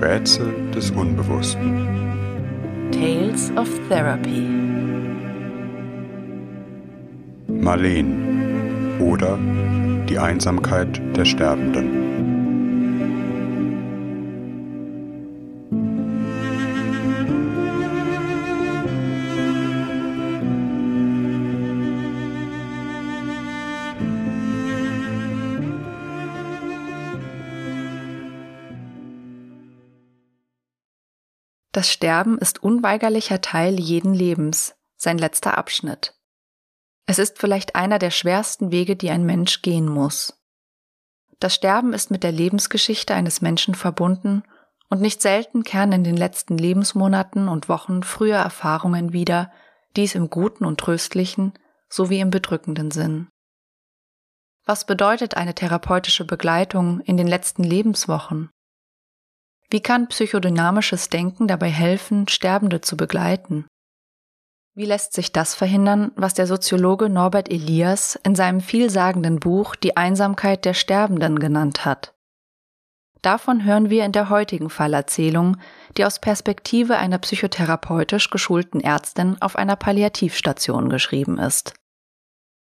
Rätsel 0.00 0.70
des 0.74 0.90
Unbewussten. 0.92 1.86
Tales 2.90 3.52
of 3.56 3.68
Therapy. 3.88 4.48
Marleen 7.48 8.98
oder 8.98 9.38
die 10.08 10.18
Einsamkeit 10.18 11.00
der 11.16 11.26
Sterbenden. 11.26 12.09
Das 31.80 31.90
Sterben 31.90 32.36
ist 32.36 32.62
unweigerlicher 32.62 33.40
Teil 33.40 33.80
jeden 33.80 34.12
Lebens, 34.12 34.74
sein 34.98 35.16
letzter 35.16 35.56
Abschnitt. 35.56 36.14
Es 37.06 37.18
ist 37.18 37.38
vielleicht 37.38 37.74
einer 37.74 37.98
der 37.98 38.10
schwersten 38.10 38.70
Wege, 38.70 38.96
die 38.96 39.08
ein 39.08 39.24
Mensch 39.24 39.62
gehen 39.62 39.88
muss. 39.88 40.38
Das 41.38 41.54
Sterben 41.54 41.94
ist 41.94 42.10
mit 42.10 42.22
der 42.22 42.32
Lebensgeschichte 42.32 43.14
eines 43.14 43.40
Menschen 43.40 43.74
verbunden 43.74 44.42
und 44.90 45.00
nicht 45.00 45.22
selten 45.22 45.62
kehren 45.62 45.92
in 45.92 46.04
den 46.04 46.18
letzten 46.18 46.58
Lebensmonaten 46.58 47.48
und 47.48 47.70
Wochen 47.70 48.02
frühe 48.02 48.34
Erfahrungen 48.34 49.14
wieder, 49.14 49.50
dies 49.96 50.14
im 50.14 50.28
guten 50.28 50.66
und 50.66 50.80
tröstlichen 50.80 51.54
sowie 51.88 52.20
im 52.20 52.28
bedrückenden 52.28 52.90
Sinn. 52.90 53.28
Was 54.66 54.84
bedeutet 54.84 55.34
eine 55.34 55.54
therapeutische 55.54 56.26
Begleitung 56.26 57.00
in 57.00 57.16
den 57.16 57.26
letzten 57.26 57.64
Lebenswochen? 57.64 58.50
Wie 59.70 59.80
kann 59.80 60.08
psychodynamisches 60.08 61.10
Denken 61.10 61.46
dabei 61.46 61.70
helfen, 61.70 62.26
Sterbende 62.26 62.80
zu 62.80 62.96
begleiten? 62.96 63.66
Wie 64.74 64.84
lässt 64.84 65.12
sich 65.12 65.32
das 65.32 65.54
verhindern, 65.54 66.10
was 66.16 66.34
der 66.34 66.46
Soziologe 66.46 67.08
Norbert 67.08 67.50
Elias 67.50 68.18
in 68.24 68.34
seinem 68.34 68.60
vielsagenden 68.60 69.38
Buch 69.38 69.76
Die 69.76 69.96
Einsamkeit 69.96 70.64
der 70.64 70.74
Sterbenden 70.74 71.38
genannt 71.38 71.84
hat? 71.84 72.14
Davon 73.22 73.64
hören 73.64 73.90
wir 73.90 74.04
in 74.04 74.12
der 74.12 74.30
heutigen 74.30 74.70
Fallerzählung, 74.70 75.58
die 75.96 76.04
aus 76.04 76.20
Perspektive 76.20 76.96
einer 76.96 77.18
psychotherapeutisch 77.18 78.30
geschulten 78.30 78.80
Ärztin 78.80 79.36
auf 79.40 79.56
einer 79.56 79.76
Palliativstation 79.76 80.88
geschrieben 80.88 81.38
ist. 81.38 81.74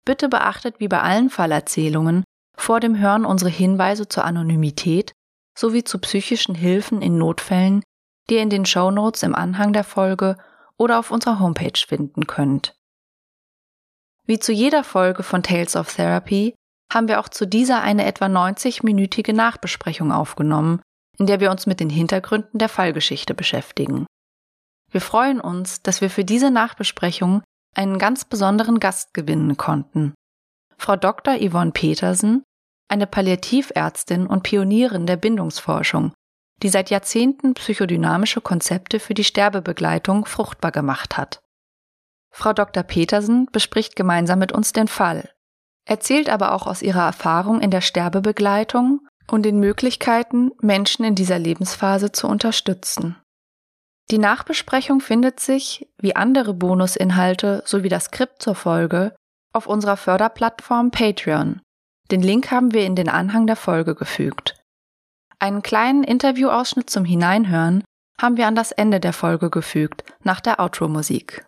Bitte 0.05 0.28
beachtet 0.28 0.81
wie 0.81 0.88
bei 0.88 1.00
allen 1.00 1.31
Fallerzählungen 1.31 2.25
vor 2.56 2.81
dem 2.81 2.98
Hören 2.98 3.25
unsere 3.25 3.50
Hinweise 3.50 4.09
zur 4.09 4.25
Anonymität 4.25 5.12
sowie 5.56 5.84
zu 5.84 5.98
psychischen 5.98 6.55
Hilfen 6.55 7.03
in 7.03 7.19
Notfällen, 7.19 7.83
die 8.28 8.34
ihr 8.34 8.42
in 8.42 8.50
den 8.50 8.67
Show 8.67 8.91
Notes 8.91 9.22
im 9.22 9.34
Anhang 9.34 9.72
der 9.72 9.84
Folge 9.84 10.36
oder 10.77 10.98
auf 10.98 11.11
unserer 11.11 11.41
Homepage 11.41 11.78
finden 11.86 12.27
könnt. 12.27 12.75
Wie 14.27 14.39
zu 14.39 14.53
jeder 14.53 14.84
Folge 14.84 15.22
von 15.22 15.42
Tales 15.42 15.77
of 15.77 15.94
Therapy 15.94 16.55
haben 16.92 17.09
wir 17.09 17.20
auch 17.20 17.28
zu 17.28 17.47
dieser 17.47 17.83
eine 17.83 18.05
etwa 18.05 18.27
90-minütige 18.27 19.33
Nachbesprechung 19.33 20.12
aufgenommen, 20.12 20.81
in 21.19 21.27
der 21.27 21.41
wir 21.41 21.50
uns 21.50 21.66
mit 21.66 21.81
den 21.81 21.91
Hintergründen 21.91 22.59
der 22.59 22.69
Fallgeschichte 22.69 23.34
beschäftigen. 23.34 24.06
Wir 24.91 25.00
freuen 25.00 25.41
uns, 25.41 25.83
dass 25.83 26.00
wir 26.00 26.11
für 26.11 26.25
diese 26.25 26.50
Nachbesprechung 26.50 27.42
einen 27.75 27.98
ganz 27.98 28.25
besonderen 28.25 28.78
Gast 28.78 29.14
gewinnen 29.14 29.56
konnten. 29.56 30.14
Frau 30.77 30.97
Dr. 30.97 31.37
Yvonne 31.39 31.72
Petersen 31.72 32.42
eine 32.92 33.06
Palliativärztin 33.06 34.26
und 34.26 34.42
Pionierin 34.42 35.06
der 35.06 35.16
Bindungsforschung, 35.16 36.12
die 36.62 36.68
seit 36.68 36.90
Jahrzehnten 36.90 37.54
psychodynamische 37.54 38.42
Konzepte 38.42 39.00
für 39.00 39.14
die 39.14 39.24
Sterbebegleitung 39.24 40.26
fruchtbar 40.26 40.72
gemacht 40.72 41.16
hat. 41.16 41.40
Frau 42.30 42.52
Dr. 42.52 42.82
Petersen 42.82 43.46
bespricht 43.50 43.96
gemeinsam 43.96 44.38
mit 44.38 44.52
uns 44.52 44.74
den 44.74 44.88
Fall, 44.88 45.31
erzählt 45.86 46.28
aber 46.28 46.52
auch 46.52 46.66
aus 46.66 46.82
ihrer 46.82 47.06
Erfahrung 47.06 47.62
in 47.62 47.70
der 47.70 47.81
Sterbebegleitung 47.81 49.00
und 49.31 49.44
den 49.44 49.58
Möglichkeiten, 49.58 50.50
Menschen 50.60 51.06
in 51.06 51.14
dieser 51.14 51.38
Lebensphase 51.38 52.12
zu 52.12 52.28
unterstützen. 52.28 53.16
Die 54.10 54.19
Nachbesprechung 54.19 55.00
findet 55.00 55.41
sich, 55.41 55.88
wie 55.97 56.14
andere 56.14 56.52
Bonusinhalte 56.52 57.62
sowie 57.64 57.88
das 57.88 58.04
Skript 58.06 58.42
zur 58.42 58.54
Folge, 58.54 59.14
auf 59.54 59.66
unserer 59.66 59.97
Förderplattform 59.97 60.91
Patreon 60.91 61.62
den 62.10 62.22
Link 62.22 62.50
haben 62.50 62.72
wir 62.72 62.84
in 62.84 62.96
den 62.96 63.08
Anhang 63.08 63.46
der 63.46 63.56
Folge 63.56 63.94
gefügt. 63.94 64.62
Einen 65.38 65.62
kleinen 65.62 66.04
Interviewausschnitt 66.04 66.90
zum 66.90 67.04
Hineinhören 67.04 67.84
haben 68.20 68.36
wir 68.36 68.46
an 68.46 68.54
das 68.54 68.72
Ende 68.72 69.00
der 69.00 69.12
Folge 69.12 69.50
gefügt, 69.50 70.04
nach 70.22 70.40
der 70.40 70.60
Outro-Musik. 70.60 71.46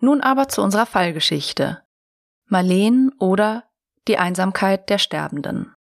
Nun 0.00 0.20
aber 0.20 0.48
zu 0.48 0.62
unserer 0.62 0.86
Fallgeschichte. 0.86 1.82
Marleen 2.46 3.10
oder 3.18 3.64
die 4.06 4.18
Einsamkeit 4.18 4.88
der 4.88 4.98
Sterbenden. 4.98 5.74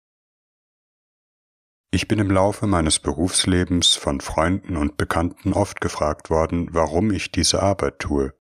Ich 1.91 2.09
bin 2.09 2.19
im 2.19 2.31
Laufe 2.31 2.67
meines 2.67 2.99
Berufslebens 2.99 3.95
von 3.95 4.21
Freunden 4.21 4.77
und 4.77 4.97
Bekannten 4.97 5.53
oft 5.53 5.81
gefragt 5.81 6.31
worden, 6.31 6.69
warum 6.73 7.13
ich 7.13 7.31
diese 7.31 7.63
Arbeit 7.63 7.99
tue. 7.99 8.35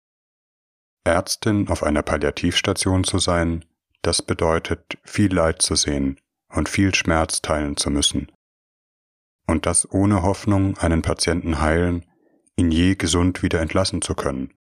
Ärztin 1.04 1.68
auf 1.68 1.84
einer 1.84 2.02
Palliativstation 2.02 3.04
zu 3.04 3.20
sein, 3.20 3.66
das 4.04 4.22
bedeutet, 4.22 5.00
viel 5.04 5.34
Leid 5.34 5.62
zu 5.62 5.76
sehen 5.76 6.20
und 6.50 6.70
viel 6.70 6.94
Schmerz 6.94 7.42
teilen 7.42 7.78
zu 7.78 7.90
müssen. 7.90 8.32
Und 9.48 9.66
das 9.66 9.92
ohne 9.92 10.22
Hoffnung, 10.22 10.78
einen 10.78 11.02
Patienten 11.02 11.60
heilen, 11.60 12.06
ihn 12.56 12.72
je 12.72 12.96
gesund 12.96 13.42
wieder 13.42 13.60
entlassen 13.62 14.02
zu 14.02 14.14
können. 14.14 14.54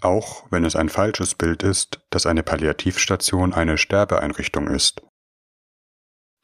Auch 0.00 0.46
wenn 0.50 0.64
es 0.64 0.76
ein 0.76 0.88
falsches 0.88 1.34
Bild 1.34 1.62
ist, 1.62 2.00
dass 2.10 2.26
eine 2.26 2.42
Palliativstation 2.42 3.52
eine 3.52 3.78
Sterbeeinrichtung 3.78 4.68
ist. 4.68 5.02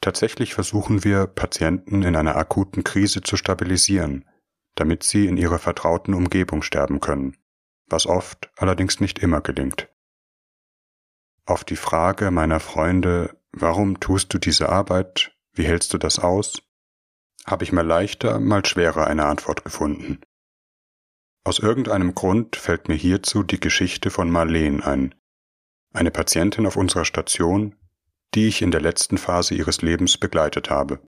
Tatsächlich 0.01 0.55
versuchen 0.55 1.05
wir, 1.05 1.27
Patienten 1.27 2.03
in 2.03 2.17
einer 2.17 2.37
akuten 2.37 2.85
Krise 2.85 3.23
zu 3.23 3.37
stabilisieren, 3.37 4.29
damit 4.75 5.03
sie 5.03 5.27
in 5.27 5.37
ihrer 5.37 5.59
vertrauten 5.59 6.15
Umgebung 6.15 6.63
sterben 6.63 7.01
können, 7.01 7.37
was 7.87 8.07
oft 8.07 8.51
allerdings 8.57 9.01
nicht 9.01 9.21
immer 9.21 9.41
gelingt. 9.41 9.89
Auf 11.47 11.63
die 11.63 11.77
Frage 11.77 12.31
meiner 12.31 12.59
Freunde, 12.59 13.37
warum 13.53 14.01
tust 14.01 14.33
du 14.33 14.39
diese 14.39 14.71
Arbeit, 14.71 15.37
wie 15.53 15.67
hältst 15.67 15.93
du 15.93 15.99
das 15.99 16.19
aus, 16.19 16.63
habe 17.45 17.65
ich 17.65 17.73
mal 17.73 17.87
leichter, 17.87 18.41
mal 18.41 18.65
schwerer 18.65 19.07
eine 19.07 19.27
Antwort 19.27 19.63
gefunden. 19.63 20.23
Aus 21.45 21.59
irgendeinem 21.59 22.15
Grund 22.15 22.57
fällt 22.57 22.89
mir 22.89 22.95
hierzu 22.95 23.43
die 23.43 23.61
Geschichte 23.61 24.11
von 24.11 24.31
Marleen 24.31 24.83
ein, 24.83 25.15
eine 25.93 26.11
Patientin 26.11 26.65
auf 26.65 26.77
unserer 26.77 27.05
Station, 27.05 27.77
die 28.35 28.49
ich 28.49 28.63
in 28.63 28.71
der 28.71 28.81
letzten 28.81 29.19
Phase 29.19 29.55
ihres 29.55 29.83
Lebens 29.83 30.17
begleitet 30.17 30.71
habe. 30.71 31.07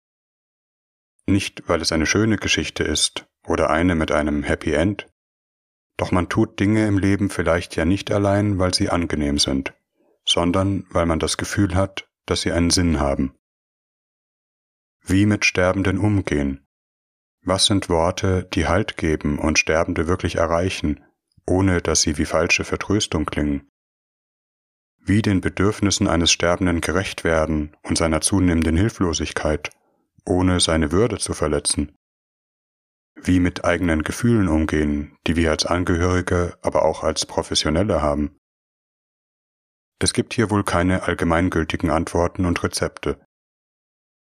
Nicht, 1.26 1.68
weil 1.68 1.82
es 1.82 1.92
eine 1.92 2.06
schöne 2.06 2.38
Geschichte 2.38 2.84
ist 2.84 3.26
oder 3.48 3.72
eine 3.72 3.96
mit 3.96 4.12
einem 4.12 4.44
Happy 4.44 4.74
End, 4.74 5.08
doch 5.98 6.12
man 6.12 6.30
tut 6.30 6.60
Dinge 6.60 6.86
im 6.86 7.00
Leben 7.00 7.32
vielleicht 7.32 7.76
ja 7.76 7.84
nicht 7.84 8.12
allein, 8.12 8.60
weil 8.60 8.76
sie 8.76 8.92
angenehm 8.92 9.40
sind 9.40 9.74
sondern 10.30 10.86
weil 10.92 11.06
man 11.06 11.20
das 11.20 11.38
Gefühl 11.38 11.76
hat, 11.76 12.08
dass 12.26 12.42
sie 12.42 12.52
einen 12.52 12.70
Sinn 12.70 13.00
haben. 13.00 13.36
Wie 15.04 15.26
mit 15.26 15.44
Sterbenden 15.44 15.98
umgehen? 15.98 16.68
Was 17.42 17.66
sind 17.66 17.90
Worte, 17.90 18.48
die 18.54 18.68
Halt 18.68 18.96
geben 18.98 19.40
und 19.40 19.58
Sterbende 19.58 20.08
wirklich 20.08 20.36
erreichen, 20.36 21.04
ohne 21.48 21.82
dass 21.82 22.02
sie 22.02 22.18
wie 22.18 22.26
falsche 22.26 22.64
Vertröstung 22.64 23.26
klingen? 23.26 23.68
Wie 25.00 25.22
den 25.24 25.42
Bedürfnissen 25.42 26.08
eines 26.08 26.32
Sterbenden 26.32 26.82
gerecht 26.82 27.24
werden 27.24 27.76
und 27.82 27.98
seiner 27.98 28.22
zunehmenden 28.22 28.78
Hilflosigkeit, 28.78 29.72
ohne 30.26 30.60
seine 30.60 30.92
Würde 30.92 31.18
zu 31.18 31.34
verletzen? 31.34 31.96
Wie 33.16 33.40
mit 33.40 33.66
eigenen 33.66 34.04
Gefühlen 34.04 34.48
umgehen, 34.48 35.18
die 35.26 35.36
wir 35.36 35.50
als 35.50 35.66
Angehörige, 35.66 36.58
aber 36.62 36.84
auch 36.84 37.04
als 37.04 37.26
Professionelle 37.26 38.02
haben? 38.02 38.39
Es 40.00 40.14
gibt 40.14 40.34
hier 40.34 40.50
wohl 40.50 40.64
keine 40.64 41.04
allgemeingültigen 41.04 41.90
Antworten 41.90 42.46
und 42.46 42.64
Rezepte. 42.64 43.20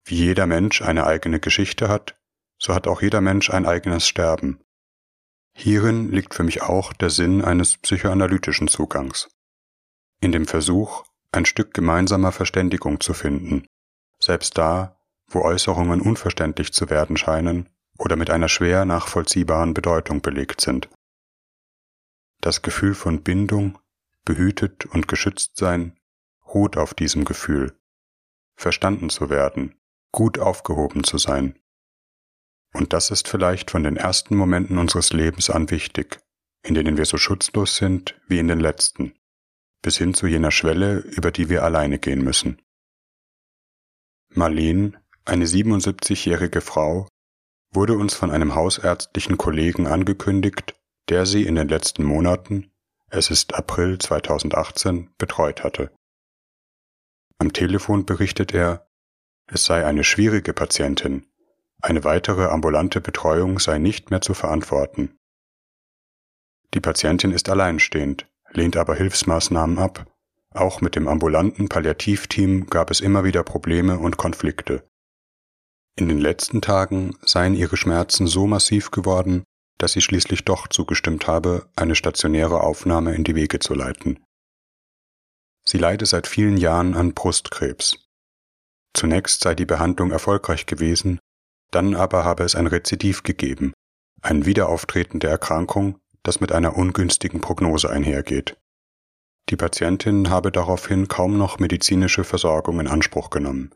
Wie 0.07 0.17
jeder 0.17 0.47
Mensch 0.47 0.83
eine 0.83 1.07
eigene 1.07 1.39
Geschichte 1.39 1.89
hat, 1.89 2.19
so 2.59 2.75
hat 2.75 2.87
auch 2.87 3.03
jeder 3.03 3.21
Mensch 3.21 3.51
ein 3.51 3.67
eigenes 3.67 4.09
Sterben. 4.09 4.61
Hierin 5.55 6.11
liegt 6.11 6.35
für 6.35 6.45
mich 6.45 6.63
auch 6.63 6.93
der 6.93 7.11
Sinn 7.11 7.45
eines 7.45 7.77
psychoanalytischen 7.77 8.69
Zugangs. 8.69 9.29
In 10.21 10.33
dem 10.33 10.47
Versuch, 10.47 11.05
ein 11.33 11.45
Stück 11.45 11.75
gemeinsamer 11.75 12.33
Verständigung 12.33 13.01
zu 13.01 13.13
finden, 13.13 13.67
selbst 14.19 14.57
da, 14.57 14.99
wo 15.29 15.43
Äußerungen 15.43 16.01
unverständlich 16.01 16.73
zu 16.73 16.89
werden 16.89 17.17
scheinen 17.17 17.69
oder 17.99 18.17
mit 18.17 18.31
einer 18.31 18.49
schwer 18.49 18.85
nachvollziehbaren 18.85 19.75
Bedeutung 19.75 20.23
belegt 20.23 20.61
sind. 20.61 20.89
Das 22.41 22.63
Gefühl 22.63 22.95
von 22.95 23.23
Bindung, 23.23 23.79
behütet 24.27 24.85
und 24.85 25.09
geschützt 25.09 25.57
sein, 25.57 25.99
ruht 26.47 26.77
auf 26.77 26.93
diesem 26.93 27.25
Gefühl, 27.25 27.79
verstanden 28.57 29.09
zu 29.09 29.31
werden, 29.31 29.75
gut 30.13 30.39
aufgehoben 30.39 31.03
zu 31.05 31.17
sein. 31.17 31.59
Und 32.75 32.93
das 32.93 33.11
ist 33.11 33.29
vielleicht 33.29 33.71
von 33.71 33.85
den 33.85 33.97
ersten 33.97 34.37
Momenten 34.37 34.77
unseres 34.77 35.15
Lebens 35.15 35.49
an 35.49 35.71
wichtig, 35.71 36.21
in 36.63 36.75
denen 36.75 36.99
wir 36.99 37.07
so 37.07 37.17
schutzlos 37.17 37.77
sind 37.77 38.21
wie 38.29 38.39
in 38.39 38.49
den 38.49 38.61
letzten, 38.61 39.15
bis 39.81 39.97
hin 39.97 40.13
zu 40.13 40.27
jener 40.27 40.51
Schwelle, 40.51 40.99
über 40.99 41.31
die 41.31 41.49
wir 41.49 41.65
alleine 41.65 41.99
gehen 41.99 42.23
müssen. 42.23 42.61
Marleen, 44.31 44.99
eine 45.25 45.47
77-jährige 45.47 46.61
Frau, 46.61 47.09
wurde 47.73 47.95
uns 47.97 48.15
von 48.15 48.31
einem 48.31 48.55
hausärztlichen 48.55 49.39
Kollegen 49.39 49.87
angekündigt, 49.87 50.75
der 51.09 51.25
sie 51.25 51.45
in 51.45 51.55
den 51.55 51.69
letzten 51.69 52.05
Monaten, 52.05 52.71
es 53.11 53.31
ist 53.31 53.55
April 53.55 53.99
2018, 53.99 55.11
betreut 55.19 55.65
hatte. 55.65 55.91
Am 57.39 57.53
Telefon 57.53 58.07
berichtet 58.07 58.53
er, 58.55 58.89
es 59.47 59.65
sei 59.65 59.85
eine 59.85 60.05
schwierige 60.05 60.53
Patientin, 60.53 61.27
eine 61.83 62.05
weitere 62.05 62.47
ambulante 62.47 63.01
Betreuung 63.01 63.59
sei 63.59 63.79
nicht 63.79 64.11
mehr 64.11 64.21
zu 64.21 64.35
verantworten. 64.35 65.17
Die 66.75 66.81
Patientin 66.81 67.33
ist 67.33 67.49
alleinstehend, 67.49 68.27
lehnt 68.51 68.77
aber 68.77 68.97
Hilfsmaßnahmen 68.97 69.79
ab. 69.79 70.11
Auch 70.53 70.81
mit 70.81 70.97
dem 70.97 71.07
ambulanten 71.07 71.69
Palliativteam 71.69 72.67
gab 72.67 72.91
es 72.91 73.01
immer 73.01 73.25
wieder 73.25 73.45
Probleme 73.45 73.99
und 73.99 74.17
Konflikte. 74.17 74.89
In 75.97 76.09
den 76.09 76.19
letzten 76.19 76.61
Tagen 76.61 77.17
seien 77.23 77.55
ihre 77.55 77.77
Schmerzen 77.77 78.27
so 78.27 78.47
massiv 78.47 78.91
geworden, 78.91 79.45
dass 79.79 79.93
sie 79.93 80.01
schließlich 80.01 80.45
doch 80.45 80.69
zugestimmt 80.69 81.27
habe, 81.27 81.69
eine 81.77 81.95
stationäre 81.95 82.61
Aufnahme 82.61 83.15
in 83.15 83.25
die 83.25 83.35
Wege 83.35 83.59
zu 83.59 83.75
leiten. 83.75 84.25
Sie 85.65 85.79
leide 85.79 86.07
seit 86.07 86.27
vielen 86.27 86.57
Jahren 86.57 86.95
an 86.95 87.13
Brustkrebs. 87.15 87.99
Zunächst 88.95 89.43
sei 89.43 89.55
die 89.55 89.67
Behandlung 89.67 90.11
erfolgreich 90.11 90.67
gewesen, 90.67 91.19
dann 91.71 91.95
aber 91.95 92.25
habe 92.25 92.45
es 92.45 92.55
ein 92.55 92.67
Rezidiv 92.67 93.23
gegeben, 93.23 93.73
ein 94.23 94.47
Wiederauftreten 94.47 95.21
der 95.21 95.31
Erkrankung, 95.31 95.99
das 96.23 96.41
mit 96.41 96.53
einer 96.53 96.77
ungünstigen 96.77 97.41
Prognose 97.41 97.91
einhergeht. 97.91 98.57
Die 99.49 99.57
Patientin 99.57 100.31
habe 100.31 100.51
daraufhin 100.51 101.09
kaum 101.09 101.39
noch 101.39 101.59
medizinische 101.59 102.25
Versorgung 102.25 102.81
in 102.81 102.89
Anspruch 102.89 103.31
genommen. 103.31 103.73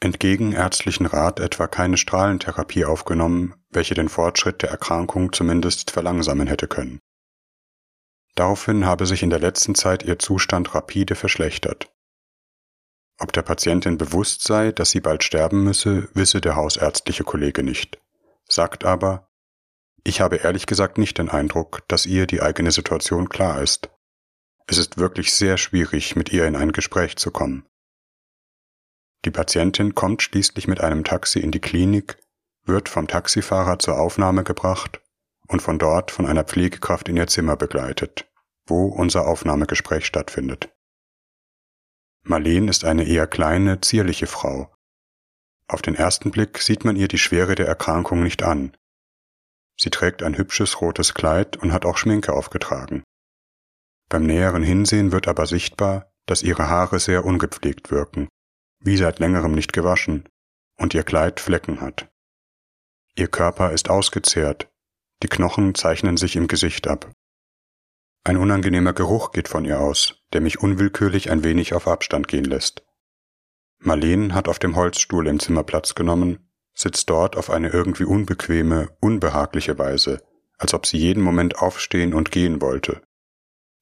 Entgegen 0.00 0.52
ärztlichen 0.52 1.06
Rat 1.06 1.40
etwa 1.40 1.66
keine 1.66 1.96
Strahlentherapie 1.96 2.84
aufgenommen, 2.84 3.54
welche 3.70 3.94
den 3.94 4.08
Fortschritt 4.08 4.62
der 4.62 4.70
Erkrankung 4.70 5.32
zumindest 5.32 5.90
verlangsamen 5.90 6.46
hätte 6.46 6.68
können. 6.68 7.00
Daraufhin 8.36 8.86
habe 8.86 9.06
sich 9.06 9.24
in 9.24 9.30
der 9.30 9.40
letzten 9.40 9.74
Zeit 9.74 10.04
ihr 10.04 10.20
Zustand 10.20 10.72
rapide 10.72 11.16
verschlechtert. 11.16 11.92
Ob 13.18 13.32
der 13.32 13.42
Patientin 13.42 13.98
bewusst 13.98 14.44
sei, 14.44 14.70
dass 14.70 14.92
sie 14.92 15.00
bald 15.00 15.24
sterben 15.24 15.64
müsse, 15.64 16.08
wisse 16.14 16.40
der 16.40 16.54
hausärztliche 16.54 17.24
Kollege 17.24 17.64
nicht, 17.64 18.00
sagt 18.48 18.84
aber, 18.84 19.28
ich 20.04 20.20
habe 20.20 20.36
ehrlich 20.36 20.66
gesagt 20.66 20.98
nicht 20.98 21.18
den 21.18 21.28
Eindruck, 21.28 21.82
dass 21.88 22.06
ihr 22.06 22.28
die 22.28 22.40
eigene 22.40 22.70
Situation 22.70 23.28
klar 23.28 23.60
ist. 23.60 23.90
Es 24.68 24.78
ist 24.78 24.98
wirklich 24.98 25.32
sehr 25.32 25.56
schwierig, 25.56 26.14
mit 26.14 26.32
ihr 26.32 26.46
in 26.46 26.54
ein 26.54 26.70
Gespräch 26.70 27.16
zu 27.16 27.32
kommen. 27.32 27.66
Die 29.24 29.30
Patientin 29.30 29.94
kommt 29.94 30.22
schließlich 30.22 30.68
mit 30.68 30.80
einem 30.80 31.04
Taxi 31.04 31.40
in 31.40 31.50
die 31.50 31.60
Klinik, 31.60 32.18
wird 32.64 32.88
vom 32.88 33.08
Taxifahrer 33.08 33.78
zur 33.78 33.98
Aufnahme 33.98 34.44
gebracht 34.44 35.00
und 35.48 35.60
von 35.60 35.78
dort 35.78 36.10
von 36.10 36.26
einer 36.26 36.44
Pflegekraft 36.44 37.08
in 37.08 37.16
ihr 37.16 37.26
Zimmer 37.26 37.56
begleitet, 37.56 38.30
wo 38.66 38.86
unser 38.86 39.26
Aufnahmegespräch 39.26 40.06
stattfindet. 40.06 40.70
Marleen 42.22 42.68
ist 42.68 42.84
eine 42.84 43.04
eher 43.04 43.26
kleine, 43.26 43.80
zierliche 43.80 44.26
Frau. 44.26 44.72
Auf 45.66 45.82
den 45.82 45.94
ersten 45.94 46.30
Blick 46.30 46.58
sieht 46.58 46.84
man 46.84 46.96
ihr 46.96 47.08
die 47.08 47.18
Schwere 47.18 47.54
der 47.54 47.66
Erkrankung 47.66 48.22
nicht 48.22 48.42
an. 48.42 48.76
Sie 49.80 49.90
trägt 49.90 50.22
ein 50.22 50.36
hübsches 50.36 50.80
rotes 50.80 51.14
Kleid 51.14 51.56
und 51.56 51.72
hat 51.72 51.86
auch 51.86 51.96
Schminke 51.96 52.32
aufgetragen. 52.32 53.02
Beim 54.08 54.24
näheren 54.24 54.62
Hinsehen 54.62 55.12
wird 55.12 55.28
aber 55.28 55.46
sichtbar, 55.46 56.10
dass 56.26 56.42
ihre 56.42 56.68
Haare 56.68 56.98
sehr 56.98 57.24
ungepflegt 57.24 57.90
wirken, 57.90 58.28
wie 58.80 58.96
seit 58.96 59.18
längerem 59.18 59.52
nicht 59.52 59.72
gewaschen, 59.72 60.28
und 60.76 60.94
ihr 60.94 61.02
Kleid 61.02 61.40
Flecken 61.40 61.80
hat. 61.80 62.08
Ihr 63.16 63.28
Körper 63.28 63.72
ist 63.72 63.90
ausgezehrt, 63.90 64.70
die 65.22 65.28
Knochen 65.28 65.74
zeichnen 65.74 66.16
sich 66.16 66.36
im 66.36 66.46
Gesicht 66.46 66.86
ab. 66.86 67.10
Ein 68.24 68.36
unangenehmer 68.36 68.92
Geruch 68.92 69.32
geht 69.32 69.48
von 69.48 69.64
ihr 69.64 69.80
aus, 69.80 70.22
der 70.32 70.40
mich 70.40 70.60
unwillkürlich 70.60 71.30
ein 71.30 71.42
wenig 71.42 71.74
auf 71.74 71.88
Abstand 71.88 72.28
gehen 72.28 72.44
lässt. 72.44 72.84
Marleen 73.80 74.34
hat 74.34 74.48
auf 74.48 74.58
dem 74.58 74.76
Holzstuhl 74.76 75.26
im 75.26 75.40
Zimmer 75.40 75.64
Platz 75.64 75.94
genommen, 75.94 76.50
sitzt 76.74 77.10
dort 77.10 77.36
auf 77.36 77.50
eine 77.50 77.70
irgendwie 77.70 78.04
unbequeme, 78.04 78.90
unbehagliche 79.00 79.78
Weise, 79.78 80.22
als 80.58 80.74
ob 80.74 80.86
sie 80.86 80.98
jeden 80.98 81.22
Moment 81.22 81.58
aufstehen 81.58 82.14
und 82.14 82.30
gehen 82.30 82.60
wollte. 82.60 83.02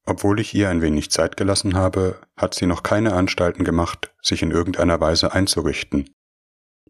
Obwohl 0.06 0.40
ich 0.40 0.54
ihr 0.54 0.70
ein 0.70 0.82
wenig 0.82 1.10
Zeit 1.10 1.36
gelassen 1.36 1.74
habe, 1.74 2.20
hat 2.36 2.54
sie 2.54 2.66
noch 2.66 2.82
keine 2.82 3.12
Anstalten 3.12 3.64
gemacht, 3.64 4.14
sich 4.22 4.42
in 4.42 4.52
irgendeiner 4.52 5.00
Weise 5.00 5.32
einzurichten. 5.32 6.08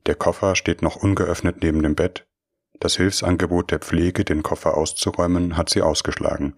Der 0.05 0.15
Koffer 0.15 0.55
steht 0.55 0.83
noch 0.83 0.97
ungeöffnet 0.97 1.63
neben 1.63 1.83
dem 1.83 1.95
Bett, 1.95 2.29
das 2.79 2.97
Hilfsangebot 2.97 3.71
der 3.71 3.79
Pflege, 3.79 4.25
den 4.25 4.43
Koffer 4.43 4.77
auszuräumen, 4.77 5.57
hat 5.57 5.71
sie 5.71 5.83
ausgeschlagen. 5.83 6.55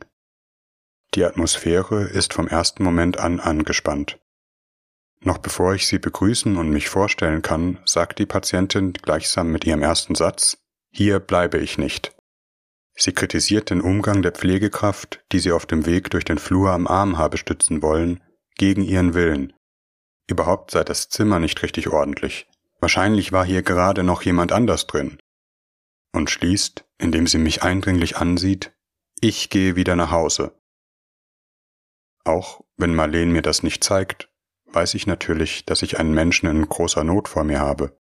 Die 1.14 1.24
Atmosphäre 1.24 2.02
ist 2.02 2.34
vom 2.34 2.48
ersten 2.48 2.82
Moment 2.82 3.18
an 3.18 3.40
angespannt. 3.40 4.18
Noch 5.20 5.38
bevor 5.38 5.74
ich 5.74 5.86
sie 5.86 5.98
begrüßen 5.98 6.56
und 6.56 6.70
mich 6.70 6.88
vorstellen 6.88 7.42
kann, 7.42 7.78
sagt 7.84 8.18
die 8.18 8.26
Patientin 8.26 8.92
gleichsam 8.92 9.50
mit 9.50 9.64
ihrem 9.64 9.82
ersten 9.82 10.14
Satz, 10.14 10.58
hier 10.90 11.20
bleibe 11.20 11.58
ich 11.58 11.78
nicht. 11.78 12.14
Sie 13.00 13.12
kritisiert 13.12 13.70
den 13.70 13.80
Umgang 13.80 14.22
der 14.22 14.32
Pflegekraft, 14.32 15.24
die 15.30 15.38
sie 15.38 15.52
auf 15.52 15.66
dem 15.66 15.86
Weg 15.86 16.10
durch 16.10 16.24
den 16.24 16.38
Flur 16.38 16.72
am 16.72 16.88
Arm 16.88 17.16
habe 17.16 17.38
stützen 17.38 17.80
wollen, 17.80 18.20
gegen 18.56 18.82
ihren 18.82 19.14
Willen. 19.14 19.52
Überhaupt 20.28 20.72
sei 20.72 20.82
das 20.82 21.08
Zimmer 21.08 21.38
nicht 21.38 21.62
richtig 21.62 21.88
ordentlich. 21.88 22.48
Wahrscheinlich 22.80 23.30
war 23.30 23.44
hier 23.44 23.62
gerade 23.62 24.02
noch 24.02 24.22
jemand 24.22 24.50
anders 24.50 24.88
drin. 24.88 25.18
Und 26.12 26.28
schließt, 26.28 26.84
indem 26.98 27.28
sie 27.28 27.38
mich 27.38 27.62
eindringlich 27.62 28.16
ansieht, 28.16 28.72
ich 29.20 29.48
gehe 29.48 29.76
wieder 29.76 29.94
nach 29.94 30.10
Hause. 30.10 30.60
Auch 32.24 32.64
wenn 32.76 32.96
Marleen 32.96 33.30
mir 33.30 33.42
das 33.42 33.62
nicht 33.62 33.84
zeigt, 33.84 34.28
weiß 34.66 34.94
ich 34.94 35.06
natürlich, 35.06 35.64
dass 35.64 35.82
ich 35.82 36.00
einen 36.00 36.14
Menschen 36.14 36.48
in 36.48 36.68
großer 36.68 37.04
Not 37.04 37.28
vor 37.28 37.44
mir 37.44 37.60
habe. 37.60 37.96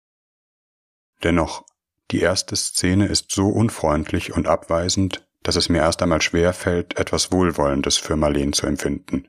Dennoch, 1.22 1.64
die 2.10 2.20
erste 2.20 2.56
Szene 2.56 3.06
ist 3.06 3.30
so 3.30 3.48
unfreundlich 3.48 4.32
und 4.32 4.46
abweisend, 4.46 5.26
dass 5.42 5.56
es 5.56 5.68
mir 5.68 5.78
erst 5.78 6.02
einmal 6.02 6.22
schwer 6.22 6.52
fällt, 6.52 6.96
etwas 6.98 7.32
Wohlwollendes 7.32 7.96
für 7.96 8.16
Marleen 8.16 8.52
zu 8.52 8.66
empfinden. 8.66 9.28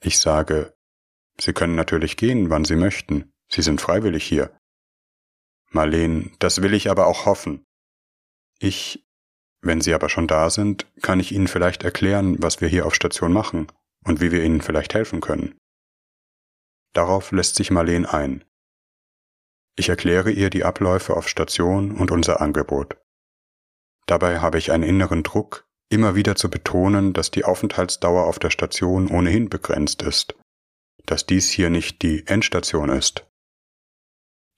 Ich 0.00 0.18
sage, 0.18 0.74
Sie 1.40 1.52
können 1.52 1.76
natürlich 1.76 2.16
gehen, 2.16 2.50
wann 2.50 2.64
Sie 2.64 2.76
möchten, 2.76 3.32
Sie 3.48 3.62
sind 3.62 3.80
freiwillig 3.80 4.24
hier. 4.24 4.58
Marleen, 5.70 6.34
das 6.38 6.62
will 6.62 6.74
ich 6.74 6.90
aber 6.90 7.06
auch 7.06 7.26
hoffen. 7.26 7.64
Ich, 8.58 9.06
wenn 9.60 9.80
Sie 9.80 9.94
aber 9.94 10.08
schon 10.08 10.26
da 10.26 10.50
sind, 10.50 10.86
kann 11.02 11.20
ich 11.20 11.32
Ihnen 11.32 11.48
vielleicht 11.48 11.84
erklären, 11.84 12.42
was 12.42 12.60
wir 12.60 12.68
hier 12.68 12.86
auf 12.86 12.94
Station 12.94 13.32
machen 13.32 13.68
und 14.04 14.20
wie 14.20 14.32
wir 14.32 14.42
Ihnen 14.42 14.62
vielleicht 14.62 14.94
helfen 14.94 15.20
können. 15.20 15.58
Darauf 16.92 17.30
lässt 17.32 17.54
sich 17.54 17.70
Marleen 17.70 18.06
ein. 18.06 18.44
Ich 19.78 19.88
erkläre 19.88 20.32
ihr 20.32 20.50
die 20.50 20.64
Abläufe 20.64 21.16
auf 21.16 21.28
Station 21.28 21.92
und 21.92 22.10
unser 22.10 22.40
Angebot. 22.40 22.96
Dabei 24.06 24.40
habe 24.40 24.58
ich 24.58 24.72
einen 24.72 24.82
inneren 24.82 25.22
Druck, 25.22 25.68
immer 25.88 26.16
wieder 26.16 26.34
zu 26.34 26.50
betonen, 26.50 27.12
dass 27.12 27.30
die 27.30 27.44
Aufenthaltsdauer 27.44 28.26
auf 28.26 28.40
der 28.40 28.50
Station 28.50 29.06
ohnehin 29.06 29.48
begrenzt 29.48 30.02
ist, 30.02 30.34
dass 31.06 31.26
dies 31.26 31.48
hier 31.50 31.70
nicht 31.70 32.02
die 32.02 32.26
Endstation 32.26 32.88
ist. 32.88 33.28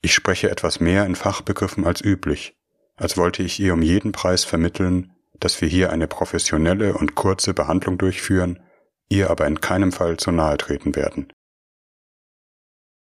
Ich 0.01 0.15
spreche 0.15 0.49
etwas 0.49 0.79
mehr 0.79 1.05
in 1.05 1.13
Fachbegriffen 1.13 1.85
als 1.85 2.03
üblich, 2.03 2.57
als 2.95 3.15
wollte 3.15 3.43
ich 3.43 3.59
ihr 3.59 3.75
um 3.75 3.83
jeden 3.83 4.13
Preis 4.13 4.43
vermitteln, 4.43 5.13
dass 5.39 5.61
wir 5.61 5.67
hier 5.67 5.91
eine 5.91 6.07
professionelle 6.07 6.95
und 6.95 7.13
kurze 7.13 7.53
Behandlung 7.53 7.99
durchführen, 7.99 8.59
ihr 9.07 9.29
aber 9.29 9.45
in 9.45 9.61
keinem 9.61 9.91
Fall 9.91 10.17
zu 10.17 10.31
nahe 10.31 10.57
treten 10.57 10.95
werden. 10.95 11.31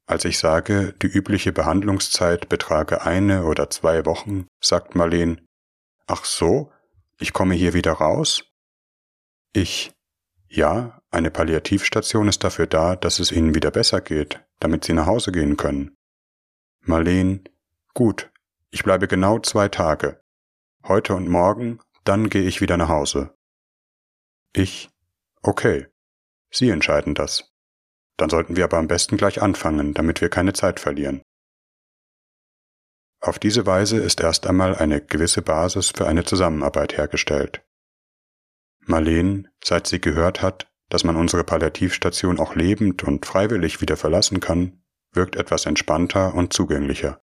Als 0.09 0.25
ich 0.25 0.39
sage, 0.39 0.95
die 1.03 1.07
übliche 1.07 1.53
Behandlungszeit 1.53 2.49
betrage 2.49 3.03
eine 3.03 3.45
oder 3.45 3.69
zwei 3.69 4.07
Wochen, 4.07 4.47
sagt 4.59 4.95
Marleen, 4.95 5.47
ach 6.07 6.25
so, 6.25 6.73
ich 7.21 7.35
komme 7.35 7.55
hier 7.55 7.75
wieder 7.75 7.93
raus? 7.93 8.47
Ich, 9.53 9.93
ja, 10.49 11.03
eine 11.11 11.31
Palliativstation 11.31 12.27
ist 12.27 12.43
dafür 12.43 12.67
da, 12.67 12.97
dass 12.97 13.19
es 13.19 13.31
Ihnen 13.31 13.55
wieder 13.55 13.71
besser 13.71 14.01
geht, 14.01 14.43
damit 14.61 14.83
Sie 14.83 14.95
nach 14.95 15.05
Hause 15.05 15.31
gehen 15.31 15.59
können. 15.59 15.95
Marleen, 16.81 17.47
gut, 17.93 18.31
ich 18.71 18.85
bleibe 18.85 19.09
genau 19.09 19.39
zwei 19.41 19.69
Tage. 19.69 20.23
Heute 20.85 21.15
und 21.17 21.29
morgen, 21.29 21.81
dann 22.05 22.31
gehe 22.31 22.45
ich 22.45 22.63
wieder 22.63 22.79
nach 22.79 22.89
Hause. 22.89 23.35
Ich, 24.55 24.89
okay. 25.43 25.87
Sie 26.51 26.71
entscheiden 26.71 27.15
das. 27.15 27.53
Dann 28.19 28.29
sollten 28.29 28.57
wir 28.57 28.65
aber 28.65 28.77
am 28.77 28.89
besten 28.89 29.17
gleich 29.17 29.41
anfangen, 29.41 29.95
damit 29.95 30.21
wir 30.21 30.29
keine 30.29 30.53
Zeit 30.53 30.81
verlieren. 30.81 31.23
Auf 33.21 33.39
diese 33.39 33.65
Weise 33.67 33.97
ist 33.97 34.21
erst 34.21 34.47
einmal 34.47 34.77
eine 34.77 35.01
gewisse 35.01 35.43
Basis 35.43 35.91
für 35.91 36.07
eine 36.07 36.25
Zusammenarbeit 36.25 36.97
hergestellt. 36.97 37.65
Marleen, 38.81 39.49
seit 39.65 39.87
sie 39.87 40.01
gehört 40.01 40.43
hat, 40.43 40.71
dass 40.89 41.05
man 41.05 41.17
unsere 41.17 41.45
Palliativstation 41.45 42.39
auch 42.39 42.55
lebend 42.55 43.05
und 43.05 43.27
freiwillig 43.27 43.81
wieder 43.81 43.97
verlassen 43.97 44.41
kann, 44.41 44.83
wirkt 45.13 45.37
etwas 45.37 45.67
entspannter 45.67 46.35
und 46.35 46.53
zugänglicher. 46.53 47.21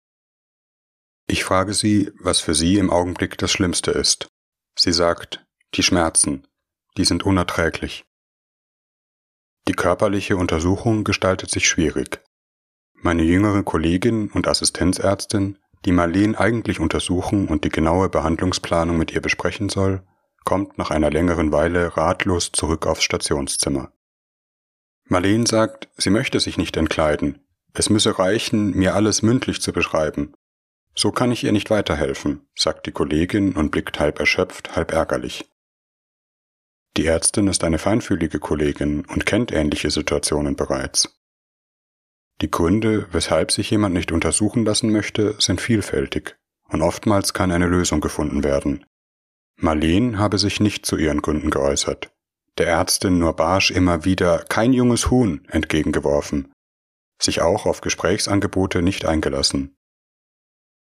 Ich 1.28 1.44
frage 1.44 1.74
sie, 1.74 2.12
was 2.20 2.40
für 2.40 2.54
sie 2.54 2.78
im 2.78 2.92
Augenblick 2.92 3.38
das 3.38 3.52
Schlimmste 3.52 3.92
ist. 3.92 4.28
Sie 4.78 4.94
sagt, 4.94 5.44
die 5.74 5.84
Schmerzen, 5.84 6.48
die 6.98 7.06
sind 7.06 7.24
unerträglich. 7.24 8.06
Die 9.68 9.74
körperliche 9.74 10.38
Untersuchung 10.38 11.04
gestaltet 11.04 11.50
sich 11.50 11.68
schwierig. 11.68 12.22
Meine 12.94 13.24
jüngere 13.24 13.64
Kollegin 13.64 14.30
und 14.30 14.48
Assistenzärztin, 14.48 15.58
die 15.86 15.92
Marleen 15.92 16.36
eigentlich 16.36 16.80
untersuchen 16.80 17.48
und 17.48 17.64
die 17.64 17.70
genaue 17.70 18.10
Behandlungsplanung 18.10 18.98
mit 18.98 19.12
ihr 19.12 19.22
besprechen 19.22 19.70
soll, 19.70 20.04
kommt 20.44 20.78
nach 20.78 20.92
einer 20.92 21.10
längeren 21.10 21.52
Weile 21.52 21.98
ratlos 21.98 22.52
zurück 22.52 22.86
aufs 22.86 23.04
Stationszimmer. 23.04 23.92
Marleen 25.08 25.46
sagt, 25.46 25.90
sie 25.98 26.10
möchte 26.10 26.40
sich 26.40 26.58
nicht 26.58 26.78
entkleiden. 26.78 27.46
Es 27.74 27.90
müsse 27.90 28.18
reichen, 28.18 28.72
mir 28.72 28.96
alles 28.96 29.22
mündlich 29.22 29.62
zu 29.62 29.74
beschreiben. 29.74 30.34
So 30.96 31.12
kann 31.12 31.32
ich 31.32 31.44
ihr 31.44 31.52
nicht 31.52 31.70
weiterhelfen, 31.70 32.48
sagt 32.56 32.86
die 32.86 32.92
Kollegin 32.92 33.54
und 33.54 33.70
blickt 33.72 34.00
halb 34.00 34.20
erschöpft, 34.20 34.76
halb 34.76 34.94
ärgerlich. 34.94 35.46
Die 36.98 37.06
Ärztin 37.08 37.48
ist 37.48 37.64
eine 37.64 37.78
feinfühlige 37.78 38.40
Kollegin 38.40 39.06
und 39.06 39.26
kennt 39.26 39.52
ähnliche 39.52 39.92
Situationen 39.92 40.56
bereits. 40.56 41.20
Die 42.42 42.52
Gründe, 42.52 43.08
weshalb 43.12 43.52
sich 43.52 43.70
jemand 43.70 43.94
nicht 43.96 44.12
untersuchen 44.12 44.66
lassen 44.66 44.92
möchte, 44.92 45.36
sind 45.40 45.62
vielfältig, 45.62 46.38
und 46.70 46.82
oftmals 46.82 47.34
kann 47.34 47.52
eine 47.52 47.68
Lösung 47.68 48.02
gefunden 48.02 48.44
werden. 48.44 48.86
Marleen 49.58 50.20
habe 50.20 50.38
sich 50.38 50.60
nicht 50.60 50.86
zu 50.86 50.98
ihren 50.98 51.22
Gründen 51.22 51.50
geäußert, 51.50 52.12
der 52.58 52.68
Ärztin 52.68 53.20
nur 53.20 53.34
barsch 53.34 53.72
immer 53.72 54.04
wieder 54.06 54.40
kein 54.50 54.74
junges 54.74 55.10
Huhn 55.12 55.46
entgegengeworfen, 55.50 56.54
sich 57.22 57.42
auch 57.42 57.66
auf 57.66 57.82
Gesprächsangebote 57.82 58.82
nicht 58.82 59.06
eingelassen. 59.06 59.76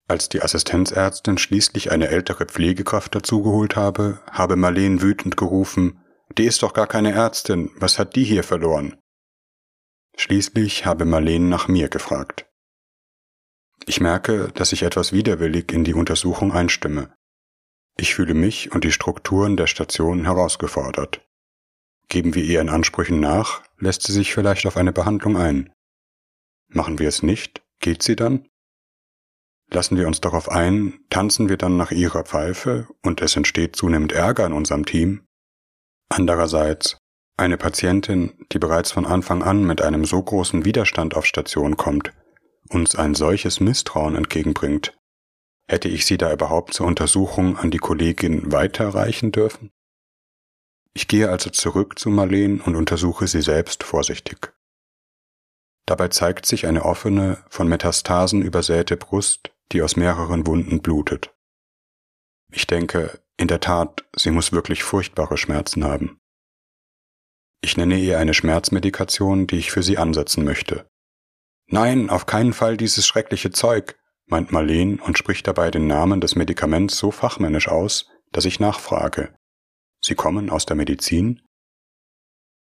Als 0.09 0.27
die 0.27 0.41
Assistenzärztin 0.41 1.37
schließlich 1.37 1.91
eine 1.91 2.07
ältere 2.07 2.47
Pflegekraft 2.47 3.13
dazugeholt 3.13 3.75
habe, 3.75 4.19
habe 4.31 4.55
Marleen 4.55 5.03
wütend 5.03 5.37
gerufen, 5.37 6.03
die 6.35 6.45
ist 6.45 6.63
doch 6.63 6.73
gar 6.73 6.87
keine 6.87 7.11
Ärztin, 7.11 7.69
was 7.75 7.99
hat 7.99 8.15
die 8.15 8.23
hier 8.23 8.43
verloren? 8.43 8.97
Schließlich 10.17 10.87
habe 10.87 11.05
Marleen 11.05 11.47
nach 11.47 11.67
mir 11.67 11.89
gefragt. 11.89 12.47
Ich 13.85 14.01
merke, 14.01 14.51
dass 14.55 14.73
ich 14.73 14.81
etwas 14.81 15.13
widerwillig 15.13 15.71
in 15.71 15.83
die 15.83 15.93
Untersuchung 15.93 16.53
einstimme. 16.53 17.13
Ich 17.95 18.15
fühle 18.15 18.33
mich 18.33 18.71
und 18.71 18.85
die 18.85 18.91
Strukturen 18.91 19.57
der 19.57 19.67
Station 19.67 20.25
herausgefordert. 20.25 21.21
Geben 22.07 22.33
wir 22.33 22.43
ihr 22.43 22.61
in 22.61 22.69
Ansprüchen 22.69 23.19
nach, 23.19 23.61
lässt 23.77 24.01
sie 24.01 24.13
sich 24.13 24.33
vielleicht 24.33 24.65
auf 24.65 24.75
eine 24.75 24.91
Behandlung 24.91 25.37
ein. 25.37 25.71
Machen 26.67 26.97
wir 26.97 27.07
es 27.07 27.21
nicht, 27.21 27.61
geht 27.79 28.01
sie 28.01 28.15
dann? 28.15 28.49
Lassen 29.71 29.97
wir 29.97 30.07
uns 30.07 30.19
darauf 30.19 30.49
ein, 30.49 30.99
tanzen 31.09 31.47
wir 31.47 31.57
dann 31.57 31.77
nach 31.77 31.91
ihrer 31.91 32.23
Pfeife 32.23 32.87
und 33.03 33.21
es 33.21 33.35
entsteht 33.35 33.75
zunehmend 33.75 34.11
Ärger 34.11 34.45
in 34.47 34.53
unserem 34.53 34.85
Team? 34.85 35.27
Andererseits, 36.09 36.97
eine 37.37 37.57
Patientin, 37.57 38.33
die 38.51 38.57
bereits 38.57 38.91
von 38.91 39.05
Anfang 39.05 39.43
an 39.43 39.63
mit 39.63 39.81
einem 39.81 40.05
so 40.05 40.21
großen 40.21 40.65
Widerstand 40.65 41.15
auf 41.15 41.25
Station 41.25 41.77
kommt, 41.77 42.11
uns 42.69 42.95
ein 42.95 43.13
solches 43.13 43.59
Misstrauen 43.59 44.15
entgegenbringt, 44.15 44.97
hätte 45.67 45.87
ich 45.87 46.07
sie 46.07 46.17
da 46.17 46.33
überhaupt 46.33 46.73
zur 46.73 46.87
Untersuchung 46.87 47.57
an 47.57 47.69
die 47.69 47.77
Kollegin 47.77 48.51
weiterreichen 48.51 49.31
dürfen? 49.31 49.71
Ich 50.95 51.07
gehe 51.07 51.29
also 51.29 51.51
zurück 51.51 51.99
zu 51.99 52.09
Marleen 52.09 52.59
und 52.59 52.75
untersuche 52.75 53.27
sie 53.27 53.41
selbst 53.43 53.83
vorsichtig. 53.83 54.51
Dabei 55.85 56.07
zeigt 56.07 56.47
sich 56.47 56.65
eine 56.65 56.85
offene, 56.85 57.37
von 57.49 57.67
Metastasen 57.67 58.41
übersäte 58.41 58.97
Brust, 58.97 59.51
die 59.71 59.81
aus 59.81 59.95
mehreren 59.95 60.45
Wunden 60.47 60.81
blutet. 60.81 61.33
Ich 62.51 62.67
denke, 62.67 63.21
in 63.37 63.47
der 63.47 63.59
Tat, 63.59 64.05
sie 64.15 64.31
muss 64.31 64.51
wirklich 64.51 64.83
furchtbare 64.83 65.37
Schmerzen 65.37 65.83
haben. 65.83 66.19
Ich 67.61 67.77
nenne 67.77 67.97
ihr 67.97 68.19
eine 68.19 68.33
Schmerzmedikation, 68.33 69.47
die 69.47 69.57
ich 69.57 69.71
für 69.71 69.83
sie 69.83 69.97
ansetzen 69.97 70.43
möchte. 70.43 70.89
Nein, 71.67 72.09
auf 72.09 72.25
keinen 72.25 72.53
Fall 72.53 72.77
dieses 72.77 73.05
schreckliche 73.05 73.51
Zeug, 73.51 73.97
meint 74.25 74.51
Marleen 74.51 74.99
und 74.99 75.17
spricht 75.17 75.47
dabei 75.47 75.69
den 75.71 75.87
Namen 75.87 76.21
des 76.21 76.35
Medikaments 76.35 76.97
so 76.97 77.11
fachmännisch 77.11 77.67
aus, 77.67 78.07
dass 78.31 78.45
ich 78.45 78.59
nachfrage. 78.59 79.35
Sie 80.01 80.15
kommen 80.15 80.49
aus 80.49 80.65
der 80.65 80.75
Medizin? 80.75 81.41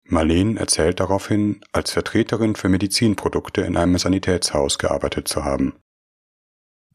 Marleen 0.05 0.57
erzählt 0.57 1.01
daraufhin, 1.01 1.65
als 1.73 1.91
Vertreterin 1.91 2.55
für 2.55 2.69
Medizinprodukte 2.69 3.63
in 3.63 3.77
einem 3.77 3.97
Sanitätshaus 3.99 4.79
gearbeitet 4.79 5.29
zu 5.29 5.45
haben. 5.45 5.75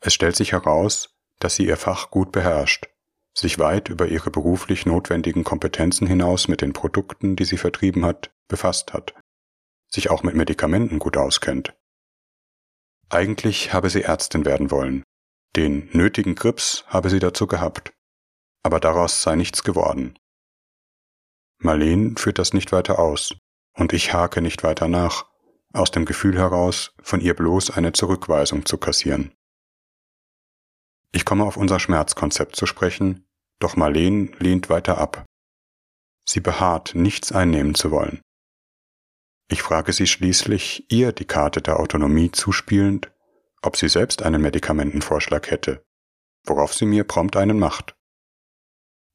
Es 0.01 0.13
stellt 0.13 0.35
sich 0.35 0.53
heraus, 0.53 1.15
dass 1.39 1.55
sie 1.55 1.65
ihr 1.65 1.77
Fach 1.77 2.11
gut 2.11 2.31
beherrscht, 2.31 2.87
sich 3.33 3.59
weit 3.59 3.89
über 3.89 4.07
ihre 4.07 4.31
beruflich 4.31 4.85
notwendigen 4.85 5.43
Kompetenzen 5.43 6.07
hinaus 6.07 6.47
mit 6.47 6.61
den 6.61 6.73
Produkten, 6.73 7.35
die 7.35 7.45
sie 7.45 7.57
vertrieben 7.57 8.05
hat, 8.05 8.31
befasst 8.47 8.93
hat, 8.93 9.13
sich 9.87 10.09
auch 10.09 10.23
mit 10.23 10.35
Medikamenten 10.35 10.99
gut 10.99 11.17
auskennt. 11.17 11.73
Eigentlich 13.09 13.73
habe 13.73 13.89
sie 13.89 14.03
Ärztin 14.03 14.45
werden 14.45 14.71
wollen. 14.71 15.03
Den 15.55 15.89
nötigen 15.93 16.35
Grips 16.35 16.83
habe 16.87 17.09
sie 17.09 17.19
dazu 17.19 17.47
gehabt. 17.47 17.91
Aber 18.61 18.79
daraus 18.79 19.21
sei 19.23 19.35
nichts 19.35 19.63
geworden. 19.63 20.19
Marleen 21.59 22.17
führt 22.17 22.39
das 22.39 22.53
nicht 22.53 22.71
weiter 22.71 22.99
aus, 22.99 23.35
und 23.73 23.93
ich 23.93 24.13
hake 24.13 24.41
nicht 24.41 24.63
weiter 24.63 24.87
nach, 24.87 25.25
aus 25.73 25.91
dem 25.91 26.05
Gefühl 26.05 26.37
heraus, 26.37 26.93
von 27.01 27.19
ihr 27.19 27.33
bloß 27.33 27.71
eine 27.71 27.93
Zurückweisung 27.93 28.65
zu 28.65 28.77
kassieren. 28.77 29.33
Ich 31.11 31.25
komme 31.25 31.43
auf 31.43 31.57
unser 31.57 31.79
Schmerzkonzept 31.79 32.55
zu 32.55 32.65
sprechen, 32.65 33.25
doch 33.59 33.75
Marleen 33.75 34.35
lehnt 34.39 34.69
weiter 34.69 34.97
ab. 34.97 35.25
Sie 36.25 36.39
beharrt, 36.39 36.93
nichts 36.93 37.31
einnehmen 37.31 37.73
zu 37.73 37.91
wollen. 37.91 38.21
Ich 39.51 39.63
frage 39.63 39.93
sie 39.93 40.05
schließlich, 40.05 40.91
ihr 40.91 41.11
die 41.11 41.25
Karte 41.25 41.61
der 41.61 41.79
Autonomie 41.79 42.31
zuspielend, 42.31 43.11
ob 43.63 43.77
sie 43.77 43.89
selbst 43.89 44.21
einen 44.21 44.41
Medikamentenvorschlag 44.41 45.49
hätte, 45.49 45.83
worauf 46.45 46.73
sie 46.73 46.85
mir 46.85 47.03
prompt 47.03 47.35
einen 47.35 47.57
macht. 47.57 47.95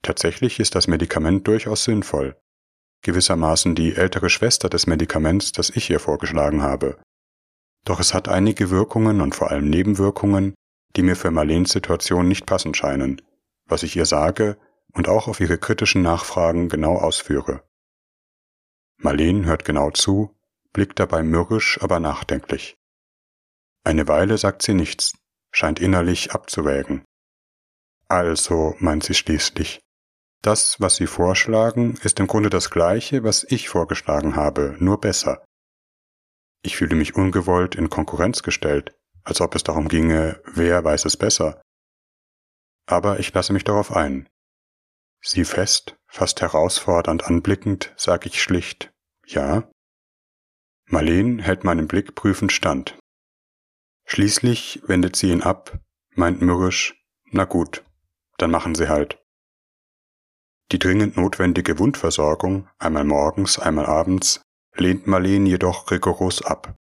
Tatsächlich 0.02 0.58
ist 0.58 0.74
das 0.74 0.88
Medikament 0.88 1.46
durchaus 1.46 1.84
sinnvoll, 1.84 2.36
gewissermaßen 3.02 3.76
die 3.76 3.94
ältere 3.94 4.28
Schwester 4.28 4.68
des 4.68 4.88
Medikaments, 4.88 5.52
das 5.52 5.70
ich 5.70 5.88
ihr 5.88 6.00
vorgeschlagen 6.00 6.62
habe. 6.62 7.00
Doch 7.84 8.00
es 8.00 8.12
hat 8.12 8.28
einige 8.28 8.70
Wirkungen 8.70 9.20
und 9.20 9.34
vor 9.34 9.50
allem 9.50 9.70
Nebenwirkungen, 9.70 10.54
die 10.96 11.02
mir 11.02 11.16
für 11.16 11.30
Marleens 11.30 11.72
Situation 11.72 12.28
nicht 12.28 12.46
passend 12.46 12.76
scheinen, 12.76 13.20
was 13.66 13.82
ich 13.82 13.96
ihr 13.96 14.06
sage 14.06 14.58
und 14.92 15.08
auch 15.08 15.28
auf 15.28 15.40
ihre 15.40 15.58
kritischen 15.58 16.02
Nachfragen 16.02 16.68
genau 16.68 16.96
ausführe. 16.96 17.62
Marleen 18.98 19.44
hört 19.44 19.64
genau 19.64 19.90
zu, 19.90 20.34
blickt 20.72 20.98
dabei 20.98 21.22
mürrisch, 21.22 21.78
aber 21.82 22.00
nachdenklich. 22.00 22.76
Eine 23.82 24.08
Weile 24.08 24.38
sagt 24.38 24.62
sie 24.62 24.74
nichts, 24.74 25.12
scheint 25.50 25.80
innerlich 25.80 26.32
abzuwägen. 26.32 27.04
Also, 28.08 28.74
meint 28.78 29.04
sie 29.04 29.14
schließlich, 29.14 29.84
das, 30.44 30.78
was 30.78 30.96
Sie 30.96 31.06
vorschlagen, 31.06 31.94
ist 32.02 32.20
im 32.20 32.26
Grunde 32.26 32.50
das 32.50 32.70
gleiche, 32.70 33.24
was 33.24 33.46
ich 33.48 33.70
vorgeschlagen 33.70 34.36
habe, 34.36 34.76
nur 34.78 35.00
besser. 35.00 35.42
Ich 36.62 36.76
fühle 36.76 36.96
mich 36.96 37.14
ungewollt 37.14 37.74
in 37.74 37.88
Konkurrenz 37.88 38.42
gestellt, 38.42 38.94
als 39.24 39.40
ob 39.40 39.54
es 39.54 39.64
darum 39.64 39.88
ginge, 39.88 40.40
wer 40.44 40.84
weiß 40.84 41.06
es 41.06 41.16
besser. 41.16 41.62
Aber 42.86 43.18
ich 43.18 43.32
lasse 43.32 43.52
mich 43.52 43.64
darauf 43.64 43.94
ein. 43.94 44.28
Sie 45.20 45.44
fest, 45.44 45.96
fast 46.06 46.42
herausfordernd 46.42 47.24
anblickend, 47.24 47.94
sage 47.96 48.28
ich 48.28 48.42
schlicht, 48.42 48.92
ja. 49.26 49.70
Marleen 50.86 51.38
hält 51.38 51.64
meinen 51.64 51.88
Blick 51.88 52.14
prüfend 52.14 52.52
stand. 52.52 52.98
Schließlich 54.06 54.82
wendet 54.86 55.16
sie 55.16 55.30
ihn 55.30 55.42
ab, 55.42 55.78
meint 56.10 56.42
mürrisch, 56.42 57.02
na 57.30 57.44
gut, 57.44 57.82
dann 58.36 58.50
machen 58.50 58.74
Sie 58.74 58.88
halt. 58.88 59.18
Die 60.72 60.78
dringend 60.78 61.16
notwendige 61.16 61.78
Wundversorgung, 61.78 62.68
einmal 62.78 63.04
morgens, 63.04 63.58
einmal 63.58 63.86
abends, 63.86 64.42
lehnt 64.74 65.06
Marleen 65.06 65.46
jedoch 65.46 65.90
rigoros 65.90 66.42
ab. 66.42 66.76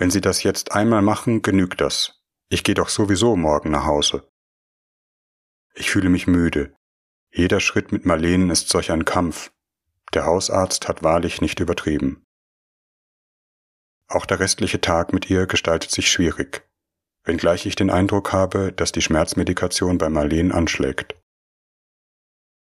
Wenn 0.00 0.10
Sie 0.10 0.22
das 0.22 0.42
jetzt 0.42 0.72
einmal 0.72 1.02
machen, 1.02 1.42
genügt 1.42 1.82
das. 1.82 2.22
Ich 2.48 2.64
gehe 2.64 2.74
doch 2.74 2.88
sowieso 2.88 3.36
morgen 3.36 3.70
nach 3.70 3.84
Hause. 3.84 4.26
Ich 5.74 5.90
fühle 5.90 6.08
mich 6.08 6.26
müde. 6.26 6.74
Jeder 7.30 7.60
Schritt 7.60 7.92
mit 7.92 8.06
Marleen 8.06 8.48
ist 8.48 8.70
solch 8.70 8.92
ein 8.92 9.04
Kampf. 9.04 9.52
Der 10.14 10.24
Hausarzt 10.24 10.88
hat 10.88 11.02
wahrlich 11.02 11.42
nicht 11.42 11.60
übertrieben. 11.60 12.24
Auch 14.08 14.24
der 14.24 14.40
restliche 14.40 14.80
Tag 14.80 15.12
mit 15.12 15.28
ihr 15.28 15.46
gestaltet 15.46 15.90
sich 15.90 16.10
schwierig. 16.10 16.66
wenngleich 17.24 17.66
ich 17.66 17.74
den 17.74 17.90
Eindruck 17.90 18.32
habe, 18.32 18.72
dass 18.72 18.92
die 18.92 19.02
Schmerzmedikation 19.02 19.98
bei 19.98 20.08
Marleen 20.08 20.50
anschlägt. 20.50 21.14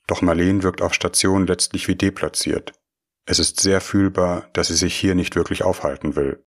Doch 0.08 0.20
Marleen 0.20 0.64
wirkt 0.64 0.82
auf 0.82 0.94
Station 0.94 1.46
letztlich 1.46 1.86
wie 1.86 1.94
deplatziert. 1.94 2.72
Es 3.24 3.38
ist 3.38 3.60
sehr 3.60 3.80
fühlbar, 3.80 4.50
dass 4.52 4.66
sie 4.66 4.74
sich 4.74 4.96
hier 4.96 5.14
nicht 5.14 5.36
wirklich 5.36 5.62
aufhalten 5.62 6.16
will. 6.16 6.44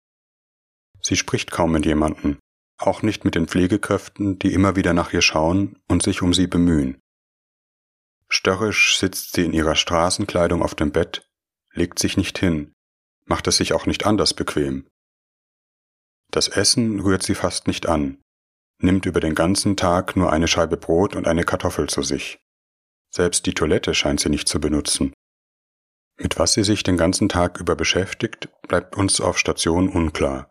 Sie 1.02 1.17
spricht 1.17 1.50
kaum 1.50 1.73
mit 1.73 1.87
jemanden, 1.87 2.38
auch 2.78 3.02
nicht 3.02 3.25
mit 3.25 3.35
den 3.35 3.49
Pflegekräften, 3.49 4.38
die 4.38 4.52
immer 4.52 4.76
wieder 4.76 4.93
nach 4.93 5.12
ihr 5.12 5.23
schauen 5.23 5.78
und 5.88 6.02
sich 6.02 6.23
um 6.23 6.33
sie 6.35 6.47
bemühen. 6.47 7.00
Störrisch 8.28 8.99
sitzt 8.99 9.33
sie 9.33 9.45
in 9.45 9.52
ihrer 9.52 9.75
Straßenkleidung 9.75 10.62
auf 10.62 10.75
dem 10.75 10.93
Bett, 10.93 11.28
legt 11.73 11.99
sich 11.99 12.17
nicht 12.17 12.38
hin, 12.38 12.73
macht 13.25 13.47
es 13.47 13.57
sich 13.57 13.73
auch 13.73 13.87
nicht 13.87 14.07
anders 14.07 14.35
bequem. 14.35 14.87
Das 16.31 16.49
Essen 16.49 17.00
rührt 17.00 17.23
sie 17.23 17.35
fast 17.35 17.67
nicht 17.67 17.87
an, 17.87 18.23
nimmt 18.81 19.07
über 19.07 19.21
den 19.21 19.35
ganzen 19.35 19.76
Tag 19.76 20.14
nur 20.14 20.31
eine 20.31 20.47
Scheibe 20.47 20.76
Brot 20.76 21.17
und 21.17 21.26
eine 21.26 21.45
Kartoffel 21.45 21.88
zu 21.88 22.02
sich. 22.02 22.38
Selbst 23.11 23.47
die 23.47 23.55
Toilette 23.55 23.95
scheint 23.95 24.21
sie 24.21 24.28
nicht 24.28 24.47
zu 24.47 24.61
benutzen. 24.61 25.14
Mit 26.21 26.38
was 26.38 26.52
sie 26.52 26.64
sich 26.64 26.83
den 26.83 26.97
ganzen 26.97 27.28
Tag 27.28 27.59
über 27.61 27.76
beschäftigt, 27.76 28.50
bleibt 28.67 28.97
uns 28.97 29.21
auf 29.21 29.38
Station 29.38 29.88
unklar. 29.88 30.50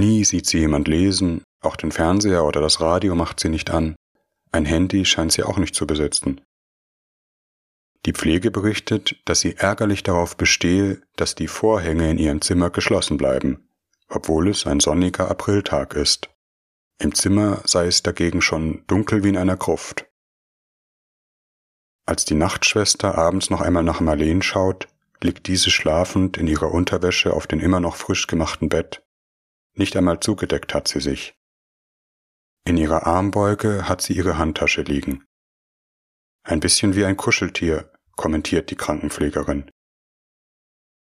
Nie 0.00 0.24
sieht 0.24 0.46
sie 0.46 0.60
jemand 0.60 0.88
lesen, 0.88 1.42
auch 1.60 1.76
den 1.76 1.92
Fernseher 1.92 2.46
oder 2.46 2.62
das 2.62 2.80
Radio 2.80 3.14
macht 3.14 3.38
sie 3.38 3.50
nicht 3.50 3.68
an. 3.68 3.96
Ein 4.50 4.64
Handy 4.64 5.04
scheint 5.04 5.30
sie 5.30 5.42
auch 5.42 5.58
nicht 5.58 5.74
zu 5.74 5.86
besitzen. 5.86 6.40
Die 8.06 8.14
Pflege 8.14 8.50
berichtet, 8.50 9.20
dass 9.26 9.40
sie 9.40 9.58
ärgerlich 9.58 10.02
darauf 10.02 10.38
bestehe, 10.38 11.02
dass 11.16 11.34
die 11.34 11.48
Vorhänge 11.48 12.10
in 12.10 12.16
ihrem 12.16 12.40
Zimmer 12.40 12.70
geschlossen 12.70 13.18
bleiben, 13.18 13.68
obwohl 14.08 14.48
es 14.48 14.66
ein 14.66 14.80
sonniger 14.80 15.30
Apriltag 15.30 15.92
ist. 15.92 16.30
Im 16.98 17.14
Zimmer 17.14 17.60
sei 17.66 17.86
es 17.86 18.02
dagegen 18.02 18.40
schon 18.40 18.84
dunkel 18.86 19.22
wie 19.22 19.28
in 19.28 19.36
einer 19.36 19.58
Gruft. 19.58 20.06
Als 22.06 22.24
die 22.24 22.36
Nachtschwester 22.36 23.18
abends 23.18 23.50
noch 23.50 23.60
einmal 23.60 23.82
nach 23.82 24.00
Marleen 24.00 24.40
schaut, 24.40 24.88
liegt 25.22 25.46
diese 25.46 25.70
schlafend 25.70 26.38
in 26.38 26.46
ihrer 26.46 26.72
Unterwäsche 26.72 27.34
auf 27.34 27.46
dem 27.46 27.60
immer 27.60 27.80
noch 27.80 27.96
frisch 27.96 28.28
gemachten 28.28 28.70
Bett. 28.70 29.02
Nicht 29.80 29.96
einmal 29.96 30.20
zugedeckt 30.20 30.74
hat 30.74 30.88
sie 30.88 31.00
sich. 31.00 31.34
In 32.66 32.76
ihrer 32.76 33.06
Armbeuge 33.06 33.88
hat 33.88 34.02
sie 34.02 34.12
ihre 34.12 34.36
Handtasche 34.36 34.82
liegen. 34.82 35.24
Ein 36.42 36.60
bisschen 36.60 36.96
wie 36.96 37.06
ein 37.06 37.16
Kuscheltier, 37.16 37.90
kommentiert 38.14 38.70
die 38.70 38.76
Krankenpflegerin. 38.76 39.70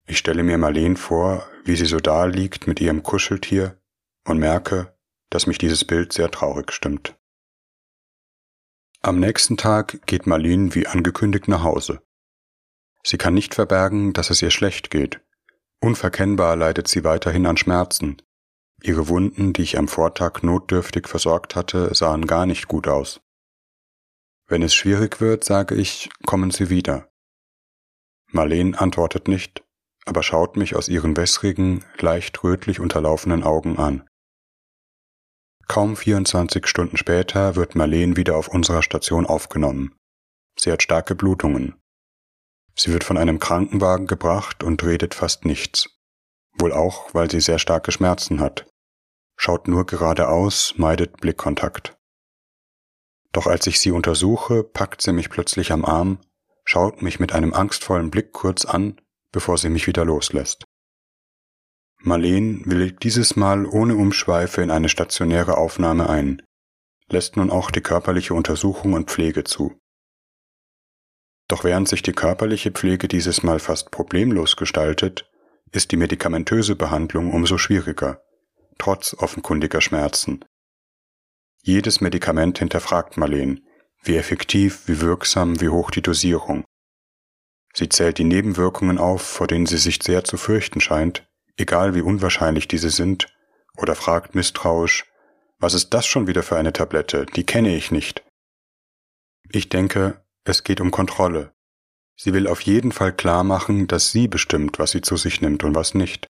Ich 0.06 0.18
stelle 0.18 0.44
mir 0.44 0.56
Marleen 0.56 0.96
vor, 0.96 1.50
wie 1.64 1.74
sie 1.74 1.86
so 1.86 1.98
da 1.98 2.26
liegt 2.26 2.68
mit 2.68 2.80
ihrem 2.80 3.02
Kuscheltier 3.02 3.82
und 4.24 4.38
merke, 4.38 4.96
dass 5.30 5.48
mich 5.48 5.58
dieses 5.58 5.84
Bild 5.84 6.12
sehr 6.12 6.30
traurig 6.30 6.70
stimmt. 6.70 7.18
Am 9.02 9.18
nächsten 9.18 9.56
Tag 9.56 10.06
geht 10.06 10.28
Marleen 10.28 10.76
wie 10.76 10.86
angekündigt 10.86 11.48
nach 11.48 11.64
Hause. 11.64 12.02
Sie 13.02 13.18
kann 13.18 13.34
nicht 13.34 13.56
verbergen, 13.56 14.12
dass 14.12 14.30
es 14.30 14.40
ihr 14.42 14.52
schlecht 14.52 14.92
geht. 14.92 15.20
Unverkennbar 15.80 16.54
leidet 16.54 16.86
sie 16.86 17.02
weiterhin 17.02 17.46
an 17.46 17.56
Schmerzen. 17.56 18.22
Ihre 18.82 19.08
Wunden, 19.08 19.52
die 19.52 19.62
ich 19.62 19.78
am 19.78 19.88
Vortag 19.88 20.42
notdürftig 20.42 21.08
versorgt 21.08 21.54
hatte, 21.54 21.94
sahen 21.94 22.26
gar 22.26 22.46
nicht 22.46 22.68
gut 22.68 22.88
aus. 22.88 23.20
Wenn 24.46 24.62
es 24.62 24.74
schwierig 24.74 25.20
wird, 25.20 25.44
sage 25.44 25.74
ich, 25.74 26.10
kommen 26.26 26.50
Sie 26.50 26.70
wieder. 26.70 27.08
Marleen 28.32 28.74
antwortet 28.74 29.28
nicht, 29.28 29.62
aber 30.06 30.22
schaut 30.22 30.56
mich 30.56 30.76
aus 30.76 30.88
ihren 30.88 31.16
wässrigen, 31.16 31.84
leicht 31.98 32.42
rötlich 32.42 32.80
unterlaufenen 32.80 33.42
Augen 33.42 33.78
an. 33.78 34.08
Kaum 35.68 35.96
24 35.96 36.66
Stunden 36.66 36.96
später 36.96 37.54
wird 37.54 37.76
Marleen 37.76 38.16
wieder 38.16 38.36
auf 38.36 38.48
unserer 38.48 38.82
Station 38.82 39.26
aufgenommen. 39.26 39.94
Sie 40.58 40.72
hat 40.72 40.82
starke 40.82 41.14
Blutungen. 41.14 41.76
Sie 42.76 42.92
wird 42.92 43.04
von 43.04 43.16
einem 43.16 43.38
Krankenwagen 43.38 44.06
gebracht 44.06 44.64
und 44.64 44.82
redet 44.82 45.14
fast 45.14 45.44
nichts. 45.44 45.88
Wohl 46.58 46.72
auch, 46.72 47.14
weil 47.14 47.30
sie 47.30 47.40
sehr 47.40 47.58
starke 47.58 47.92
Schmerzen 47.92 48.40
hat. 48.40 48.69
Schaut 49.42 49.68
nur 49.68 49.86
geradeaus, 49.86 50.74
meidet 50.76 51.16
Blickkontakt. 51.16 51.96
Doch 53.32 53.46
als 53.46 53.66
ich 53.66 53.80
sie 53.80 53.90
untersuche, 53.90 54.62
packt 54.62 55.00
sie 55.00 55.14
mich 55.14 55.30
plötzlich 55.30 55.72
am 55.72 55.86
Arm, 55.86 56.18
schaut 56.66 57.00
mich 57.00 57.20
mit 57.20 57.32
einem 57.32 57.54
angstvollen 57.54 58.10
Blick 58.10 58.34
kurz 58.34 58.66
an, 58.66 59.00
bevor 59.32 59.56
sie 59.56 59.70
mich 59.70 59.86
wieder 59.86 60.04
loslässt. 60.04 60.64
Marleen 62.02 62.66
willigt 62.66 63.02
dieses 63.02 63.34
Mal 63.34 63.64
ohne 63.64 63.96
Umschweife 63.96 64.60
in 64.60 64.70
eine 64.70 64.90
stationäre 64.90 65.56
Aufnahme 65.56 66.10
ein, 66.10 66.42
lässt 67.08 67.38
nun 67.38 67.50
auch 67.50 67.70
die 67.70 67.80
körperliche 67.80 68.34
Untersuchung 68.34 68.92
und 68.92 69.10
Pflege 69.10 69.44
zu. 69.44 69.74
Doch 71.48 71.64
während 71.64 71.88
sich 71.88 72.02
die 72.02 72.12
körperliche 72.12 72.72
Pflege 72.72 73.08
dieses 73.08 73.42
Mal 73.42 73.58
fast 73.58 73.90
problemlos 73.90 74.56
gestaltet, 74.56 75.30
ist 75.72 75.92
die 75.92 75.96
medikamentöse 75.96 76.76
Behandlung 76.76 77.32
umso 77.32 77.56
schwieriger, 77.56 78.22
trotz 78.80 79.14
offenkundiger 79.14 79.80
Schmerzen, 79.80 80.44
jedes 81.62 82.00
Medikament 82.00 82.58
hinterfragt 82.58 83.18
Marleen, 83.18 83.66
wie 84.02 84.16
effektiv, 84.16 84.88
wie 84.88 85.00
wirksam, 85.00 85.60
wie 85.60 85.68
hoch 85.68 85.90
die 85.90 86.00
Dosierung. 86.00 86.64
Sie 87.74 87.88
zählt 87.88 88.16
die 88.18 88.24
Nebenwirkungen 88.24 88.98
auf, 88.98 89.22
vor 89.22 89.46
denen 89.46 89.66
sie 89.66 89.76
sich 89.76 90.02
sehr 90.02 90.24
zu 90.24 90.38
fürchten 90.38 90.80
scheint, 90.80 91.28
egal 91.56 91.94
wie 91.94 92.00
unwahrscheinlich 92.00 92.66
diese 92.66 92.90
sind, 92.90 93.26
oder 93.76 93.94
fragt 93.94 94.34
misstrauisch, 94.34 95.04
was 95.58 95.74
ist 95.74 95.90
das 95.90 96.06
schon 96.06 96.26
wieder 96.26 96.42
für 96.42 96.56
eine 96.56 96.72
Tablette, 96.72 97.26
die 97.26 97.44
kenne 97.44 97.76
ich 97.76 97.90
nicht. 97.90 98.24
Ich 99.50 99.68
denke, 99.68 100.24
es 100.44 100.64
geht 100.64 100.80
um 100.80 100.90
Kontrolle. 100.90 101.52
Sie 102.16 102.32
will 102.32 102.48
auf 102.48 102.62
jeden 102.62 102.92
Fall 102.92 103.12
klar 103.14 103.44
machen, 103.44 103.86
dass 103.86 104.10
sie 104.10 104.28
bestimmt, 104.28 104.78
was 104.78 104.92
sie 104.92 105.02
zu 105.02 105.18
sich 105.18 105.42
nimmt 105.42 105.62
und 105.64 105.74
was 105.74 105.94
nicht. 105.94 106.29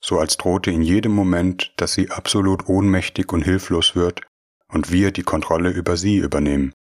So 0.00 0.18
als 0.18 0.36
drohte 0.36 0.70
in 0.70 0.82
jedem 0.82 1.12
Moment, 1.12 1.72
dass 1.76 1.92
sie 1.92 2.10
absolut 2.10 2.68
ohnmächtig 2.68 3.32
und 3.32 3.42
hilflos 3.42 3.94
wird 3.94 4.22
und 4.68 4.90
wir 4.90 5.12
die 5.12 5.22
Kontrolle 5.22 5.70
über 5.70 5.96
sie 5.96 6.16
übernehmen. 6.16 6.72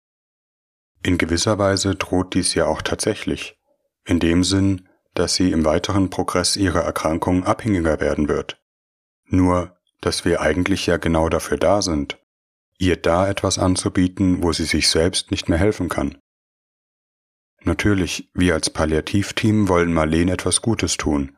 In 1.04 1.18
gewisser 1.18 1.58
Weise 1.58 1.96
droht 1.96 2.34
dies 2.34 2.54
ja 2.54 2.66
auch 2.66 2.82
tatsächlich, 2.82 3.58
in 4.06 4.20
dem 4.20 4.44
Sinn, 4.44 4.88
dass 5.14 5.36
sie 5.36 5.52
im 5.52 5.66
weiteren 5.66 6.10
Progress 6.10 6.56
ihrer 6.56 6.82
Erkrankung 6.82 7.44
abhängiger 7.44 8.00
werden 8.00 8.28
wird. 8.28 8.62
Nur, 9.26 9.78
dass 10.02 10.26
wir 10.26 10.42
eigentlich 10.42 10.86
ja 10.86 10.98
genau 10.98 11.30
dafür 11.30 11.58
da 11.58 11.82
sind, 11.82 12.18
ihr 12.78 12.96
da 12.96 13.28
etwas 13.28 13.60
anzubieten, 13.60 14.44
wo 14.44 14.54
sie 14.54 14.66
sich 14.66 14.90
selbst 14.90 15.32
nicht 15.32 15.50
mehr 15.50 15.58
helfen 15.58 15.90
kann. 15.90 16.18
Natürlich, 17.62 18.30
wir 18.34 18.54
als 18.54 18.70
Palliativteam 18.70 19.68
wollen 19.68 19.94
Marleen 19.94 20.30
etwas 20.30 20.62
Gutes 20.62 20.96
tun, 20.96 21.38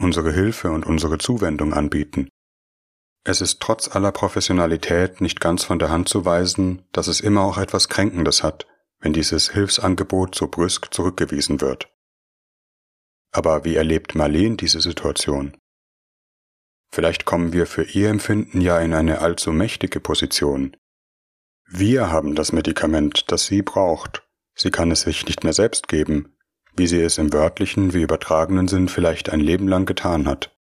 unsere 0.00 0.32
Hilfe 0.32 0.70
und 0.70 0.86
unsere 0.86 1.18
Zuwendung 1.18 1.72
anbieten. 1.74 2.28
Es 3.24 3.40
ist 3.40 3.60
trotz 3.60 3.94
aller 3.94 4.12
Professionalität 4.12 5.20
nicht 5.20 5.40
ganz 5.40 5.64
von 5.64 5.78
der 5.78 5.90
Hand 5.90 6.08
zu 6.08 6.24
weisen, 6.24 6.86
dass 6.92 7.06
es 7.06 7.20
immer 7.20 7.42
auch 7.42 7.58
etwas 7.58 7.88
Kränkendes 7.88 8.42
hat, 8.42 8.66
wenn 9.00 9.12
dieses 9.12 9.50
Hilfsangebot 9.50 10.34
so 10.34 10.48
brüsk 10.48 10.92
zurückgewiesen 10.92 11.60
wird. 11.60 11.88
Aber 13.32 13.64
wie 13.64 13.76
erlebt 13.76 14.14
Marleen 14.14 14.56
diese 14.56 14.80
Situation? 14.80 15.56
Vielleicht 16.90 17.24
kommen 17.24 17.52
wir 17.52 17.66
für 17.66 17.84
ihr 17.84 18.08
Empfinden 18.08 18.60
ja 18.60 18.80
in 18.80 18.94
eine 18.94 19.20
allzu 19.20 19.52
mächtige 19.52 20.00
Position. 20.00 20.76
Wir 21.66 22.10
haben 22.10 22.34
das 22.34 22.52
Medikament, 22.52 23.30
das 23.30 23.46
sie 23.46 23.62
braucht. 23.62 24.26
Sie 24.56 24.72
kann 24.72 24.90
es 24.90 25.02
sich 25.02 25.24
nicht 25.26 25.44
mehr 25.44 25.52
selbst 25.52 25.86
geben, 25.86 26.36
wie 26.80 26.86
sie 26.86 27.02
es 27.02 27.18
im 27.18 27.30
wörtlichen 27.30 27.92
wie 27.92 28.00
übertragenen 28.00 28.66
Sinn 28.66 28.88
vielleicht 28.88 29.28
ein 29.28 29.40
Leben 29.40 29.68
lang 29.68 29.84
getan 29.84 30.26
hat. 30.26 30.56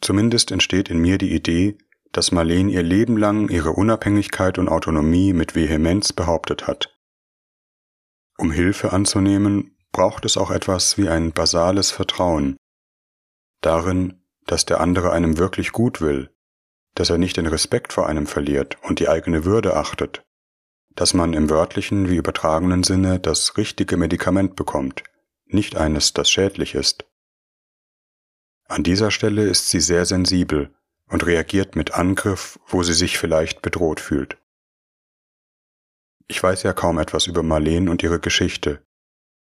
Zumindest 0.00 0.50
entsteht 0.52 0.88
in 0.88 0.98
mir 0.98 1.18
die 1.18 1.34
Idee, 1.34 1.76
dass 2.12 2.32
Marleen 2.32 2.70
ihr 2.70 2.82
Leben 2.82 3.18
lang 3.18 3.50
ihre 3.50 3.72
Unabhängigkeit 3.72 4.56
und 4.56 4.70
Autonomie 4.70 5.34
mit 5.34 5.54
Vehemenz 5.54 6.14
behauptet 6.14 6.66
hat. 6.66 6.98
Um 8.38 8.52
Hilfe 8.52 8.94
anzunehmen, 8.94 9.76
braucht 9.92 10.24
es 10.24 10.38
auch 10.38 10.50
etwas 10.50 10.96
wie 10.96 11.10
ein 11.10 11.32
basales 11.32 11.90
Vertrauen 11.90 12.56
darin, 13.60 14.24
dass 14.46 14.64
der 14.64 14.80
andere 14.80 15.12
einem 15.12 15.36
wirklich 15.36 15.72
gut 15.72 16.00
will, 16.00 16.34
dass 16.94 17.10
er 17.10 17.18
nicht 17.18 17.36
den 17.36 17.46
Respekt 17.46 17.92
vor 17.92 18.06
einem 18.06 18.26
verliert 18.26 18.78
und 18.82 18.98
die 18.98 19.10
eigene 19.10 19.44
Würde 19.44 19.76
achtet, 19.76 20.23
dass 20.94 21.14
man 21.14 21.32
im 21.32 21.50
wörtlichen 21.50 22.08
wie 22.08 22.16
übertragenen 22.16 22.82
Sinne 22.82 23.18
das 23.18 23.56
richtige 23.56 23.96
Medikament 23.96 24.56
bekommt, 24.56 25.02
nicht 25.46 25.76
eines, 25.76 26.12
das 26.12 26.30
schädlich 26.30 26.74
ist. 26.74 27.04
An 28.66 28.82
dieser 28.82 29.10
Stelle 29.10 29.44
ist 29.44 29.68
sie 29.68 29.80
sehr 29.80 30.06
sensibel 30.06 30.74
und 31.08 31.26
reagiert 31.26 31.76
mit 31.76 31.92
Angriff, 31.94 32.58
wo 32.66 32.82
sie 32.82 32.94
sich 32.94 33.18
vielleicht 33.18 33.62
bedroht 33.62 34.00
fühlt. 34.00 34.38
Ich 36.26 36.42
weiß 36.42 36.62
ja 36.62 36.72
kaum 36.72 36.98
etwas 36.98 37.26
über 37.26 37.42
Marleen 37.42 37.88
und 37.88 38.02
ihre 38.02 38.20
Geschichte. 38.20 38.82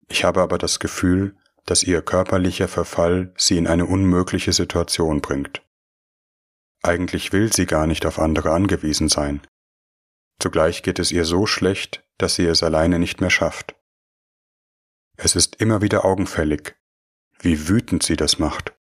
Ich 0.09 0.25
habe 0.25 0.41
aber 0.41 0.59
das 0.59 0.79
Gefühl, 0.79 1.37
dass 1.67 1.83
ihr 1.83 2.03
körperlicher 2.03 2.69
Verfall 2.69 3.33
sie 3.37 3.57
in 3.57 3.67
eine 3.67 3.87
unmögliche 3.87 4.53
Situation 4.53 5.21
bringt. 5.21 5.63
Eigentlich 6.83 7.33
will 7.33 7.53
sie 7.53 7.67
gar 7.67 7.87
nicht 7.87 8.07
auf 8.07 8.19
andere 8.19 8.53
angewiesen 8.53 9.09
sein. 9.09 9.43
Zugleich 10.41 10.83
geht 10.83 10.99
es 10.99 11.13
ihr 11.13 11.27
so 11.27 11.47
schlecht, 11.47 12.03
dass 12.17 12.35
sie 12.35 12.47
es 12.47 12.63
alleine 12.63 12.99
nicht 12.99 13.21
mehr 13.21 13.31
schafft. 13.31 13.77
Es 15.17 15.37
ist 15.37 15.57
immer 15.57 15.83
wieder 15.83 16.07
augenfällig, 16.07 16.77
wie 17.39 17.69
wütend 17.69 18.03
sie 18.03 18.17
das 18.17 18.39
macht, 18.39 18.75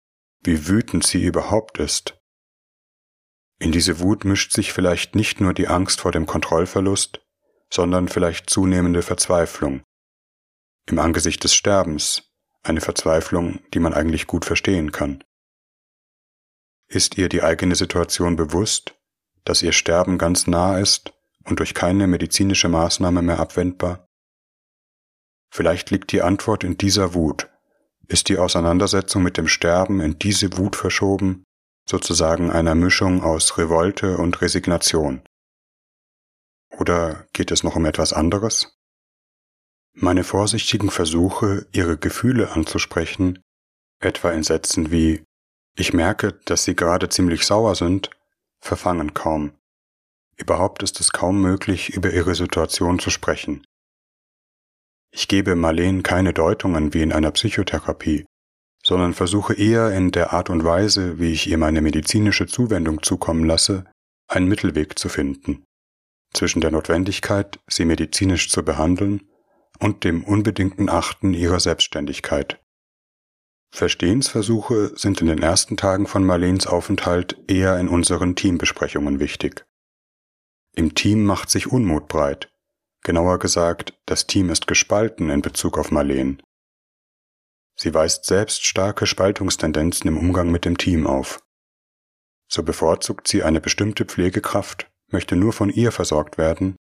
wie 0.42 0.68
wütend 0.68 1.06
sie 1.06 1.24
überhaupt 1.24 1.78
ist. 1.78 2.20
In 3.58 3.72
diese 3.72 4.00
Wut 4.00 4.26
mischt 4.26 4.52
sich 4.52 4.74
vielleicht 4.74 5.14
nicht 5.14 5.40
nur 5.40 5.54
die 5.54 5.66
Angst 5.66 6.02
vor 6.02 6.12
dem 6.12 6.26
Kontrollverlust, 6.26 7.26
sondern 7.72 8.08
vielleicht 8.08 8.50
zunehmende 8.50 9.00
Verzweiflung. 9.00 9.82
Im 10.84 10.98
Angesicht 10.98 11.42
des 11.42 11.54
Sterbens, 11.54 12.22
eine 12.64 12.82
Verzweiflung, 12.82 13.60
die 13.72 13.80
man 13.80 13.94
eigentlich 13.94 14.26
gut 14.26 14.44
verstehen 14.44 14.92
kann. 14.92 15.24
Ist 16.86 17.16
ihr 17.16 17.30
die 17.30 17.42
eigene 17.42 17.76
Situation 17.76 18.36
bewusst, 18.36 18.94
dass 19.44 19.62
ihr 19.62 19.72
Sterben 19.72 20.18
ganz 20.18 20.46
nah 20.46 20.78
ist 20.78 21.15
und 21.46 21.60
durch 21.60 21.74
keine 21.74 22.06
medizinische 22.06 22.68
Maßnahme 22.68 23.22
mehr 23.22 23.40
abwendbar? 23.40 24.06
Vielleicht 25.50 25.90
liegt 25.90 26.12
die 26.12 26.22
Antwort 26.22 26.64
in 26.64 26.76
dieser 26.76 27.14
Wut. 27.14 27.48
Ist 28.08 28.28
die 28.28 28.38
Auseinandersetzung 28.38 29.22
mit 29.22 29.36
dem 29.36 29.48
Sterben 29.48 30.00
in 30.00 30.18
diese 30.18 30.58
Wut 30.58 30.76
verschoben, 30.76 31.44
sozusagen 31.88 32.50
einer 32.50 32.74
Mischung 32.74 33.22
aus 33.22 33.56
Revolte 33.58 34.18
und 34.18 34.40
Resignation? 34.40 35.22
Oder 36.78 37.26
geht 37.32 37.50
es 37.50 37.62
noch 37.62 37.76
um 37.76 37.86
etwas 37.86 38.12
anderes? 38.12 38.76
Meine 39.94 40.24
vorsichtigen 40.24 40.90
Versuche, 40.90 41.66
ihre 41.72 41.96
Gefühle 41.96 42.50
anzusprechen, 42.52 43.42
etwa 43.98 44.30
in 44.30 44.42
Sätzen 44.42 44.90
wie 44.90 45.24
Ich 45.74 45.94
merke, 45.94 46.34
dass 46.44 46.64
Sie 46.64 46.76
gerade 46.76 47.08
ziemlich 47.08 47.46
sauer 47.46 47.74
sind, 47.74 48.10
verfangen 48.60 49.14
kaum. 49.14 49.52
Überhaupt 50.36 50.82
ist 50.82 51.00
es 51.00 51.12
kaum 51.12 51.40
möglich, 51.40 51.90
über 51.90 52.12
ihre 52.12 52.34
Situation 52.34 52.98
zu 52.98 53.10
sprechen. 53.10 53.66
Ich 55.10 55.28
gebe 55.28 55.56
Marleen 55.56 56.02
keine 56.02 56.34
Deutungen 56.34 56.92
wie 56.92 57.02
in 57.02 57.12
einer 57.12 57.30
Psychotherapie, 57.30 58.26
sondern 58.84 59.14
versuche 59.14 59.54
eher 59.54 59.92
in 59.92 60.12
der 60.12 60.32
Art 60.32 60.50
und 60.50 60.64
Weise, 60.64 61.18
wie 61.18 61.32
ich 61.32 61.48
ihr 61.48 61.58
meine 61.58 61.80
medizinische 61.80 62.46
Zuwendung 62.46 63.02
zukommen 63.02 63.44
lasse, 63.44 63.84
einen 64.28 64.48
Mittelweg 64.48 64.98
zu 64.98 65.08
finden 65.08 65.64
zwischen 66.36 66.60
der 66.60 66.70
Notwendigkeit, 66.70 67.58
sie 67.68 67.84
medizinisch 67.84 68.50
zu 68.50 68.62
behandeln, 68.62 69.28
und 69.78 70.04
dem 70.04 70.24
unbedingten 70.24 70.88
Achten 70.88 71.34
ihrer 71.34 71.60
Selbstständigkeit. 71.60 72.58
Verstehensversuche 73.74 74.96
sind 74.96 75.20
in 75.20 75.26
den 75.26 75.42
ersten 75.42 75.76
Tagen 75.76 76.06
von 76.06 76.24
Marleens 76.24 76.66
Aufenthalt 76.66 77.36
eher 77.46 77.78
in 77.78 77.88
unseren 77.88 78.36
Teambesprechungen 78.36 79.20
wichtig. 79.20 79.66
Im 80.76 80.94
Team 80.94 81.24
macht 81.24 81.50
sich 81.50 81.72
Unmut 81.72 82.06
breit. 82.06 82.52
Genauer 83.02 83.38
gesagt, 83.38 83.98
das 84.04 84.26
Team 84.26 84.50
ist 84.50 84.66
gespalten 84.66 85.30
in 85.30 85.40
Bezug 85.40 85.78
auf 85.78 85.90
Marleen. 85.90 86.42
Sie 87.76 87.94
weist 87.94 88.26
selbst 88.26 88.64
starke 88.64 89.06
Spaltungstendenzen 89.06 90.08
im 90.08 90.18
Umgang 90.18 90.50
mit 90.50 90.64
dem 90.64 90.76
Team 90.76 91.06
auf. 91.06 91.42
So 92.46 92.62
bevorzugt 92.62 93.26
sie 93.26 93.42
eine 93.42 93.60
bestimmte 93.60 94.04
Pflegekraft, 94.04 94.90
möchte 95.08 95.34
nur 95.34 95.52
von 95.52 95.70
ihr 95.70 95.92
versorgt 95.92 96.36
werden, 96.36 96.76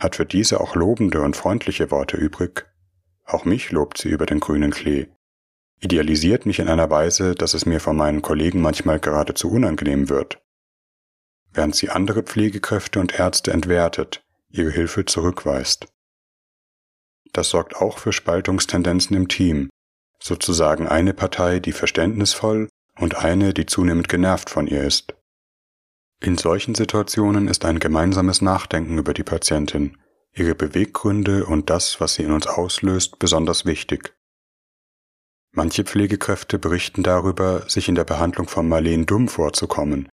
hat 0.00 0.16
für 0.16 0.26
diese 0.26 0.60
auch 0.60 0.76
lobende 0.76 1.20
und 1.22 1.36
freundliche 1.36 1.90
Worte 1.90 2.16
übrig. 2.16 2.66
Auch 3.24 3.44
mich 3.44 3.72
lobt 3.72 3.98
sie 3.98 4.08
über 4.08 4.26
den 4.26 4.40
grünen 4.40 4.70
Klee, 4.70 5.08
idealisiert 5.82 6.46
mich 6.46 6.60
in 6.60 6.68
einer 6.68 6.90
Weise, 6.90 7.34
dass 7.34 7.54
es 7.54 7.66
mir 7.66 7.80
von 7.80 7.96
meinen 7.96 8.22
Kollegen 8.22 8.60
manchmal 8.60 9.00
geradezu 9.00 9.50
unangenehm 9.50 10.08
wird. 10.08 10.40
Während 11.52 11.76
sie 11.76 11.90
andere 11.90 12.22
Pflegekräfte 12.22 12.98
und 12.98 13.18
Ärzte 13.18 13.52
entwertet, 13.52 14.24
ihre 14.50 14.70
Hilfe 14.70 15.04
zurückweist. 15.04 15.86
Das 17.32 17.48
sorgt 17.50 17.76
auch 17.76 17.98
für 17.98 18.12
Spaltungstendenzen 18.12 19.16
im 19.16 19.28
Team, 19.28 19.70
sozusagen 20.20 20.86
eine 20.86 21.14
Partei, 21.14 21.60
die 21.60 21.72
verständnisvoll 21.72 22.68
und 22.98 23.16
eine, 23.16 23.54
die 23.54 23.66
zunehmend 23.66 24.08
genervt 24.08 24.50
von 24.50 24.66
ihr 24.66 24.82
ist. 24.82 25.14
In 26.20 26.38
solchen 26.38 26.74
Situationen 26.74 27.48
ist 27.48 27.64
ein 27.64 27.80
gemeinsames 27.80 28.42
Nachdenken 28.42 28.98
über 28.98 29.12
die 29.12 29.24
Patientin, 29.24 29.98
ihre 30.34 30.54
Beweggründe 30.54 31.44
und 31.46 31.68
das, 31.68 32.00
was 32.00 32.14
sie 32.14 32.22
in 32.22 32.30
uns 32.30 32.46
auslöst, 32.46 33.18
besonders 33.18 33.64
wichtig. 33.66 34.14
Manche 35.50 35.84
Pflegekräfte 35.84 36.58
berichten 36.58 37.02
darüber, 37.02 37.68
sich 37.68 37.88
in 37.88 37.94
der 37.94 38.04
Behandlung 38.04 38.48
von 38.48 38.68
Marleen 38.68 39.04
dumm 39.04 39.28
vorzukommen, 39.28 40.08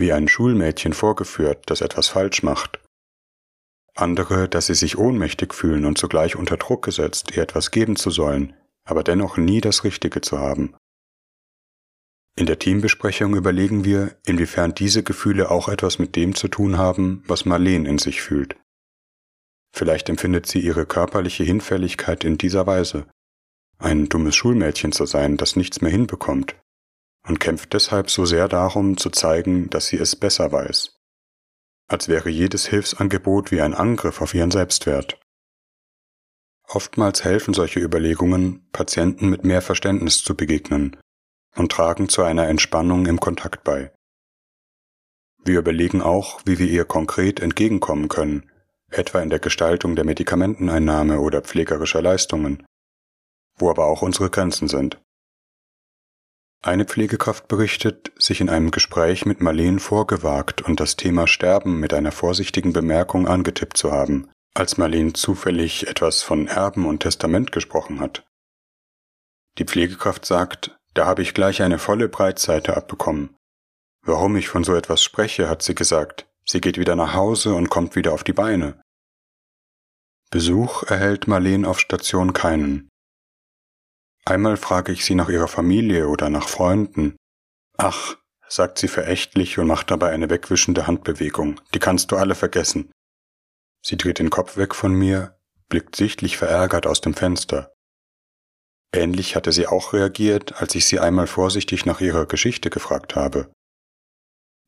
wie 0.00 0.12
ein 0.12 0.28
Schulmädchen 0.28 0.92
vorgeführt, 0.92 1.64
das 1.66 1.80
etwas 1.80 2.08
falsch 2.08 2.42
macht. 2.42 2.80
Andere, 3.94 4.48
dass 4.48 4.66
sie 4.66 4.74
sich 4.74 4.98
ohnmächtig 4.98 5.54
fühlen 5.54 5.84
und 5.84 5.98
zugleich 5.98 6.36
unter 6.36 6.56
Druck 6.56 6.84
gesetzt, 6.84 7.36
ihr 7.36 7.42
etwas 7.42 7.70
geben 7.70 7.96
zu 7.96 8.10
sollen, 8.10 8.54
aber 8.84 9.04
dennoch 9.04 9.36
nie 9.36 9.60
das 9.60 9.84
Richtige 9.84 10.20
zu 10.20 10.38
haben. 10.38 10.74
In 12.36 12.46
der 12.46 12.58
Teambesprechung 12.58 13.36
überlegen 13.36 13.84
wir, 13.84 14.16
inwiefern 14.24 14.74
diese 14.74 15.02
Gefühle 15.02 15.50
auch 15.50 15.68
etwas 15.68 15.98
mit 15.98 16.16
dem 16.16 16.34
zu 16.34 16.48
tun 16.48 16.78
haben, 16.78 17.22
was 17.26 17.44
Marleen 17.44 17.84
in 17.84 17.98
sich 17.98 18.22
fühlt. 18.22 18.56
Vielleicht 19.72 20.08
empfindet 20.08 20.46
sie 20.46 20.60
ihre 20.60 20.86
körperliche 20.86 21.44
Hinfälligkeit 21.44 22.24
in 22.24 22.38
dieser 22.38 22.66
Weise, 22.66 23.06
ein 23.78 24.08
dummes 24.08 24.36
Schulmädchen 24.36 24.92
zu 24.92 25.06
sein, 25.06 25.36
das 25.36 25.56
nichts 25.56 25.80
mehr 25.80 25.90
hinbekommt, 25.90 26.54
und 27.26 27.40
kämpft 27.40 27.72
deshalb 27.72 28.10
so 28.10 28.24
sehr 28.24 28.48
darum 28.48 28.96
zu 28.96 29.10
zeigen, 29.10 29.70
dass 29.70 29.86
sie 29.86 29.96
es 29.96 30.16
besser 30.16 30.52
weiß, 30.52 30.98
als 31.88 32.08
wäre 32.08 32.30
jedes 32.30 32.66
Hilfsangebot 32.66 33.50
wie 33.50 33.60
ein 33.60 33.74
Angriff 33.74 34.20
auf 34.20 34.34
ihren 34.34 34.50
Selbstwert. 34.50 35.20
Oftmals 36.68 37.24
helfen 37.24 37.52
solche 37.52 37.80
Überlegungen, 37.80 38.68
Patienten 38.70 39.28
mit 39.28 39.44
mehr 39.44 39.60
Verständnis 39.60 40.22
zu 40.22 40.36
begegnen 40.36 40.96
und 41.56 41.72
tragen 41.72 42.08
zu 42.08 42.22
einer 42.22 42.46
Entspannung 42.46 43.06
im 43.06 43.18
Kontakt 43.18 43.64
bei. 43.64 43.92
Wir 45.42 45.58
überlegen 45.58 46.02
auch, 46.02 46.40
wie 46.44 46.58
wir 46.58 46.68
ihr 46.68 46.84
konkret 46.84 47.40
entgegenkommen 47.40 48.08
können, 48.08 48.50
etwa 48.90 49.20
in 49.20 49.30
der 49.30 49.38
Gestaltung 49.38 49.96
der 49.96 50.04
Medikamenteneinnahme 50.04 51.20
oder 51.20 51.42
pflegerischer 51.42 52.02
Leistungen, 52.02 52.66
wo 53.56 53.70
aber 53.70 53.86
auch 53.86 54.02
unsere 54.02 54.30
Grenzen 54.30 54.68
sind. 54.68 55.00
Eine 56.62 56.84
Pflegekraft 56.84 57.48
berichtet, 57.48 58.12
sich 58.18 58.42
in 58.42 58.50
einem 58.50 58.70
Gespräch 58.70 59.24
mit 59.24 59.40
Marleen 59.40 59.78
vorgewagt 59.78 60.60
und 60.60 60.78
das 60.78 60.96
Thema 60.96 61.26
Sterben 61.26 61.80
mit 61.80 61.94
einer 61.94 62.12
vorsichtigen 62.12 62.74
Bemerkung 62.74 63.26
angetippt 63.26 63.78
zu 63.78 63.92
haben, 63.92 64.30
als 64.54 64.76
Marleen 64.76 65.14
zufällig 65.14 65.86
etwas 65.86 66.22
von 66.22 66.48
Erben 66.48 66.84
und 66.84 67.00
Testament 67.00 67.50
gesprochen 67.50 68.00
hat. 68.00 68.26
Die 69.58 69.64
Pflegekraft 69.64 70.26
sagt, 70.26 70.78
da 70.92 71.06
habe 71.06 71.22
ich 71.22 71.32
gleich 71.32 71.62
eine 71.62 71.78
volle 71.78 72.10
Breitseite 72.10 72.76
abbekommen. 72.76 73.36
Warum 74.02 74.36
ich 74.36 74.48
von 74.48 74.62
so 74.62 74.74
etwas 74.74 75.02
spreche, 75.02 75.48
hat 75.48 75.62
sie 75.62 75.74
gesagt. 75.74 76.28
Sie 76.44 76.60
geht 76.60 76.76
wieder 76.76 76.94
nach 76.94 77.14
Hause 77.14 77.54
und 77.54 77.70
kommt 77.70 77.96
wieder 77.96 78.12
auf 78.12 78.24
die 78.24 78.34
Beine. 78.34 78.82
Besuch 80.30 80.82
erhält 80.82 81.26
Marleen 81.26 81.64
auf 81.64 81.80
Station 81.80 82.34
keinen. 82.34 82.89
Einmal 84.30 84.56
frage 84.56 84.92
ich 84.92 85.04
sie 85.04 85.16
nach 85.16 85.28
ihrer 85.28 85.48
Familie 85.48 86.06
oder 86.06 86.30
nach 86.30 86.48
Freunden. 86.48 87.16
Ach, 87.76 88.16
sagt 88.48 88.78
sie 88.78 88.86
verächtlich 88.86 89.58
und 89.58 89.66
macht 89.66 89.90
dabei 89.90 90.10
eine 90.10 90.30
wegwischende 90.30 90.86
Handbewegung. 90.86 91.60
Die 91.74 91.80
kannst 91.80 92.12
du 92.12 92.16
alle 92.16 92.36
vergessen. 92.36 92.92
Sie 93.84 93.96
dreht 93.96 94.20
den 94.20 94.30
Kopf 94.30 94.56
weg 94.56 94.76
von 94.76 94.94
mir, 94.94 95.36
blickt 95.68 95.96
sichtlich 95.96 96.36
verärgert 96.36 96.86
aus 96.86 97.00
dem 97.00 97.14
Fenster. 97.14 97.72
Ähnlich 98.94 99.34
hatte 99.34 99.50
sie 99.50 99.66
auch 99.66 99.94
reagiert, 99.94 100.62
als 100.62 100.76
ich 100.76 100.86
sie 100.86 101.00
einmal 101.00 101.26
vorsichtig 101.26 101.84
nach 101.84 102.00
ihrer 102.00 102.26
Geschichte 102.26 102.70
gefragt 102.70 103.16
habe. 103.16 103.52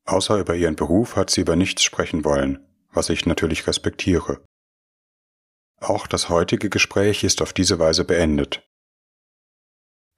Außer 0.05 0.39
über 0.39 0.55
ihren 0.55 0.75
Beruf 0.75 1.15
hat 1.15 1.29
sie 1.29 1.39
über 1.39 1.55
nichts 1.55 1.83
sprechen 1.83 2.25
wollen, 2.25 2.67
was 2.91 3.07
ich 3.07 3.25
natürlich 3.25 3.65
respektiere. 3.65 4.43
Auch 5.79 6.05
das 6.05 6.27
heutige 6.27 6.69
Gespräch 6.69 7.23
ist 7.23 7.41
auf 7.41 7.53
diese 7.53 7.79
Weise 7.79 8.03
beendet. 8.03 8.67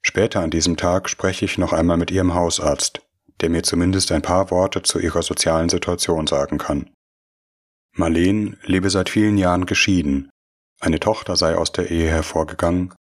Später 0.06 0.40
an 0.40 0.50
diesem 0.50 0.76
Tag 0.76 1.08
spreche 1.08 1.44
ich 1.44 1.58
noch 1.58 1.72
einmal 1.72 1.96
mit 1.96 2.10
ihrem 2.10 2.34
Hausarzt, 2.34 3.00
der 3.40 3.50
mir 3.50 3.62
zumindest 3.62 4.12
ein 4.12 4.22
paar 4.22 4.50
Worte 4.50 4.82
zu 4.82 5.00
ihrer 5.00 5.22
sozialen 5.22 5.68
Situation 5.68 6.26
sagen 6.26 6.58
kann. 6.58 6.90
Marleen 7.96 8.58
lebe 8.62 8.90
seit 8.90 9.08
vielen 9.08 9.38
Jahren 9.38 9.66
geschieden, 9.66 10.30
eine 10.80 11.00
Tochter 11.00 11.34
sei 11.36 11.56
aus 11.56 11.72
der 11.72 11.90
Ehe 11.90 12.08
hervorgegangen 12.08 12.94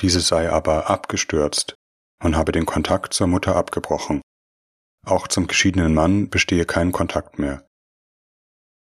diese 0.00 0.20
sei 0.20 0.50
aber 0.50 0.90
abgestürzt 0.90 1.74
und 2.22 2.36
habe 2.36 2.52
den 2.52 2.66
Kontakt 2.66 3.14
zur 3.14 3.26
Mutter 3.26 3.56
abgebrochen. 3.56 4.20
Auch 5.06 5.28
zum 5.28 5.46
geschiedenen 5.46 5.94
Mann 5.94 6.30
bestehe 6.30 6.64
kein 6.64 6.92
Kontakt 6.92 7.38
mehr. 7.38 7.66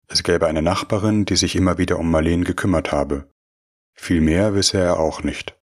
Es 0.07 0.23
gäbe 0.23 0.47
eine 0.47 0.61
Nachbarin, 0.61 1.25
die 1.25 1.37
sich 1.37 1.55
immer 1.55 1.77
wieder 1.77 1.97
um 1.97 2.11
Marleen 2.11 2.43
gekümmert 2.43 2.91
habe. 2.91 3.29
Viel 3.93 4.21
mehr 4.21 4.53
wisse 4.53 4.77
er 4.79 4.99
auch 4.99 5.23
nicht. 5.23 5.57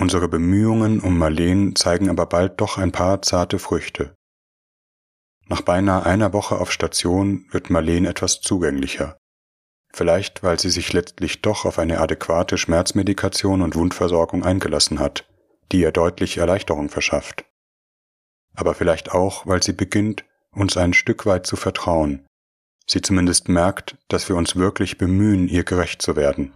Unsere 0.00 0.28
Bemühungen 0.28 0.98
um 0.98 1.18
Marleen 1.18 1.76
zeigen 1.76 2.08
aber 2.08 2.24
bald 2.24 2.58
doch 2.58 2.78
ein 2.78 2.90
paar 2.90 3.20
zarte 3.20 3.58
Früchte. 3.58 4.14
Nach 5.46 5.60
beinahe 5.60 6.06
einer 6.06 6.32
Woche 6.32 6.58
auf 6.58 6.72
Station 6.72 7.44
wird 7.50 7.68
Marleen 7.68 8.06
etwas 8.06 8.40
zugänglicher. 8.40 9.18
Vielleicht, 9.92 10.42
weil 10.42 10.58
sie 10.58 10.70
sich 10.70 10.94
letztlich 10.94 11.42
doch 11.42 11.66
auf 11.66 11.78
eine 11.78 12.00
adäquate 12.00 12.56
Schmerzmedikation 12.56 13.60
und 13.60 13.74
Wundversorgung 13.74 14.42
eingelassen 14.42 15.00
hat, 15.00 15.28
die 15.70 15.80
ihr 15.80 15.92
deutlich 15.92 16.38
Erleichterung 16.38 16.88
verschafft. 16.88 17.44
Aber 18.54 18.72
vielleicht 18.72 19.12
auch, 19.12 19.46
weil 19.46 19.62
sie 19.62 19.74
beginnt, 19.74 20.24
uns 20.50 20.78
ein 20.78 20.94
Stück 20.94 21.26
weit 21.26 21.46
zu 21.46 21.56
vertrauen, 21.56 22.24
sie 22.86 23.02
zumindest 23.02 23.50
merkt, 23.50 23.98
dass 24.08 24.30
wir 24.30 24.36
uns 24.36 24.56
wirklich 24.56 24.96
bemühen, 24.96 25.46
ihr 25.46 25.64
gerecht 25.64 26.00
zu 26.00 26.16
werden. 26.16 26.54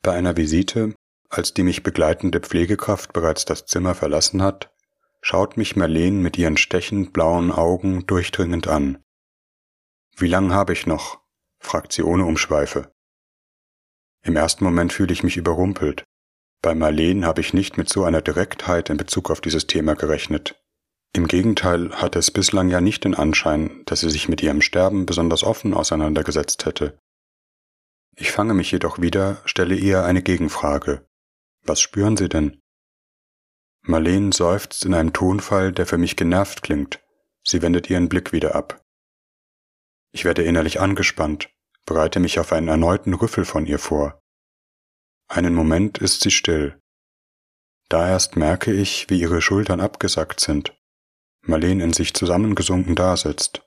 Bei 0.00 0.12
einer 0.12 0.38
Visite, 0.38 0.94
als 1.34 1.52
die 1.52 1.64
mich 1.64 1.82
begleitende 1.82 2.40
Pflegekraft 2.40 3.12
bereits 3.12 3.44
das 3.44 3.66
Zimmer 3.66 3.94
verlassen 3.94 4.40
hat, 4.40 4.72
schaut 5.20 5.56
mich 5.56 5.74
Marleen 5.74 6.20
mit 6.20 6.38
ihren 6.38 6.56
stechend 6.56 7.12
blauen 7.12 7.50
Augen 7.50 8.06
durchdringend 8.06 8.68
an. 8.68 9.02
Wie 10.16 10.28
lang 10.28 10.52
habe 10.52 10.72
ich 10.72 10.86
noch? 10.86 11.20
fragt 11.58 11.92
sie 11.92 12.02
ohne 12.02 12.24
Umschweife. 12.24 12.92
Im 14.22 14.36
ersten 14.36 14.64
Moment 14.64 14.92
fühle 14.92 15.12
ich 15.12 15.22
mich 15.22 15.36
überrumpelt. 15.36 16.04
Bei 16.62 16.74
Marleen 16.74 17.26
habe 17.26 17.40
ich 17.40 17.52
nicht 17.52 17.78
mit 17.78 17.88
so 17.88 18.04
einer 18.04 18.22
Direktheit 18.22 18.88
in 18.88 18.96
Bezug 18.96 19.30
auf 19.30 19.40
dieses 19.40 19.66
Thema 19.66 19.94
gerechnet. 19.94 20.62
Im 21.12 21.26
Gegenteil 21.26 21.90
hatte 21.92 22.18
es 22.18 22.30
bislang 22.30 22.68
ja 22.68 22.80
nicht 22.80 23.04
den 23.04 23.14
Anschein, 23.14 23.82
dass 23.86 24.00
sie 24.00 24.10
sich 24.10 24.28
mit 24.28 24.42
ihrem 24.42 24.60
Sterben 24.60 25.04
besonders 25.06 25.42
offen 25.42 25.74
auseinandergesetzt 25.74 26.64
hätte. 26.64 26.98
Ich 28.16 28.30
fange 28.30 28.54
mich 28.54 28.70
jedoch 28.70 29.00
wieder, 29.00 29.42
stelle 29.44 29.74
ihr 29.74 30.04
eine 30.04 30.22
Gegenfrage. 30.22 31.06
Was 31.64 31.80
spüren 31.80 32.16
Sie 32.16 32.28
denn? 32.28 32.60
Marleen 33.82 34.32
seufzt 34.32 34.84
in 34.84 34.94
einem 34.94 35.12
Tonfall, 35.12 35.72
der 35.72 35.86
für 35.86 35.98
mich 35.98 36.16
genervt 36.16 36.62
klingt. 36.62 37.02
Sie 37.42 37.62
wendet 37.62 37.90
ihren 37.90 38.08
Blick 38.08 38.32
wieder 38.32 38.54
ab. 38.54 38.82
Ich 40.12 40.24
werde 40.24 40.42
innerlich 40.42 40.80
angespannt, 40.80 41.50
bereite 41.86 42.20
mich 42.20 42.38
auf 42.38 42.52
einen 42.52 42.68
erneuten 42.68 43.14
Rüffel 43.14 43.44
von 43.44 43.66
ihr 43.66 43.78
vor. 43.78 44.20
Einen 45.28 45.54
Moment 45.54 45.98
ist 45.98 46.22
sie 46.22 46.30
still. 46.30 46.78
Da 47.88 48.08
erst 48.08 48.36
merke 48.36 48.72
ich, 48.72 49.08
wie 49.10 49.20
ihre 49.20 49.42
Schultern 49.42 49.80
abgesackt 49.80 50.40
sind. 50.40 50.76
Marleen 51.42 51.80
in 51.80 51.92
sich 51.92 52.14
zusammengesunken 52.14 52.94
dasitzt 52.94 53.62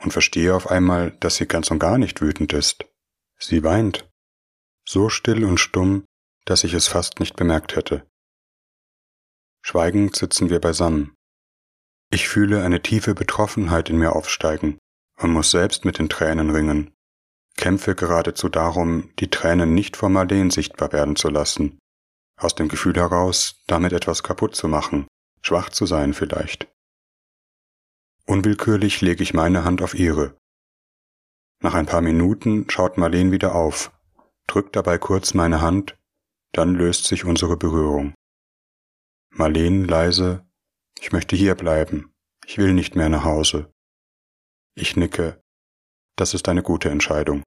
und 0.00 0.12
verstehe 0.12 0.54
auf 0.54 0.68
einmal, 0.68 1.12
dass 1.20 1.36
sie 1.36 1.46
ganz 1.46 1.70
und 1.70 1.78
gar 1.78 1.98
nicht 1.98 2.20
wütend 2.20 2.52
ist. 2.52 2.84
Sie 3.38 3.62
weint, 3.62 4.08
so 4.84 5.08
still 5.08 5.44
und 5.44 5.58
stumm, 5.58 6.04
dass 6.44 6.64
ich 6.64 6.74
es 6.74 6.88
fast 6.88 7.20
nicht 7.20 7.36
bemerkt 7.36 7.76
hätte. 7.76 8.06
Schweigend 9.64 10.16
sitzen 10.16 10.50
wir 10.50 10.60
beisammen. 10.60 11.14
Ich 12.10 12.28
fühle 12.28 12.64
eine 12.64 12.82
tiefe 12.82 13.14
Betroffenheit 13.14 13.88
in 13.88 13.98
mir 13.98 14.14
aufsteigen 14.14 14.78
und 15.18 15.32
muss 15.32 15.50
selbst 15.50 15.84
mit 15.84 15.98
den 15.98 16.08
Tränen 16.08 16.50
ringen, 16.50 16.92
kämpfe 17.56 17.94
geradezu 17.94 18.48
darum, 18.48 19.10
die 19.18 19.30
Tränen 19.30 19.72
nicht 19.74 19.96
vor 19.96 20.08
Marleen 20.08 20.50
sichtbar 20.50 20.92
werden 20.92 21.16
zu 21.16 21.28
lassen, 21.28 21.78
aus 22.36 22.54
dem 22.54 22.68
Gefühl 22.68 22.96
heraus, 22.96 23.62
damit 23.66 23.92
etwas 23.92 24.22
kaputt 24.22 24.56
zu 24.56 24.68
machen, 24.68 25.06
schwach 25.42 25.70
zu 25.70 25.86
sein 25.86 26.12
vielleicht. 26.12 26.68
Unwillkürlich 28.26 29.00
lege 29.00 29.22
ich 29.22 29.34
meine 29.34 29.64
Hand 29.64 29.82
auf 29.82 29.94
ihre. 29.94 30.36
Nach 31.60 31.74
ein 31.74 31.86
paar 31.86 32.00
Minuten 32.00 32.68
schaut 32.68 32.98
Marleen 32.98 33.30
wieder 33.30 33.54
auf, 33.54 33.92
drückt 34.46 34.74
dabei 34.74 34.98
kurz 34.98 35.34
meine 35.34 35.60
Hand, 35.60 35.96
dann 36.52 36.74
löst 36.74 37.04
sich 37.06 37.24
unsere 37.24 37.56
Berührung. 37.56 38.14
Marleen 39.30 39.84
leise, 39.84 40.46
ich 40.98 41.12
möchte 41.12 41.36
hier 41.36 41.54
bleiben, 41.54 42.12
ich 42.46 42.58
will 42.58 42.74
nicht 42.74 42.94
mehr 42.94 43.08
nach 43.08 43.24
Hause. 43.24 43.72
Ich 44.74 44.96
nicke, 44.96 45.42
das 46.16 46.34
ist 46.34 46.48
eine 46.48 46.62
gute 46.62 46.90
Entscheidung. 46.90 47.42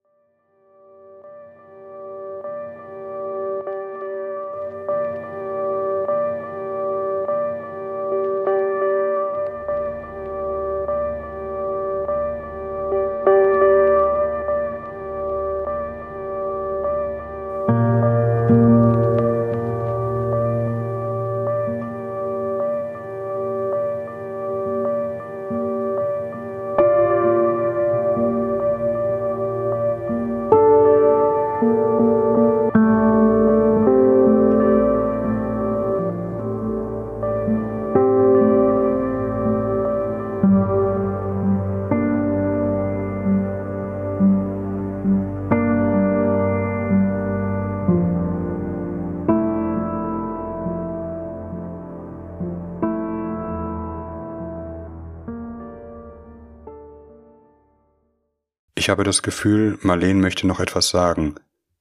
Ich 58.86 58.90
habe 58.92 59.04
das 59.04 59.24
Gefühl, 59.24 59.80
Marleen 59.82 60.22
möchte 60.22 60.46
noch 60.46 60.60
etwas 60.60 60.90
sagen 60.90 61.34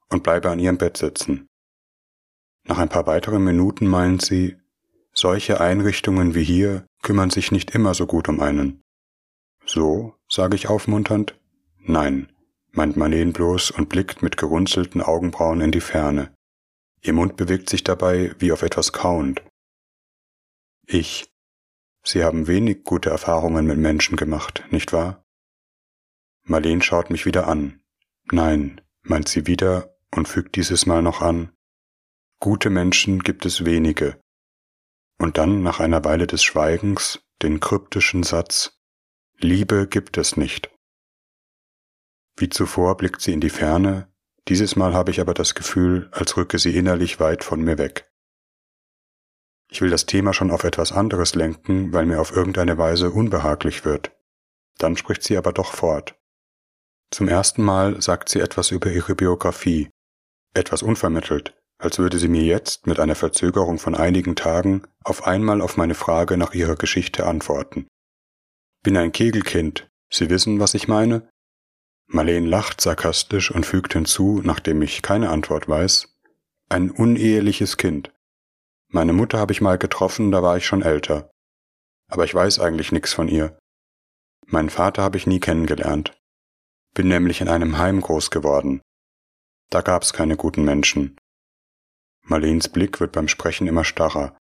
und 0.09 0.23
bleibe 0.23 0.49
an 0.49 0.59
ihrem 0.59 0.79
Bett 0.79 0.97
sitzen. 0.97 1.47
Nach 2.67 2.79
ein 2.79 2.89
paar 2.89 3.07
weiteren 3.07 3.45
Minuten 3.45 3.87
meint 3.87 4.23
sie, 4.23 4.57
solche 5.13 5.61
Einrichtungen 5.61 6.35
wie 6.35 6.45
hier 6.45 6.87
kümmern 7.03 7.29
sich 7.29 7.53
nicht 7.53 7.75
immer 7.75 7.93
so 7.93 8.07
gut 8.07 8.27
um 8.31 8.41
einen. 8.41 8.81
So, 9.67 10.15
sage 10.31 10.57
ich 10.57 10.71
aufmunternd? 10.71 11.39
Nein, 11.77 12.33
meint 12.71 12.97
Marleen 12.97 13.35
bloß 13.35 13.73
und 13.73 13.91
blickt 13.91 14.23
mit 14.23 14.39
gerunzelten 14.39 15.03
Augenbrauen 15.03 15.61
in 15.61 15.73
die 15.73 15.83
Ferne. 15.83 16.35
Ihr 17.03 17.13
Mund 17.13 17.37
bewegt 17.37 17.69
sich 17.69 17.85
dabei 17.85 18.35
wie 18.39 18.51
auf 18.51 18.63
etwas 18.63 18.95
kauend. 18.95 19.43
Ich. 20.87 21.31
Sie 22.03 22.25
haben 22.25 22.47
wenig 22.47 22.83
gute 22.83 23.11
Erfahrungen 23.11 23.67
mit 23.67 23.77
Menschen 23.77 24.17
gemacht, 24.17 24.65
nicht 24.71 24.95
wahr? 24.95 25.24
Marleen 26.45 26.83
schaut 26.83 27.11
mich 27.11 27.27
wieder 27.27 27.49
an. 27.49 27.81
Nein, 28.31 28.81
meint 29.03 29.29
sie 29.29 29.47
wieder 29.47 29.97
und 30.15 30.29
fügt 30.29 30.57
dieses 30.57 30.87
Mal 30.87 31.03
noch 31.03 31.21
an. 31.21 31.53
Gute 32.41 32.71
Menschen 32.71 33.21
gibt 33.21 33.47
es 33.47 33.65
wenige. 33.65 34.21
Und 35.19 35.39
dann 35.39 35.63
nach 35.63 35.81
einer 35.81 36.05
Weile 36.05 36.27
des 36.27 36.43
Schweigens 36.43 37.21
den 37.43 37.61
kryptischen 37.61 38.23
Satz 38.23 38.79
Liebe 39.39 39.89
gibt 39.89 40.17
es 40.17 40.37
nicht. 40.37 40.71
Wie 42.37 42.49
zuvor 42.49 42.97
blickt 42.97 43.21
sie 43.21 43.33
in 43.33 43.41
die 43.41 43.51
Ferne, 43.51 44.13
dieses 44.49 44.77
Mal 44.77 44.95
habe 44.95 45.11
ich 45.11 45.21
aber 45.21 45.35
das 45.35 45.55
Gefühl, 45.55 46.09
als 46.13 46.37
rücke 46.37 46.59
sie 46.59 46.77
innerlich 46.77 47.19
weit 47.21 47.43
von 47.45 47.63
mir 47.63 47.79
weg. 47.79 48.13
Ich 49.71 49.81
will 49.81 49.91
das 49.91 50.07
Thema 50.07 50.33
schon 50.35 50.51
auf 50.51 50.65
etwas 50.65 50.93
anderes 50.93 51.35
lenken, 51.35 51.93
weil 51.93 52.07
mir 52.07 52.21
auf 52.21 52.37
irgendeine 52.37 52.77
Weise 52.77 53.11
unbehaglich 53.11 53.85
wird. 53.85 54.13
Dann 54.79 54.97
spricht 54.97 55.23
sie 55.23 55.37
aber 55.37 55.53
doch 55.53 55.73
fort. 55.73 56.17
Zum 57.15 57.29
ersten 57.29 57.63
Mal 57.63 58.03
sagt 58.03 58.29
sie 58.29 58.41
etwas 58.41 58.73
über 58.73 58.91
ihre 58.91 59.15
Biografie, 59.15 59.89
etwas 60.53 60.83
unvermittelt, 60.83 61.57
als 61.79 62.01
würde 62.01 62.19
sie 62.19 62.27
mir 62.27 62.43
jetzt 62.43 62.89
mit 62.89 62.99
einer 62.99 63.15
Verzögerung 63.15 63.79
von 63.79 63.95
einigen 63.95 64.35
Tagen 64.35 64.83
auf 65.05 65.25
einmal 65.25 65.61
auf 65.61 65.77
meine 65.77 65.95
Frage 65.95 66.37
nach 66.37 66.55
ihrer 66.55 66.75
Geschichte 66.75 67.25
antworten. 67.25 67.87
Bin 68.83 68.97
ein 68.97 69.13
Kegelkind, 69.13 69.89
Sie 70.13 70.29
wissen, 70.29 70.59
was 70.59 70.75
ich 70.75 70.89
meine? 70.89 71.29
Marleen 72.09 72.47
lacht 72.47 72.81
sarkastisch 72.81 73.53
und 73.53 73.65
fügt 73.65 73.93
hinzu, 73.93 74.41
nachdem 74.43 74.83
ich 74.83 75.01
keine 75.01 75.31
Antwort 75.31 75.69
weiß, 75.69 76.17
ein 76.69 76.91
uneheliches 76.91 77.77
Kind. 77.77 78.13
Meine 78.89 79.13
Mutter 79.13 79.39
habe 79.39 79.53
ich 79.53 79.61
mal 79.61 79.79
getroffen, 79.79 80.33
da 80.33 80.43
war 80.43 80.57
ich 80.57 80.67
schon 80.67 80.83
älter. 80.83 81.31
Aber 82.11 82.25
ich 82.25 82.35
weiß 82.35 82.59
eigentlich 82.59 82.91
nichts 82.91 83.13
von 83.13 83.29
ihr. 83.29 83.57
Meinen 84.47 84.71
Vater 84.71 85.05
habe 85.05 85.17
ich 85.17 85.29
nie 85.29 85.39
kennengelernt. 85.39 86.13
Bin 86.95 87.09
nämlich 87.09 87.41
in 87.41 87.49
einem 87.49 87.79
Heim 87.79 88.01
groß 88.01 88.31
geworden. 88.31 88.81
Da 89.71 89.81
gab's 89.81 90.13
keine 90.13 90.37
guten 90.37 90.65
Menschen. 90.65 91.17
Marleens 92.23 92.69
Blick 92.69 93.01
wird 93.01 93.13
beim 93.13 93.27
Sprechen 93.29 93.67
immer 93.67 93.85
starrer. 93.85 94.39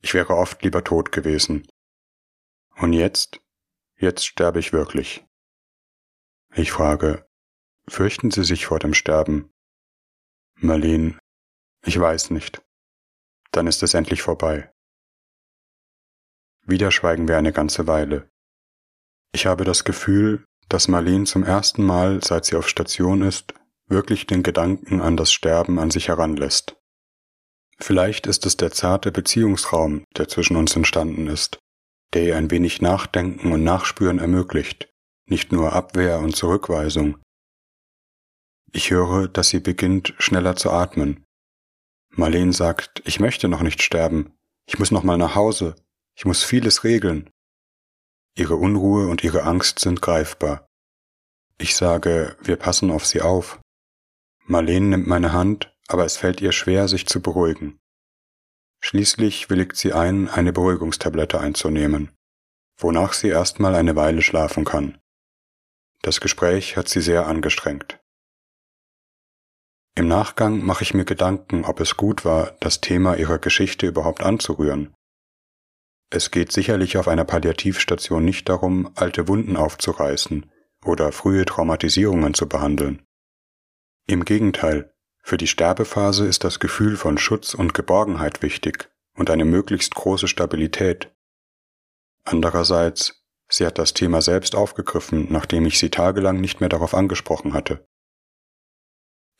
Ich 0.00 0.14
wäre 0.14 0.36
oft 0.36 0.62
lieber 0.62 0.84
tot 0.84 1.10
gewesen. 1.10 1.66
Und 2.76 2.92
jetzt? 2.92 3.40
Jetzt 3.96 4.24
sterbe 4.24 4.60
ich 4.60 4.72
wirklich. 4.72 5.26
Ich 6.54 6.70
frage, 6.70 7.28
fürchten 7.88 8.30
Sie 8.30 8.44
sich 8.44 8.66
vor 8.66 8.78
dem 8.78 8.94
Sterben? 8.94 9.50
Marleen, 10.60 11.18
ich 11.84 11.98
weiß 11.98 12.30
nicht. 12.30 12.62
Dann 13.50 13.66
ist 13.66 13.82
es 13.82 13.94
endlich 13.94 14.22
vorbei. 14.22 14.72
Wieder 16.62 16.92
schweigen 16.92 17.26
wir 17.26 17.36
eine 17.36 17.52
ganze 17.52 17.86
Weile. 17.86 18.30
Ich 19.32 19.46
habe 19.46 19.64
das 19.64 19.84
Gefühl, 19.84 20.44
dass 20.68 20.88
Marlene 20.88 21.24
zum 21.24 21.42
ersten 21.42 21.84
Mal, 21.84 22.22
seit 22.22 22.44
sie 22.44 22.56
auf 22.56 22.68
Station 22.68 23.22
ist, 23.22 23.54
wirklich 23.86 24.26
den 24.26 24.42
Gedanken 24.42 25.00
an 25.00 25.16
das 25.16 25.32
Sterben 25.32 25.78
an 25.78 25.90
sich 25.90 26.08
heranlässt. 26.08 26.76
Vielleicht 27.80 28.26
ist 28.26 28.44
es 28.44 28.56
der 28.56 28.72
zarte 28.72 29.12
Beziehungsraum, 29.12 30.04
der 30.16 30.28
zwischen 30.28 30.56
uns 30.56 30.74
entstanden 30.76 31.28
ist, 31.28 31.58
der 32.12 32.24
ihr 32.24 32.36
ein 32.36 32.50
wenig 32.50 32.82
Nachdenken 32.82 33.52
und 33.52 33.64
Nachspüren 33.64 34.18
ermöglicht, 34.18 34.88
nicht 35.26 35.52
nur 35.52 35.72
Abwehr 35.72 36.18
und 36.18 36.34
Zurückweisung. 36.34 37.18
Ich 38.72 38.90
höre, 38.90 39.28
dass 39.28 39.48
sie 39.48 39.60
beginnt, 39.60 40.14
schneller 40.18 40.56
zu 40.56 40.70
atmen. 40.70 41.24
Marlene 42.10 42.52
sagt, 42.52 43.02
ich 43.06 43.20
möchte 43.20 43.48
noch 43.48 43.62
nicht 43.62 43.82
sterben, 43.82 44.34
ich 44.66 44.78
muss 44.78 44.90
noch 44.90 45.04
mal 45.04 45.16
nach 45.16 45.34
Hause, 45.34 45.76
ich 46.16 46.24
muss 46.24 46.42
vieles 46.42 46.84
regeln. 46.84 47.30
Ihre 48.36 48.56
Unruhe 48.56 49.08
und 49.08 49.24
ihre 49.24 49.42
Angst 49.42 49.78
sind 49.78 50.00
greifbar. 50.02 50.66
Ich 51.58 51.74
sage, 51.74 52.36
wir 52.40 52.56
passen 52.56 52.90
auf 52.90 53.04
sie 53.04 53.20
auf. 53.20 53.60
Marlene 54.44 54.86
nimmt 54.86 55.06
meine 55.06 55.32
Hand, 55.32 55.74
aber 55.88 56.04
es 56.04 56.16
fällt 56.16 56.40
ihr 56.40 56.52
schwer, 56.52 56.86
sich 56.86 57.06
zu 57.06 57.20
beruhigen. 57.20 57.78
Schließlich 58.80 59.50
willigt 59.50 59.76
sie 59.76 59.92
ein, 59.92 60.28
eine 60.28 60.52
Beruhigungstablette 60.52 61.40
einzunehmen, 61.40 62.12
wonach 62.78 63.12
sie 63.12 63.28
erstmal 63.28 63.74
eine 63.74 63.96
Weile 63.96 64.22
schlafen 64.22 64.64
kann. 64.64 64.98
Das 66.02 66.20
Gespräch 66.20 66.76
hat 66.76 66.88
sie 66.88 67.00
sehr 67.00 67.26
angestrengt. 67.26 67.98
Im 69.96 70.06
Nachgang 70.06 70.64
mache 70.64 70.84
ich 70.84 70.94
mir 70.94 71.04
Gedanken, 71.04 71.64
ob 71.64 71.80
es 71.80 71.96
gut 71.96 72.24
war, 72.24 72.52
das 72.60 72.80
Thema 72.80 73.16
ihrer 73.16 73.40
Geschichte 73.40 73.88
überhaupt 73.88 74.22
anzurühren. 74.22 74.94
Es 76.10 76.30
geht 76.30 76.52
sicherlich 76.52 76.96
auf 76.96 77.06
einer 77.08 77.24
Palliativstation 77.24 78.24
nicht 78.24 78.48
darum, 78.48 78.90
alte 78.94 79.28
Wunden 79.28 79.56
aufzureißen 79.56 80.50
oder 80.84 81.12
frühe 81.12 81.44
Traumatisierungen 81.44 82.34
zu 82.34 82.48
behandeln. 82.48 83.02
Im 84.06 84.24
Gegenteil, 84.24 84.94
für 85.22 85.36
die 85.36 85.46
Sterbephase 85.46 86.26
ist 86.26 86.44
das 86.44 86.60
Gefühl 86.60 86.96
von 86.96 87.18
Schutz 87.18 87.52
und 87.52 87.74
Geborgenheit 87.74 88.40
wichtig 88.40 88.88
und 89.14 89.28
eine 89.28 89.44
möglichst 89.44 89.94
große 89.94 90.28
Stabilität. 90.28 91.14
Andererseits, 92.24 93.22
sie 93.48 93.66
hat 93.66 93.76
das 93.76 93.92
Thema 93.92 94.22
selbst 94.22 94.54
aufgegriffen, 94.54 95.26
nachdem 95.30 95.66
ich 95.66 95.78
sie 95.78 95.90
tagelang 95.90 96.40
nicht 96.40 96.60
mehr 96.60 96.70
darauf 96.70 96.94
angesprochen 96.94 97.52
hatte. 97.52 97.86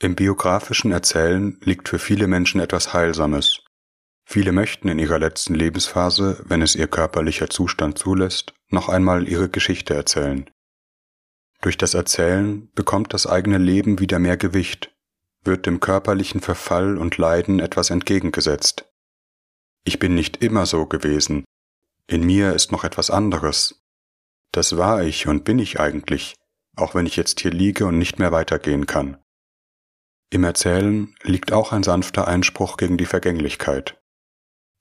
Im 0.00 0.14
biografischen 0.14 0.92
Erzählen 0.92 1.59
liegt 1.62 1.88
für 1.88 1.98
viele 1.98 2.26
Menschen 2.26 2.61
etwas 2.61 2.92
Heilsames. 2.92 3.64
Viele 4.31 4.53
möchten 4.53 4.88
in 4.88 4.99
ihrer 4.99 5.19
letzten 5.19 5.55
Lebensphase, 5.55 6.45
wenn 6.47 6.61
es 6.61 6.75
ihr 6.75 6.87
körperlicher 6.87 7.49
Zustand 7.49 7.99
zulässt, 7.99 8.53
noch 8.69 8.91
einmal 8.91 9.27
ihre 9.27 9.49
Geschichte 9.49 9.95
erzählen. 9.95 10.51
Durch 11.62 11.79
das 11.79 11.95
Erzählen 11.95 12.71
bekommt 12.75 13.14
das 13.14 13.27
eigene 13.27 13.59
Leben 13.59 14.01
wieder 14.01 14.19
mehr 14.19 14.37
Gewicht 14.37 14.93
wird 15.45 15.67
dem 15.67 15.81
körperlichen 15.81 16.41
Verfall 16.41 16.99
und 16.99 17.17
Leiden 17.17 17.61
etwas 17.61 17.91
entgegengesetzt. 17.91 18.88
Ich 19.85 19.99
bin 19.99 20.14
nicht 20.14 20.43
immer 20.43 20.67
so 20.67 20.87
gewesen. 20.87 21.45
In 22.07 22.25
mir 22.25 22.53
ist 22.53 22.73
noch 22.73 22.85
etwas 22.85 23.11
anderes. 23.11 23.83
Das 24.53 24.77
war 24.77 25.03
ich 25.03 25.27
und 25.27 25.45
bin 25.45 25.59
ich 25.59 25.81
eigentlich, 25.81 26.35
auch 26.77 26.95
wenn 26.95 27.07
ich 27.07 27.17
jetzt 27.17 27.41
hier 27.41 27.51
liege 27.51 27.87
und 27.87 27.99
nicht 27.99 28.19
mehr 28.19 28.33
weitergehen 28.33 28.87
kann. 28.87 29.19
Im 30.31 30.45
Erzählen 30.45 31.14
liegt 31.23 31.53
auch 31.53 31.73
ein 31.73 31.83
sanfter 31.83 32.29
Einspruch 32.29 32.77
gegen 32.77 32.99
die 32.99 33.07
Vergänglichkeit. 33.07 33.99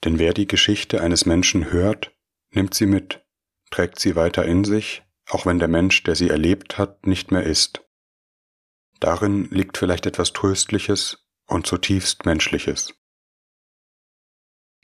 Denn 0.04 0.20
wer 0.20 0.34
die 0.34 0.48
Geschichte 0.48 1.02
eines 1.02 1.26
Menschen 1.26 1.72
hört, 1.72 2.16
nimmt 2.52 2.74
sie 2.74 2.86
mit, 2.86 3.26
trägt 3.72 4.00
sie 4.00 4.16
weiter 4.16 4.46
in 4.46 4.64
sich, 4.64 5.04
auch 5.30 5.46
wenn 5.46 5.60
der 5.60 5.68
Mensch, 5.68 6.04
der 6.04 6.16
sie 6.16 6.30
erlebt 6.30 6.78
hat, 6.78 7.06
nicht 7.06 7.32
mehr 7.32 7.44
ist. 7.44 7.84
Darin 9.00 9.46
liegt 9.50 9.78
vielleicht 9.78 10.06
etwas 10.06 10.34
Tröstliches 10.34 11.28
und 11.48 11.68
zutiefst 11.68 12.26
Menschliches. 12.26 12.94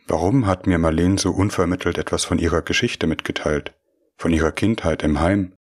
Warum 0.07 0.45
hat 0.45 0.67
mir 0.67 0.77
Marlene 0.77 1.17
so 1.17 1.31
unvermittelt 1.31 1.97
etwas 1.97 2.25
von 2.25 2.37
ihrer 2.37 2.61
Geschichte 2.61 3.07
mitgeteilt, 3.07 3.73
von 4.17 4.33
ihrer 4.33 4.51
Kindheit 4.51 5.01
im 5.01 5.19
Heim? 5.19 5.55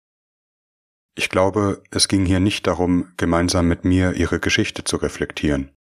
Ich 1.15 1.29
glaube, 1.29 1.83
es 1.91 2.07
ging 2.07 2.25
hier 2.25 2.39
nicht 2.39 2.65
darum, 2.65 3.11
gemeinsam 3.17 3.67
mit 3.67 3.83
mir 3.83 4.13
ihre 4.13 4.39
Geschichte 4.39 4.85
zu 4.85 4.95
reflektieren. 4.95 5.75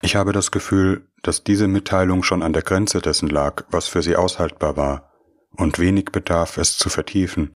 Ich 0.00 0.16
habe 0.16 0.32
das 0.32 0.50
Gefühl, 0.50 1.08
dass 1.22 1.44
diese 1.44 1.66
Mitteilung 1.66 2.22
schon 2.22 2.42
an 2.42 2.52
der 2.52 2.62
Grenze 2.62 3.00
dessen 3.00 3.28
lag, 3.28 3.64
was 3.70 3.88
für 3.88 4.02
sie 4.02 4.16
aushaltbar 4.16 4.76
war, 4.76 5.12
und 5.50 5.78
wenig 5.78 6.06
bedarf, 6.06 6.56
es 6.56 6.78
zu 6.78 6.88
vertiefen. 6.88 7.52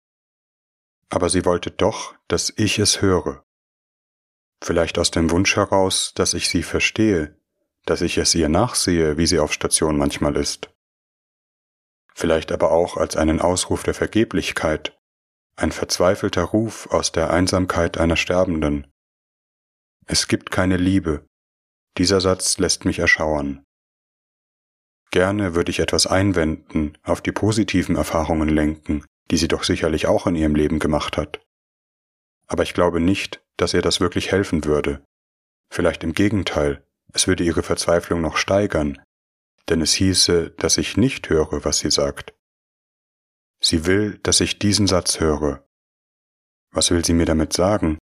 Aber 1.09 1.29
sie 1.29 1.45
wollte 1.45 1.71
doch, 1.71 2.15
dass 2.27 2.51
ich 2.55 2.79
es 2.79 3.01
höre, 3.01 3.43
Vielleicht 4.63 4.99
aus 4.99 5.09
dem 5.09 5.31
Wunsch 5.31 5.55
heraus, 5.55 6.13
dass 6.13 6.35
ich 6.35 6.47
sie 6.47 6.61
verstehe, 6.61 7.35
dass 7.85 8.01
ich 8.01 8.19
es 8.19 8.35
ihr 8.35 8.47
nachsehe, 8.47 9.17
wie 9.17 9.25
sie 9.25 9.39
auf 9.39 9.53
Station 9.53 9.97
manchmal 9.97 10.35
ist. 10.35 10.69
Vielleicht 12.13 12.51
aber 12.51 12.71
auch 12.71 12.97
als 12.97 13.15
einen 13.15 13.41
Ausruf 13.41 13.81
der 13.81 13.95
Vergeblichkeit, 13.95 14.95
ein 15.55 15.71
verzweifelter 15.71 16.43
Ruf 16.43 16.87
aus 16.91 17.11
der 17.11 17.31
Einsamkeit 17.31 17.97
einer 17.97 18.17
Sterbenden. 18.17 18.85
Es 20.05 20.27
gibt 20.27 20.51
keine 20.51 20.77
Liebe. 20.77 21.25
Dieser 21.97 22.21
Satz 22.21 22.57
lässt 22.57 22.85
mich 22.85 22.99
erschauern. 22.99 23.63
Gerne 25.11 25.55
würde 25.55 25.71
ich 25.71 25.79
etwas 25.79 26.07
einwenden, 26.07 26.97
auf 27.03 27.21
die 27.21 27.33
positiven 27.33 27.97
Erfahrungen 27.97 28.47
lenken, 28.47 29.05
die 29.29 29.37
sie 29.37 29.49
doch 29.49 29.63
sicherlich 29.63 30.07
auch 30.07 30.25
in 30.25 30.35
ihrem 30.35 30.55
Leben 30.55 30.79
gemacht 30.79 31.17
hat. 31.17 31.41
Aber 32.47 32.63
ich 32.63 32.73
glaube 32.73 33.01
nicht, 33.01 33.43
dass 33.57 33.73
ihr 33.73 33.81
das 33.81 33.99
wirklich 33.99 34.31
helfen 34.31 34.63
würde. 34.63 35.03
Vielleicht 35.69 36.03
im 36.03 36.13
Gegenteil, 36.13 36.85
es 37.13 37.27
würde 37.27 37.43
ihre 37.43 37.63
Verzweiflung 37.63 38.21
noch 38.21 38.37
steigern, 38.37 39.01
denn 39.69 39.81
es 39.81 39.93
hieße, 39.93 40.51
dass 40.51 40.77
ich 40.77 40.97
nicht 40.97 41.29
höre, 41.29 41.63
was 41.65 41.79
sie 41.79 41.91
sagt. 41.91 42.33
Sie 43.61 43.85
will, 43.85 44.17
dass 44.23 44.39
ich 44.39 44.59
diesen 44.59 44.87
Satz 44.87 45.19
höre. 45.19 45.65
Was 46.71 46.89
will 46.89 47.05
sie 47.05 47.13
mir 47.13 47.25
damit 47.25 47.53
sagen? 47.53 47.99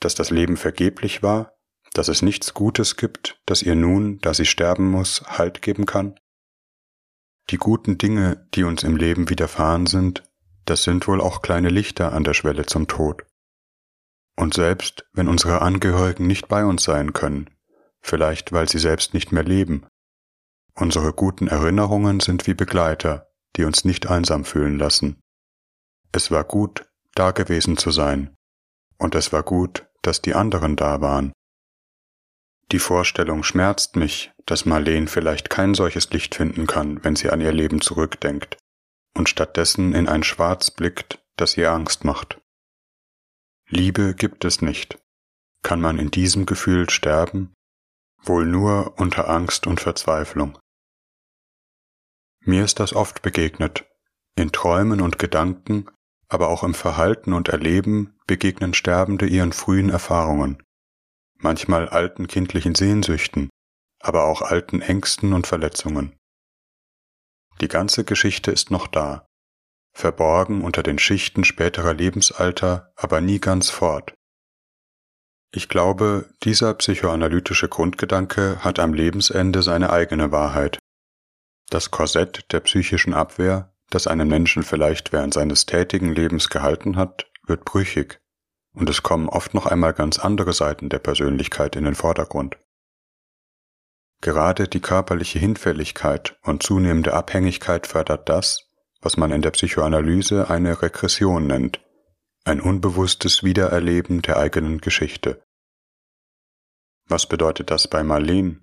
Dass 0.00 0.14
das 0.14 0.30
Leben 0.30 0.56
vergeblich 0.56 1.22
war, 1.22 1.53
dass 1.94 2.08
es 2.08 2.20
nichts 2.20 2.52
Gutes 2.52 2.96
gibt, 2.96 3.40
das 3.46 3.62
ihr 3.62 3.74
nun, 3.74 4.18
da 4.18 4.34
sie 4.34 4.44
sterben 4.44 4.90
muss, 4.90 5.22
Halt 5.26 5.62
geben 5.62 5.86
kann? 5.86 6.18
Die 7.50 7.56
guten 7.56 7.98
Dinge, 7.98 8.46
die 8.54 8.64
uns 8.64 8.82
im 8.82 8.96
Leben 8.96 9.30
widerfahren 9.30 9.86
sind, 9.86 10.22
das 10.66 10.82
sind 10.82 11.06
wohl 11.06 11.20
auch 11.20 11.40
kleine 11.40 11.68
Lichter 11.68 12.12
an 12.12 12.24
der 12.24 12.34
Schwelle 12.34 12.66
zum 12.66 12.88
Tod. 12.88 13.24
Und 14.36 14.54
selbst 14.54 15.06
wenn 15.12 15.28
unsere 15.28 15.62
Angehörigen 15.62 16.26
nicht 16.26 16.48
bei 16.48 16.64
uns 16.64 16.84
sein 16.84 17.12
können, 17.12 17.50
vielleicht 18.00 18.52
weil 18.52 18.68
sie 18.68 18.78
selbst 18.78 19.14
nicht 19.14 19.30
mehr 19.30 19.44
leben, 19.44 19.86
unsere 20.74 21.12
guten 21.12 21.46
Erinnerungen 21.46 22.20
sind 22.20 22.46
wie 22.46 22.54
Begleiter, 22.54 23.28
die 23.56 23.64
uns 23.64 23.84
nicht 23.84 24.08
einsam 24.08 24.44
fühlen 24.44 24.78
lassen. 24.78 25.20
Es 26.12 26.30
war 26.30 26.44
gut, 26.44 26.86
da 27.14 27.30
gewesen 27.30 27.76
zu 27.76 27.90
sein, 27.90 28.34
und 28.98 29.14
es 29.14 29.32
war 29.32 29.42
gut, 29.42 29.86
dass 30.02 30.22
die 30.22 30.34
anderen 30.34 30.76
da 30.76 31.00
waren. 31.00 31.32
Die 32.74 32.80
Vorstellung 32.80 33.44
schmerzt 33.44 33.94
mich, 33.94 34.32
dass 34.46 34.64
Marleen 34.64 35.06
vielleicht 35.06 35.48
kein 35.48 35.74
solches 35.74 36.10
Licht 36.10 36.34
finden 36.34 36.66
kann, 36.66 37.04
wenn 37.04 37.14
sie 37.14 37.30
an 37.30 37.40
ihr 37.40 37.52
Leben 37.52 37.80
zurückdenkt, 37.80 38.58
und 39.16 39.28
stattdessen 39.28 39.94
in 39.94 40.08
ein 40.08 40.24
Schwarz 40.24 40.72
blickt, 40.72 41.24
das 41.36 41.56
ihr 41.56 41.70
Angst 41.70 42.02
macht. 42.02 42.40
Liebe 43.68 44.16
gibt 44.16 44.44
es 44.44 44.60
nicht. 44.60 44.98
Kann 45.62 45.80
man 45.80 46.00
in 46.00 46.10
diesem 46.10 46.46
Gefühl 46.46 46.90
sterben? 46.90 47.54
Wohl 48.24 48.44
nur 48.44 48.98
unter 48.98 49.30
Angst 49.30 49.68
und 49.68 49.78
Verzweiflung. 49.78 50.58
Mir 52.40 52.64
ist 52.64 52.80
das 52.80 52.92
oft 52.92 53.22
begegnet. 53.22 53.86
In 54.34 54.50
Träumen 54.50 55.00
und 55.00 55.20
Gedanken, 55.20 55.86
aber 56.26 56.48
auch 56.48 56.64
im 56.64 56.74
Verhalten 56.74 57.34
und 57.34 57.50
Erleben 57.50 58.18
begegnen 58.26 58.74
Sterbende 58.74 59.26
ihren 59.26 59.52
frühen 59.52 59.90
Erfahrungen, 59.90 60.63
manchmal 61.44 61.88
alten 61.88 62.26
kindlichen 62.26 62.74
Sehnsüchten, 62.74 63.50
aber 64.00 64.24
auch 64.24 64.42
alten 64.42 64.80
Ängsten 64.80 65.32
und 65.32 65.46
Verletzungen. 65.46 66.16
Die 67.60 67.68
ganze 67.68 68.04
Geschichte 68.04 68.50
ist 68.50 68.72
noch 68.72 68.88
da, 68.88 69.26
verborgen 69.94 70.62
unter 70.62 70.82
den 70.82 70.98
Schichten 70.98 71.44
späterer 71.44 71.94
Lebensalter, 71.94 72.92
aber 72.96 73.20
nie 73.20 73.38
ganz 73.38 73.70
fort. 73.70 74.14
Ich 75.52 75.68
glaube, 75.68 76.30
dieser 76.42 76.74
psychoanalytische 76.74 77.68
Grundgedanke 77.68 78.64
hat 78.64 78.80
am 78.80 78.92
Lebensende 78.92 79.62
seine 79.62 79.90
eigene 79.90 80.32
Wahrheit. 80.32 80.80
Das 81.70 81.92
Korsett 81.92 82.50
der 82.52 82.60
psychischen 82.60 83.14
Abwehr, 83.14 83.72
das 83.90 84.08
einen 84.08 84.26
Menschen 84.26 84.64
vielleicht 84.64 85.12
während 85.12 85.32
seines 85.32 85.66
tätigen 85.66 86.12
Lebens 86.12 86.48
gehalten 86.48 86.96
hat, 86.96 87.30
wird 87.46 87.64
brüchig, 87.64 88.18
und 88.74 88.90
es 88.90 89.02
kommen 89.02 89.28
oft 89.28 89.54
noch 89.54 89.66
einmal 89.66 89.94
ganz 89.94 90.18
andere 90.18 90.52
Seiten 90.52 90.88
der 90.88 90.98
Persönlichkeit 90.98 91.76
in 91.76 91.84
den 91.84 91.94
Vordergrund. 91.94 92.58
Gerade 94.20 94.68
die 94.68 94.80
körperliche 94.80 95.38
Hinfälligkeit 95.38 96.36
und 96.42 96.62
zunehmende 96.62 97.14
Abhängigkeit 97.14 97.86
fördert 97.86 98.28
das, 98.28 98.70
was 99.00 99.16
man 99.16 99.30
in 99.30 99.42
der 99.42 99.50
Psychoanalyse 99.50 100.48
eine 100.50 100.80
Regression 100.82 101.46
nennt, 101.46 101.80
ein 102.44 102.60
unbewusstes 102.60 103.42
Wiedererleben 103.42 104.22
der 104.22 104.38
eigenen 104.38 104.80
Geschichte. 104.80 105.42
Was 107.06 107.26
bedeutet 107.26 107.70
das 107.70 107.86
bei 107.86 108.02
Marlene? 108.02 108.62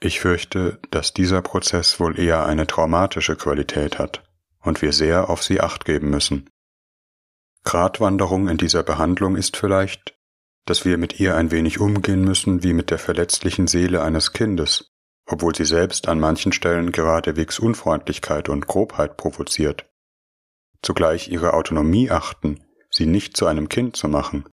Ich 0.00 0.20
fürchte, 0.20 0.80
dass 0.90 1.12
dieser 1.12 1.42
Prozess 1.42 2.00
wohl 2.00 2.18
eher 2.18 2.46
eine 2.46 2.66
traumatische 2.66 3.36
Qualität 3.36 3.98
hat 3.98 4.24
und 4.60 4.80
wir 4.80 4.94
sehr 4.94 5.28
auf 5.28 5.42
sie 5.42 5.60
acht 5.60 5.84
geben 5.84 6.08
müssen. 6.08 6.48
Gratwanderung 7.64 8.48
in 8.48 8.56
dieser 8.56 8.82
Behandlung 8.82 9.36
ist 9.36 9.56
vielleicht, 9.56 10.16
dass 10.66 10.84
wir 10.84 10.98
mit 10.98 11.20
ihr 11.20 11.36
ein 11.36 11.50
wenig 11.50 11.80
umgehen 11.80 12.22
müssen 12.22 12.62
wie 12.62 12.72
mit 12.72 12.90
der 12.90 12.98
verletzlichen 12.98 13.66
Seele 13.66 14.02
eines 14.02 14.32
Kindes, 14.32 14.90
obwohl 15.26 15.54
sie 15.54 15.64
selbst 15.64 16.08
an 16.08 16.20
manchen 16.20 16.52
Stellen 16.52 16.92
geradewegs 16.92 17.58
Unfreundlichkeit 17.58 18.48
und 18.48 18.66
Grobheit 18.66 19.16
provoziert. 19.16 19.86
Zugleich 20.82 21.28
ihre 21.28 21.54
Autonomie 21.54 22.10
achten, 22.10 22.64
sie 22.90 23.06
nicht 23.06 23.36
zu 23.36 23.46
einem 23.46 23.68
Kind 23.68 23.96
zu 23.96 24.08
machen, 24.08 24.48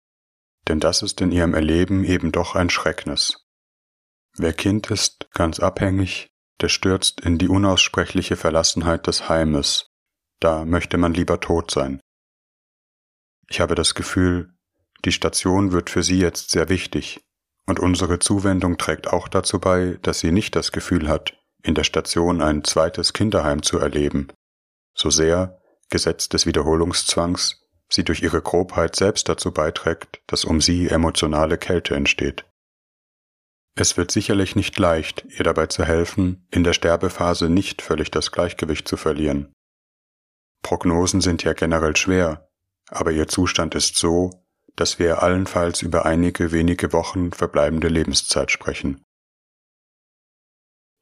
denn 0.69 0.81
das 0.81 1.03
ist 1.03 1.21
in 1.21 1.33
ihrem 1.33 1.55
Erleben 1.55 2.05
eben 2.05 2.33
doch 2.33 2.55
ein 2.55 2.71
Schrecknis. 2.71 3.47
Wer 4.37 4.53
Kind 4.53 4.91
ist, 4.91 5.29
ganz 5.33 5.61
abhängig, 5.61 6.29
der 6.61 6.69
stürzt 6.69 7.21
in 7.21 7.39
die 7.39 7.49
unaussprechliche 7.49 8.37
Verlassenheit 8.37 9.07
des 9.07 9.29
Heimes, 9.29 9.89
da 10.41 10.65
möchte 10.65 10.99
man 10.99 11.15
lieber 11.15 11.41
tot 11.41 11.71
sein. 11.71 12.01
Ich 13.49 13.61
habe 13.61 13.75
das 13.75 13.95
Gefühl, 13.95 14.51
die 15.05 15.13
Station 15.13 15.73
wird 15.73 15.91
für 15.91 16.03
sie 16.03 16.19
jetzt 16.19 16.51
sehr 16.51 16.69
wichtig, 16.69 17.21
und 17.67 17.81
unsere 17.81 18.19
Zuwendung 18.19 18.79
trägt 18.79 19.09
auch 19.09 19.29
dazu 19.29 19.59
bei, 19.59 19.99
dass 20.03 20.21
sie 20.21 20.33
nicht 20.33 20.57
das 20.57 20.73
Gefühl 20.73 21.09
hat, 21.09 21.37
in 21.63 21.75
der 21.75 21.85
Station 21.85 22.41
ein 22.41 22.65
zweites 22.65 23.13
Kinderheim 23.13 23.63
zu 23.63 23.79
erleben, 23.79 24.29
so 24.95 25.11
sehr, 25.11 25.61
Gesetz 25.91 26.29
des 26.29 26.47
Wiederholungszwangs, 26.47 27.63
sie 27.89 28.05
durch 28.05 28.23
ihre 28.23 28.43
Grobheit 28.43 28.97
selbst 28.97 29.29
dazu 29.29 29.53
beiträgt, 29.53 30.21
dass 30.27 30.45
um 30.45 30.61
sie 30.61 30.89
emotionale 30.89 31.59
Kälte 31.59 31.95
entsteht. 31.95 32.45
Es 33.77 33.97
wird 33.97 34.11
sicherlich 34.11 34.57
nicht 34.57 34.79
leicht, 34.79 35.25
ihr 35.29 35.45
dabei 35.45 35.67
zu 35.67 35.85
helfen, 35.85 36.47
in 36.51 36.65
der 36.65 36.73
Sterbephase 36.73 37.49
nicht 37.49 37.83
völlig 37.83 38.11
das 38.11 38.33
Gleichgewicht 38.33 38.89
zu 38.89 38.97
verlieren. 38.97 39.53
Prognosen 40.63 41.21
sind 41.21 41.45
ja 41.45 41.53
generell 41.53 41.95
schwer, 41.95 42.49
aber 42.89 43.13
ihr 43.13 43.29
Zustand 43.29 43.75
ist 43.75 43.97
so, 43.97 44.43
dass 44.75 44.99
wir 44.99 45.23
allenfalls 45.23 45.83
über 45.83 46.05
einige 46.05 46.53
wenige 46.53 46.93
Wochen 46.93 47.33
verbleibende 47.33 47.89
Lebenszeit 47.89 48.51
sprechen. 48.51 49.03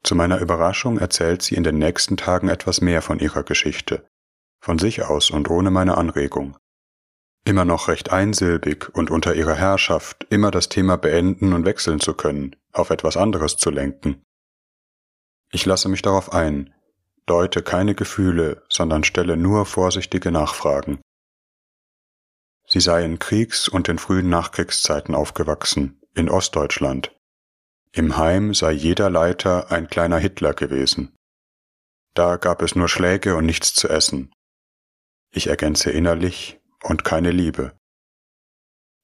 Zu 0.03 0.15
meiner 0.15 0.39
Überraschung 0.39 0.99
erzählt 0.99 1.41
sie 1.41 1.55
in 1.55 1.63
den 1.63 1.77
nächsten 1.77 2.15
Tagen 2.15 2.47
etwas 2.47 2.79
mehr 2.79 3.01
von 3.01 3.19
ihrer 3.19 3.43
Geschichte, 3.43 4.07
von 4.61 4.79
sich 4.79 5.03
aus 5.03 5.31
und 5.31 5.49
ohne 5.49 5.71
meine 5.71 5.97
Anregung. 5.97 6.57
Immer 7.43 7.65
noch 7.65 7.87
recht 7.87 8.11
einsilbig 8.11 8.89
und 8.93 9.11
unter 9.11 9.35
ihrer 9.35 9.55
Herrschaft 9.55 10.25
immer 10.29 10.51
das 10.51 10.69
Thema 10.69 10.97
beenden 10.97 11.53
und 11.53 11.65
wechseln 11.65 11.99
zu 11.99 12.13
können, 12.13 12.55
auf 12.71 12.89
etwas 12.89 13.17
anderes 13.17 13.57
zu 13.57 13.69
lenken. 13.69 14.23
Ich 15.51 15.65
lasse 15.65 15.89
mich 15.89 16.01
darauf 16.01 16.33
ein, 16.33 16.73
deute 17.25 17.61
keine 17.61 17.95
Gefühle, 17.95 18.63
sondern 18.69 19.03
stelle 19.03 19.37
nur 19.37 19.65
vorsichtige 19.65 20.31
Nachfragen. 20.31 20.99
Sie 22.75 22.81
sei 22.81 23.05
in 23.05 23.19
Kriegs- 23.19 23.69
und 23.69 23.87
in 23.87 23.97
frühen 23.97 24.27
Nachkriegszeiten 24.27 25.15
aufgewachsen, 25.15 25.97
in 26.13 26.27
Ostdeutschland. 26.27 27.15
Im 27.93 28.17
Heim 28.17 28.53
sei 28.53 28.73
jeder 28.73 29.09
Leiter 29.09 29.71
ein 29.71 29.87
kleiner 29.87 30.17
Hitler 30.17 30.53
gewesen. 30.53 31.15
Da 32.15 32.35
gab 32.35 32.61
es 32.61 32.75
nur 32.75 32.89
Schläge 32.89 33.37
und 33.37 33.45
nichts 33.45 33.73
zu 33.73 33.87
essen. 33.87 34.33
Ich 35.31 35.47
ergänze 35.47 35.89
innerlich 35.89 36.59
und 36.83 37.05
keine 37.05 37.31
Liebe. 37.31 37.71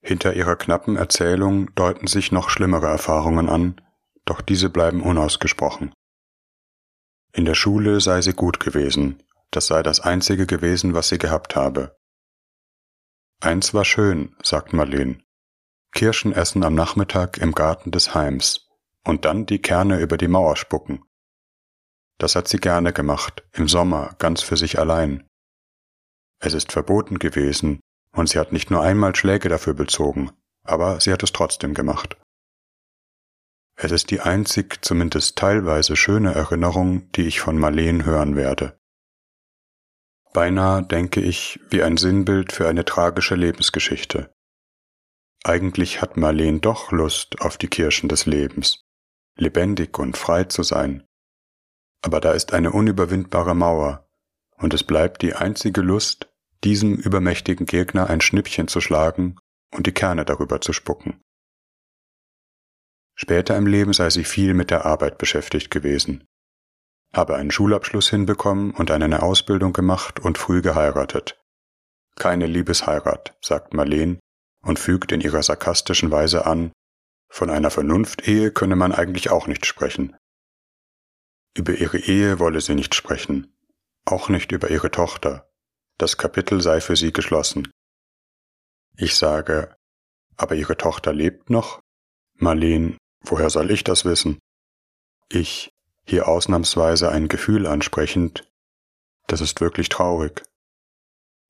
Hinter 0.01 0.33
ihrer 0.33 0.57
knappen 0.57 0.97
Erzählung 0.97 1.73
deuten 1.73 2.07
sich 2.07 2.33
noch 2.33 2.49
schlimmere 2.49 2.87
Erfahrungen 2.87 3.47
an, 3.47 3.79
doch 4.25 4.41
diese 4.41 4.69
bleiben 4.69 5.01
unausgesprochen. 5.01 5.93
In 7.31 7.45
der 7.45 7.55
Schule 7.55 8.01
sei 8.01 8.21
sie 8.21 8.33
gut 8.33 8.59
gewesen, 8.59 9.23
das 9.49 9.67
sei 9.67 9.81
das 9.81 10.01
einzige 10.01 10.45
gewesen, 10.45 10.93
was 10.93 11.07
sie 11.07 11.19
gehabt 11.19 11.55
habe. 11.55 11.95
Eins 13.43 13.73
war 13.73 13.85
schön, 13.85 14.35
sagt 14.43 14.71
Marleen. 14.71 15.23
Kirschen 15.93 16.31
essen 16.31 16.63
am 16.63 16.75
Nachmittag 16.75 17.39
im 17.39 17.53
Garten 17.53 17.89
des 17.89 18.13
Heims 18.13 18.69
und 19.03 19.25
dann 19.25 19.47
die 19.47 19.59
Kerne 19.59 19.99
über 19.99 20.17
die 20.17 20.27
Mauer 20.27 20.55
spucken. 20.55 21.03
Das 22.19 22.35
hat 22.35 22.47
sie 22.47 22.59
gerne 22.59 22.93
gemacht, 22.93 23.43
im 23.53 23.67
Sommer, 23.67 24.15
ganz 24.19 24.43
für 24.43 24.57
sich 24.57 24.77
allein. 24.77 25.27
Es 26.39 26.53
ist 26.53 26.71
verboten 26.71 27.17
gewesen, 27.17 27.79
und 28.15 28.29
sie 28.29 28.37
hat 28.37 28.51
nicht 28.51 28.69
nur 28.69 28.83
einmal 28.83 29.15
Schläge 29.15 29.49
dafür 29.49 29.73
bezogen, 29.73 30.31
aber 30.63 31.01
sie 31.01 31.11
hat 31.11 31.23
es 31.23 31.31
trotzdem 31.31 31.73
gemacht. 31.73 32.17
Es 33.75 33.91
ist 33.91 34.11
die 34.11 34.19
einzig, 34.19 34.85
zumindest 34.85 35.35
teilweise 35.39 35.95
schöne 35.95 36.35
Erinnerung, 36.35 37.11
die 37.13 37.23
ich 37.23 37.39
von 37.39 37.57
Marleen 37.57 38.05
hören 38.05 38.35
werde. 38.35 38.77
Beinahe 40.33 40.83
denke 40.83 41.19
ich 41.19 41.59
wie 41.69 41.83
ein 41.83 41.97
Sinnbild 41.97 42.53
für 42.53 42.69
eine 42.69 42.85
tragische 42.85 43.35
Lebensgeschichte. 43.35 44.33
Eigentlich 45.43 46.01
hat 46.01 46.15
Marleen 46.15 46.61
doch 46.61 46.91
Lust 46.91 47.41
auf 47.41 47.57
die 47.57 47.67
Kirschen 47.67 48.07
des 48.07 48.25
Lebens, 48.25 48.85
lebendig 49.35 49.99
und 49.99 50.15
frei 50.15 50.45
zu 50.45 50.63
sein. 50.63 51.03
Aber 52.01 52.21
da 52.21 52.31
ist 52.31 52.53
eine 52.53 52.71
unüberwindbare 52.71 53.55
Mauer, 53.55 54.07
und 54.55 54.73
es 54.73 54.83
bleibt 54.83 55.21
die 55.21 55.33
einzige 55.33 55.81
Lust, 55.81 56.29
diesem 56.63 56.95
übermächtigen 56.95 57.65
Gegner 57.65 58.09
ein 58.09 58.21
Schnippchen 58.21 58.67
zu 58.67 58.79
schlagen 58.79 59.37
und 59.75 59.87
die 59.87 59.93
Kerne 59.93 60.23
darüber 60.23 60.61
zu 60.61 60.71
spucken. 60.71 61.19
Später 63.15 63.57
im 63.57 63.67
Leben 63.67 63.93
sei 63.93 64.09
sie 64.09 64.23
viel 64.23 64.53
mit 64.53 64.71
der 64.71 64.85
Arbeit 64.85 65.17
beschäftigt 65.17 65.71
gewesen 65.71 66.23
habe 67.13 67.35
einen 67.35 67.51
Schulabschluss 67.51 68.09
hinbekommen 68.09 68.71
und 68.71 68.91
eine 68.91 69.21
Ausbildung 69.21 69.73
gemacht 69.73 70.19
und 70.19 70.37
früh 70.37 70.61
geheiratet. 70.61 71.39
Keine 72.15 72.45
Liebesheirat, 72.45 73.37
sagt 73.41 73.73
Marleen 73.73 74.19
und 74.61 74.79
fügt 74.79 75.11
in 75.11 75.21
ihrer 75.21 75.43
sarkastischen 75.43 76.11
Weise 76.11 76.45
an, 76.45 76.71
von 77.29 77.49
einer 77.49 77.71
Vernunftehe 77.71 78.51
könne 78.51 78.75
man 78.75 78.91
eigentlich 78.91 79.29
auch 79.31 79.47
nicht 79.47 79.65
sprechen. 79.65 80.15
Über 81.55 81.73
ihre 81.73 81.97
Ehe 81.97 82.39
wolle 82.39 82.61
sie 82.61 82.75
nicht 82.75 82.93
sprechen, 82.93 83.53
auch 84.05 84.29
nicht 84.29 84.51
über 84.51 84.69
ihre 84.69 84.91
Tochter. 84.91 85.49
Das 85.97 86.17
Kapitel 86.17 86.61
sei 86.61 86.81
für 86.81 86.95
sie 86.95 87.13
geschlossen. 87.13 87.71
Ich 88.97 89.15
sage, 89.15 89.75
aber 90.35 90.55
ihre 90.55 90.77
Tochter 90.77 91.13
lebt 91.13 91.49
noch? 91.49 91.81
Marleen, 92.35 92.97
woher 93.21 93.49
soll 93.49 93.71
ich 93.71 93.83
das 93.83 94.05
wissen? 94.05 94.39
Ich, 95.29 95.71
hier 96.05 96.27
ausnahmsweise 96.27 97.09
ein 97.09 97.27
Gefühl 97.27 97.67
ansprechend, 97.67 98.47
das 99.27 99.41
ist 99.41 99.61
wirklich 99.61 99.89
traurig. 99.89 100.43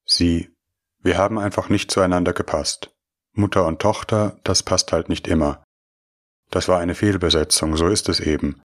Sie, 0.05 0.53
wir 0.99 1.17
haben 1.17 1.39
einfach 1.39 1.69
nicht 1.69 1.89
zueinander 1.91 2.33
gepasst. 2.33 2.93
Mutter 3.33 3.65
und 3.65 3.81
Tochter, 3.81 4.39
das 4.43 4.61
passt 4.61 4.91
halt 4.91 5.09
nicht 5.09 5.27
immer. 5.27 5.63
Das 6.49 6.67
war 6.67 6.79
eine 6.79 6.95
Fehlbesetzung, 6.95 7.77
so 7.77 7.87
ist 7.87 8.09
es 8.09 8.19
eben. 8.19 8.61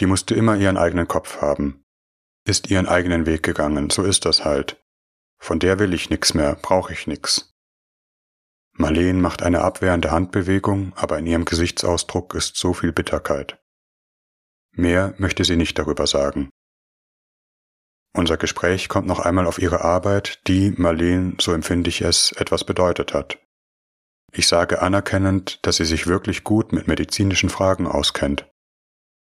Die 0.00 0.06
musste 0.06 0.34
immer 0.34 0.56
ihren 0.56 0.76
eigenen 0.76 1.06
Kopf 1.06 1.40
haben. 1.40 1.84
Ist 2.44 2.70
ihren 2.70 2.88
eigenen 2.88 3.24
Weg 3.24 3.42
gegangen, 3.42 3.90
so 3.90 4.02
ist 4.02 4.24
das 4.24 4.44
halt. 4.44 4.82
Von 5.38 5.60
der 5.60 5.78
will 5.78 5.94
ich 5.94 6.10
nix 6.10 6.34
mehr, 6.34 6.56
brauche 6.56 6.92
ich 6.92 7.06
nix. 7.06 7.52
Marleen 8.72 9.20
macht 9.20 9.42
eine 9.42 9.60
abwehrende 9.60 10.10
Handbewegung, 10.10 10.92
aber 10.96 11.18
in 11.18 11.26
ihrem 11.26 11.44
Gesichtsausdruck 11.44 12.34
ist 12.34 12.56
so 12.56 12.74
viel 12.74 12.92
Bitterkeit. 12.92 13.63
Mehr 14.74 15.14
möchte 15.18 15.44
sie 15.44 15.56
nicht 15.56 15.78
darüber 15.78 16.06
sagen. 16.06 16.50
Unser 18.16 18.36
Gespräch 18.36 18.88
kommt 18.88 19.08
noch 19.08 19.20
einmal 19.20 19.46
auf 19.46 19.58
ihre 19.58 19.82
Arbeit, 19.82 20.46
die, 20.46 20.70
Marleen, 20.76 21.36
so 21.40 21.52
empfinde 21.52 21.90
ich 21.90 22.02
es, 22.02 22.32
etwas 22.32 22.64
bedeutet 22.64 23.12
hat. 23.12 23.38
Ich 24.32 24.46
sage 24.48 24.82
anerkennend, 24.82 25.64
dass 25.66 25.76
sie 25.76 25.84
sich 25.84 26.06
wirklich 26.06 26.44
gut 26.44 26.72
mit 26.72 26.88
medizinischen 26.88 27.50
Fragen 27.50 27.86
auskennt. 27.86 28.48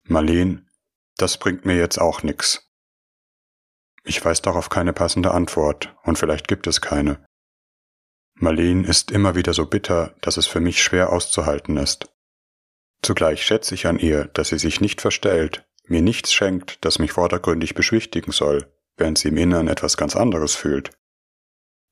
Marleen, 0.07 0.69
das 1.17 1.37
bringt 1.37 1.65
mir 1.65 1.75
jetzt 1.75 1.97
auch 1.97 2.23
nix. 2.23 2.69
Ich 4.03 4.23
weiß 4.23 4.41
darauf 4.41 4.69
keine 4.69 4.93
passende 4.93 5.31
Antwort, 5.31 5.95
und 6.03 6.17
vielleicht 6.17 6.47
gibt 6.47 6.67
es 6.67 6.79
keine. 6.79 7.25
Marleen 8.35 8.85
ist 8.85 9.11
immer 9.11 9.35
wieder 9.35 9.53
so 9.53 9.65
bitter, 9.65 10.15
dass 10.21 10.37
es 10.37 10.47
für 10.47 10.59
mich 10.59 10.81
schwer 10.81 11.11
auszuhalten 11.11 11.75
ist. 11.77 12.09
Zugleich 13.01 13.43
schätze 13.43 13.75
ich 13.75 13.87
an 13.87 13.99
ihr, 13.99 14.25
dass 14.25 14.49
sie 14.49 14.59
sich 14.59 14.81
nicht 14.81 15.01
verstellt, 15.01 15.65
mir 15.85 16.01
nichts 16.01 16.33
schenkt, 16.33 16.83
das 16.83 16.99
mich 16.99 17.11
vordergründig 17.11 17.73
beschwichtigen 17.75 18.31
soll, 18.31 18.71
während 18.97 19.17
sie 19.17 19.29
im 19.29 19.37
Innern 19.37 19.67
etwas 19.67 19.97
ganz 19.97 20.15
anderes 20.15 20.55
fühlt. 20.55 20.91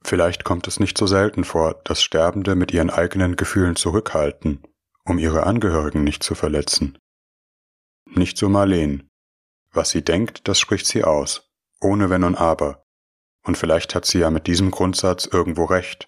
Vielleicht 0.03 0.43
kommt 0.43 0.67
es 0.67 0.79
nicht 0.79 0.97
so 0.97 1.07
selten 1.07 1.43
vor, 1.43 1.81
dass 1.83 2.03
Sterbende 2.03 2.55
mit 2.55 2.71
ihren 2.71 2.89
eigenen 2.89 3.35
Gefühlen 3.37 3.75
zurückhalten, 3.75 4.61
um 5.03 5.17
ihre 5.17 5.43
Angehörigen 5.43 6.03
nicht 6.03 6.23
zu 6.23 6.35
verletzen. 6.35 6.97
Nicht 8.05 8.37
so 8.37 8.49
Marleen. 8.49 9.09
Was 9.71 9.89
sie 9.89 10.03
denkt, 10.03 10.47
das 10.47 10.59
spricht 10.59 10.85
sie 10.85 11.03
aus, 11.03 11.49
ohne 11.81 12.09
Wenn 12.09 12.23
und 12.23 12.35
Aber. 12.35 12.85
Und 13.43 13.57
vielleicht 13.57 13.95
hat 13.95 14.05
sie 14.05 14.19
ja 14.19 14.29
mit 14.29 14.47
diesem 14.47 14.71
Grundsatz 14.71 15.25
irgendwo 15.25 15.65
recht. 15.65 16.07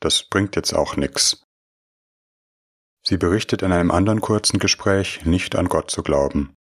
Das 0.00 0.22
bringt 0.24 0.56
jetzt 0.56 0.74
auch 0.74 0.96
nix. 0.96 1.43
Sie 3.06 3.18
berichtet 3.18 3.62
in 3.62 3.72
einem 3.72 3.90
anderen 3.90 4.20
kurzen 4.20 4.58
Gespräch, 4.58 5.24
nicht 5.24 5.56
an 5.56 5.68
Gott 5.68 5.90
zu 5.90 6.02
glauben. 6.02 6.54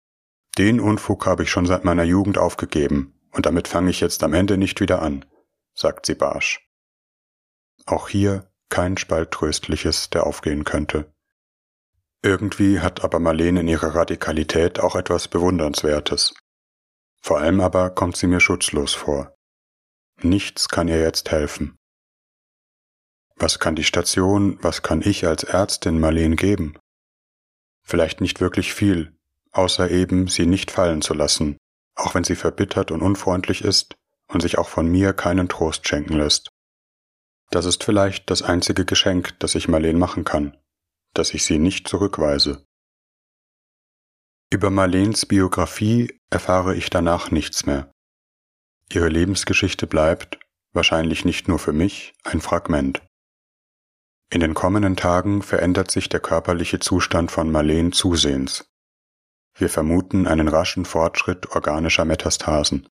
Den 0.58 0.80
Unfug 0.80 1.26
habe 1.26 1.44
ich 1.44 1.52
schon 1.52 1.68
seit 1.68 1.86
meiner 1.86 2.04
Jugend 2.04 2.38
aufgegeben, 2.38 3.14
und 3.32 3.46
damit 3.46 3.68
fange 3.68 3.92
ich 3.92 4.02
jetzt 4.02 4.24
am 4.24 4.34
Ende 4.34 4.58
nicht 4.58 4.82
wieder 4.82 5.02
an, 5.02 5.26
sagt 5.74 6.06
sie 6.06 6.16
barsch. 6.16 6.68
Auch 7.86 8.10
hier 8.10 8.52
kein 8.70 8.98
Spalt 8.98 9.32
Tröstliches, 9.32 10.10
der 10.10 10.26
aufgehen 10.26 10.64
könnte. 10.64 11.14
Irgendwie 12.24 12.80
hat 12.80 13.04
aber 13.04 13.20
Marlene 13.20 13.62
in 13.62 13.68
ihrer 13.68 13.96
Radikalität 13.96 14.80
auch 14.80 14.96
etwas 14.96 15.28
Bewundernswertes. 15.28 16.34
Vor 17.22 17.40
allem 17.40 17.62
aber 17.62 17.90
kommt 17.92 18.18
sie 18.18 18.28
mir 18.28 18.40
schutzlos 18.40 18.94
vor. 18.94 19.36
Nichts 20.22 20.70
kann 20.70 20.88
ihr 20.88 21.00
jetzt 21.00 21.32
helfen. 21.32 21.78
Was 23.36 23.60
kann 23.60 23.76
die 23.76 23.84
Station, 23.84 24.60
was 24.62 24.82
kann 24.82 25.02
ich 25.02 25.26
als 25.26 25.44
Ärztin 25.44 26.00
Marleen 26.00 26.36
geben? 26.36 26.78
Vielleicht 27.84 28.22
nicht 28.22 28.40
wirklich 28.40 28.74
viel, 28.74 29.18
außer 29.52 29.90
eben 29.90 30.28
sie 30.28 30.46
nicht 30.46 30.72
fallen 30.72 31.02
zu 31.02 31.14
lassen, 31.14 31.58
auch 31.96 32.16
wenn 32.16 32.24
sie 32.24 32.36
verbittert 32.36 32.92
und 32.92 33.02
unfreundlich 33.02 33.64
ist 33.64 33.96
und 34.28 34.42
sich 34.42 34.58
auch 34.58 34.70
von 34.70 34.88
mir 34.88 35.14
keinen 35.14 35.50
Trost 35.50 35.88
schenken 35.88 36.14
lässt. 36.14 36.50
Das 37.50 37.66
ist 37.66 37.84
vielleicht 37.84 38.30
das 38.30 38.42
einzige 38.42 38.86
Geschenk, 38.86 39.38
das 39.40 39.56
ich 39.56 39.68
Marleen 39.68 40.00
machen 40.00 40.24
kann, 40.24 40.58
dass 41.14 41.34
ich 41.34 41.44
sie 41.44 41.60
nicht 41.60 41.88
zurückweise. 41.88 42.66
Über 44.54 44.70
Marleens 44.70 45.26
Biografie 45.26 46.20
erfahre 46.30 46.76
ich 46.76 46.90
danach 46.90 47.32
nichts 47.32 47.66
mehr. 47.66 47.92
Ihre 48.92 49.10
Lebensgeschichte 49.10 49.88
bleibt, 49.88 50.40
wahrscheinlich 50.74 51.26
nicht 51.26 51.48
nur 51.48 51.60
für 51.60 51.74
mich, 51.74 52.14
ein 52.24 52.42
Fragment. 52.42 53.02
In 54.34 54.40
den 54.40 54.54
kommenden 54.54 54.96
Tagen 54.96 55.42
verändert 55.42 55.92
sich 55.92 56.08
der 56.08 56.22
körperliche 56.22 56.80
Zustand 56.80 57.32
von 57.32 57.52
Marleen 57.52 57.92
zusehends. 57.92 58.72
Wir 59.56 59.68
vermuten 59.68 60.26
einen 60.26 60.48
raschen 60.48 60.86
Fortschritt 60.86 61.52
organischer 61.52 62.06
Metastasen. 62.06 62.88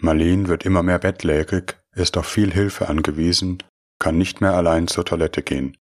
Marleen 0.00 0.46
wird 0.46 0.64
immer 0.64 0.84
mehr 0.84 1.00
bettlägerig, 1.00 1.76
ist 1.96 2.16
auf 2.16 2.26
viel 2.26 2.52
Hilfe 2.52 2.88
angewiesen, 2.88 3.64
kann 3.98 4.16
nicht 4.16 4.40
mehr 4.40 4.54
allein 4.54 4.86
zur 4.86 5.04
Toilette 5.04 5.42
gehen. 5.42 5.76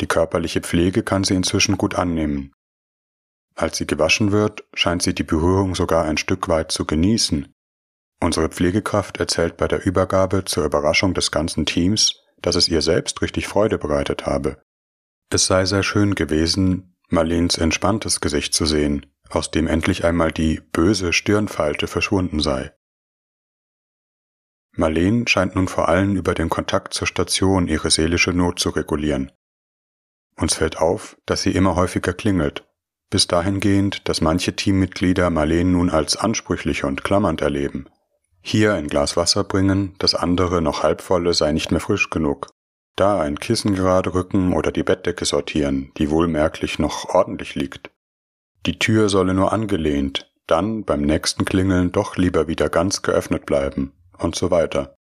Die 0.00 0.06
körperliche 0.06 0.60
Pflege 0.60 1.02
kann 1.02 1.24
sie 1.24 1.34
inzwischen 1.34 1.76
gut 1.78 1.96
annehmen. 1.96 2.52
Als 3.56 3.78
sie 3.78 3.86
gewaschen 3.86 4.30
wird, 4.30 4.64
scheint 4.74 5.02
sie 5.02 5.14
die 5.14 5.24
Berührung 5.24 5.74
sogar 5.74 6.04
ein 6.04 6.18
Stück 6.18 6.48
weit 6.48 6.70
zu 6.70 6.86
genießen. 6.86 7.52
Unsere 8.20 8.48
Pflegekraft 8.48 9.18
erzählt 9.18 9.56
bei 9.56 9.66
der 9.66 9.84
Übergabe 9.84 10.44
zur 10.44 10.64
Überraschung 10.64 11.14
des 11.14 11.32
ganzen 11.32 11.66
Teams, 11.66 12.21
dass 12.42 12.56
es 12.56 12.68
ihr 12.68 12.82
selbst 12.82 13.22
richtig 13.22 13.48
Freude 13.48 13.78
bereitet 13.78 14.26
habe. 14.26 14.62
Es 15.30 15.46
sei 15.46 15.64
sehr 15.64 15.82
schön 15.82 16.14
gewesen, 16.14 16.96
Marleens 17.08 17.56
entspanntes 17.56 18.20
Gesicht 18.20 18.52
zu 18.52 18.66
sehen, 18.66 19.06
aus 19.30 19.50
dem 19.50 19.66
endlich 19.66 20.04
einmal 20.04 20.32
die 20.32 20.60
böse 20.72 21.12
Stirnfalte 21.12 21.86
verschwunden 21.86 22.40
sei. 22.40 22.72
Marleen 24.74 25.26
scheint 25.26 25.54
nun 25.54 25.68
vor 25.68 25.88
allem 25.88 26.16
über 26.16 26.34
den 26.34 26.48
Kontakt 26.48 26.94
zur 26.94 27.06
Station 27.06 27.68
ihre 27.68 27.90
seelische 27.90 28.32
Not 28.32 28.58
zu 28.58 28.70
regulieren. 28.70 29.30
Uns 30.36 30.54
fällt 30.54 30.78
auf, 30.78 31.18
dass 31.26 31.42
sie 31.42 31.50
immer 31.50 31.76
häufiger 31.76 32.14
klingelt, 32.14 32.66
bis 33.10 33.26
dahingehend, 33.26 34.08
dass 34.08 34.22
manche 34.22 34.56
Teammitglieder 34.56 35.28
Marleen 35.28 35.72
nun 35.72 35.90
als 35.90 36.16
ansprüchlich 36.16 36.84
und 36.84 37.04
klammernd 37.04 37.42
erleben. 37.42 37.88
Hier 38.44 38.74
ein 38.74 38.88
Glas 38.88 39.16
Wasser 39.16 39.44
bringen, 39.44 39.94
das 39.98 40.14
andere 40.14 40.60
noch 40.60 40.82
halbvolle 40.82 41.32
sei 41.32 41.52
nicht 41.52 41.70
mehr 41.70 41.80
frisch 41.80 42.10
genug. 42.10 42.48
Da 42.96 43.20
ein 43.20 43.38
Kissen 43.38 43.74
gerade 43.74 44.14
rücken 44.14 44.52
oder 44.52 44.72
die 44.72 44.82
Bettdecke 44.82 45.24
sortieren, 45.24 45.92
die 45.96 46.10
wohlmerklich 46.10 46.78
noch 46.78 47.08
ordentlich 47.14 47.54
liegt. 47.54 47.90
Die 48.66 48.78
Tür 48.78 49.08
solle 49.08 49.32
nur 49.32 49.52
angelehnt, 49.52 50.30
dann 50.46 50.84
beim 50.84 51.02
nächsten 51.02 51.44
Klingeln 51.44 51.92
doch 51.92 52.16
lieber 52.16 52.48
wieder 52.48 52.68
ganz 52.68 53.02
geöffnet 53.02 53.46
bleiben 53.46 53.92
und 54.18 54.34
so 54.34 54.50
weiter. 54.50 54.94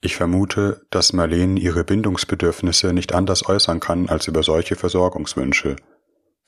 Ich 0.00 0.16
vermute, 0.16 0.86
dass 0.90 1.12
Marleen 1.12 1.56
ihre 1.56 1.84
Bindungsbedürfnisse 1.84 2.92
nicht 2.92 3.14
anders 3.14 3.48
äußern 3.48 3.80
kann 3.80 4.08
als 4.08 4.28
über 4.28 4.42
solche 4.42 4.76
Versorgungswünsche. 4.76 5.76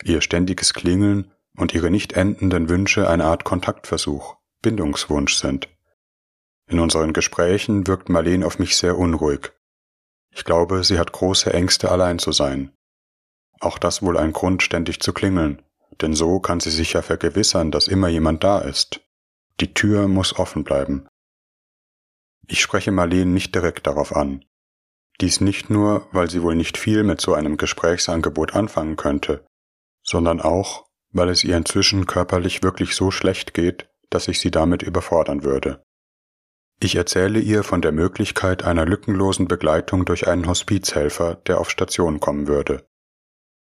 Ihr 0.04 0.20
ständiges 0.20 0.72
Klingeln 0.72 1.32
und 1.56 1.74
ihre 1.74 1.90
nicht 1.90 2.14
endenden 2.14 2.68
Wünsche 2.68 3.08
eine 3.08 3.24
Art 3.24 3.44
Kontaktversuch, 3.44 4.36
Bindungswunsch 4.62 5.36
sind. 5.36 5.68
In 6.66 6.80
unseren 6.80 7.12
Gesprächen 7.12 7.86
wirkt 7.86 8.08
Marleen 8.08 8.44
auf 8.44 8.58
mich 8.58 8.76
sehr 8.76 8.96
unruhig. 8.98 9.52
Ich 10.30 10.44
glaube, 10.44 10.84
sie 10.84 10.98
hat 10.98 11.12
große 11.12 11.52
Ängste, 11.52 11.90
allein 11.90 12.18
zu 12.18 12.30
sein. 12.30 12.72
Auch 13.58 13.78
das 13.78 14.02
wohl 14.02 14.16
ein 14.16 14.32
Grund, 14.32 14.62
ständig 14.62 15.00
zu 15.00 15.12
klingeln, 15.12 15.62
denn 16.00 16.14
so 16.14 16.40
kann 16.40 16.60
sie 16.60 16.70
sich 16.70 16.92
ja 16.92 17.02
vergewissern, 17.02 17.70
dass 17.70 17.88
immer 17.88 18.08
jemand 18.08 18.44
da 18.44 18.60
ist. 18.60 19.00
Die 19.60 19.74
Tür 19.74 20.08
muss 20.08 20.38
offen 20.38 20.64
bleiben. 20.64 21.08
Ich 22.46 22.60
spreche 22.60 22.92
Marleen 22.92 23.34
nicht 23.34 23.54
direkt 23.54 23.86
darauf 23.86 24.14
an. 24.14 24.44
Dies 25.20 25.40
nicht 25.40 25.68
nur, 25.68 26.08
weil 26.12 26.30
sie 26.30 26.42
wohl 26.42 26.54
nicht 26.54 26.78
viel 26.78 27.02
mit 27.02 27.20
so 27.20 27.34
einem 27.34 27.56
Gesprächsangebot 27.56 28.54
anfangen 28.54 28.96
könnte, 28.96 29.44
sondern 30.02 30.40
auch, 30.40 30.86
weil 31.12 31.28
es 31.28 31.44
ihr 31.44 31.56
inzwischen 31.56 32.06
körperlich 32.06 32.62
wirklich 32.62 32.94
so 32.94 33.10
schlecht 33.10 33.52
geht, 33.52 33.89
dass 34.10 34.28
ich 34.28 34.40
sie 34.40 34.50
damit 34.50 34.82
überfordern 34.82 35.42
würde. 35.44 35.82
Ich 36.82 36.94
erzähle 36.94 37.40
ihr 37.40 37.62
von 37.62 37.82
der 37.82 37.92
Möglichkeit 37.92 38.64
einer 38.64 38.86
lückenlosen 38.86 39.48
Begleitung 39.48 40.04
durch 40.04 40.28
einen 40.28 40.46
Hospizhelfer, 40.46 41.36
der 41.46 41.60
auf 41.60 41.70
Station 41.70 42.20
kommen 42.20 42.48
würde. 42.48 42.86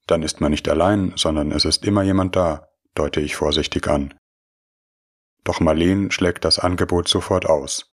Dann 0.08 0.24
ist 0.24 0.42
man 0.42 0.52
nicht 0.52 0.68
allein, 0.70 1.14
sondern 1.16 1.52
es 1.52 1.66
ist 1.66 1.86
immer 1.86 2.02
jemand 2.02 2.36
da, 2.36 2.70
deute 2.96 3.20
ich 3.20 3.36
vorsichtig 3.36 3.88
an. 3.88 4.14
Doch 5.44 5.60
Marleen 5.60 6.12
schlägt 6.12 6.46
das 6.46 6.60
Angebot 6.60 7.08
sofort 7.08 7.46
aus. 7.46 7.92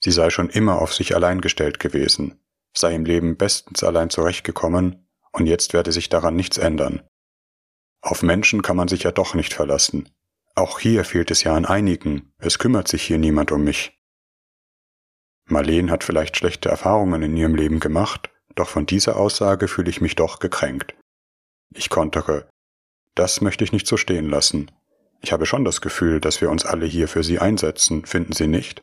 Sie 0.00 0.10
sei 0.10 0.30
schon 0.30 0.50
immer 0.50 0.80
auf 0.80 0.92
sich 0.92 1.14
allein 1.14 1.40
gestellt 1.40 1.78
gewesen, 1.78 2.40
sei 2.74 2.94
im 2.94 3.04
Leben 3.04 3.36
bestens 3.36 3.84
allein 3.84 4.10
zurechtgekommen, 4.10 5.06
und 5.32 5.46
jetzt 5.46 5.72
werde 5.72 5.92
sich 5.92 6.08
daran 6.08 6.36
nichts 6.36 6.58
ändern. 6.58 7.02
Auf 8.00 8.22
Menschen 8.22 8.62
kann 8.62 8.76
man 8.76 8.88
sich 8.88 9.02
ja 9.02 9.10
doch 9.10 9.34
nicht 9.34 9.52
verlassen. 9.52 10.08
Auch 10.54 10.78
hier 10.78 11.04
fehlt 11.04 11.30
es 11.30 11.42
ja 11.42 11.54
an 11.54 11.64
einigen, 11.64 12.32
es 12.38 12.58
kümmert 12.58 12.88
sich 12.88 13.02
hier 13.02 13.18
niemand 13.18 13.50
um 13.50 13.64
mich. 13.64 13.98
Marleen 15.46 15.90
hat 15.90 16.04
vielleicht 16.04 16.36
schlechte 16.36 16.68
Erfahrungen 16.68 17.22
in 17.22 17.36
ihrem 17.36 17.54
Leben 17.54 17.80
gemacht, 17.80 18.30
doch 18.54 18.68
von 18.68 18.86
dieser 18.86 19.16
Aussage 19.16 19.68
fühle 19.68 19.90
ich 19.90 20.00
mich 20.00 20.14
doch 20.14 20.38
gekränkt. 20.38 20.94
Ich 21.74 21.90
kontere, 21.90 22.48
das 23.14 23.40
möchte 23.40 23.64
ich 23.64 23.72
nicht 23.72 23.86
so 23.86 23.96
stehen 23.96 24.28
lassen. 24.28 24.70
Ich 25.20 25.32
habe 25.32 25.46
schon 25.46 25.64
das 25.64 25.80
Gefühl, 25.80 26.20
dass 26.20 26.40
wir 26.40 26.50
uns 26.50 26.64
alle 26.64 26.86
hier 26.86 27.08
für 27.08 27.24
Sie 27.24 27.38
einsetzen, 27.38 28.04
finden 28.06 28.32
Sie 28.32 28.46
nicht? 28.46 28.82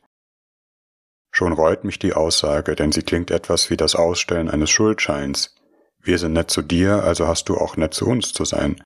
Schon 1.32 1.54
reut 1.54 1.86
mich 1.86 1.98
die 1.98 2.14
Aussage, 2.14 2.76
denn 2.76 2.92
sie 2.92 3.04
klingt 3.04 3.32
etwas 3.32 3.70
wie 3.70 3.78
das 3.78 3.96
Ausstellen 3.96 4.50
eines 4.50 4.70
Schuldscheins. 4.70 5.56
Wir 6.00 6.18
sind 6.18 6.34
nett 6.34 6.52
zu 6.52 6.62
dir, 6.62 7.04
also 7.04 7.28
hast 7.28 7.48
du 7.48 7.58
auch 7.58 7.78
nett 7.78 7.94
zu 7.94 8.06
uns 8.06 8.34
zu 8.34 8.44
sein. 8.44 8.84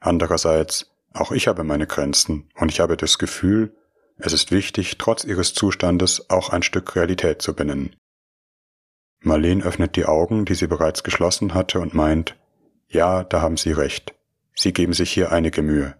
Andererseits, 0.00 0.95
auch 1.16 1.32
ich 1.32 1.48
habe 1.48 1.64
meine 1.64 1.86
Grenzen 1.86 2.48
und 2.54 2.70
ich 2.70 2.80
habe 2.80 2.96
das 2.96 3.18
Gefühl, 3.18 3.74
es 4.18 4.32
ist 4.32 4.50
wichtig, 4.50 4.98
trotz 4.98 5.24
ihres 5.24 5.54
Zustandes 5.54 6.30
auch 6.30 6.50
ein 6.50 6.62
Stück 6.62 6.96
Realität 6.96 7.42
zu 7.42 7.54
benennen. 7.54 7.96
Marleen 9.20 9.62
öffnet 9.62 9.96
die 9.96 10.06
Augen, 10.06 10.44
die 10.44 10.54
sie 10.54 10.66
bereits 10.66 11.02
geschlossen 11.02 11.54
hatte, 11.54 11.80
und 11.80 11.94
meint, 11.94 12.36
ja, 12.88 13.24
da 13.24 13.40
haben 13.40 13.56
Sie 13.56 13.72
recht. 13.72 14.14
Sie 14.54 14.72
geben 14.72 14.92
sich 14.92 15.10
hier 15.12 15.32
einige 15.32 15.62
Mühe. 15.62 15.96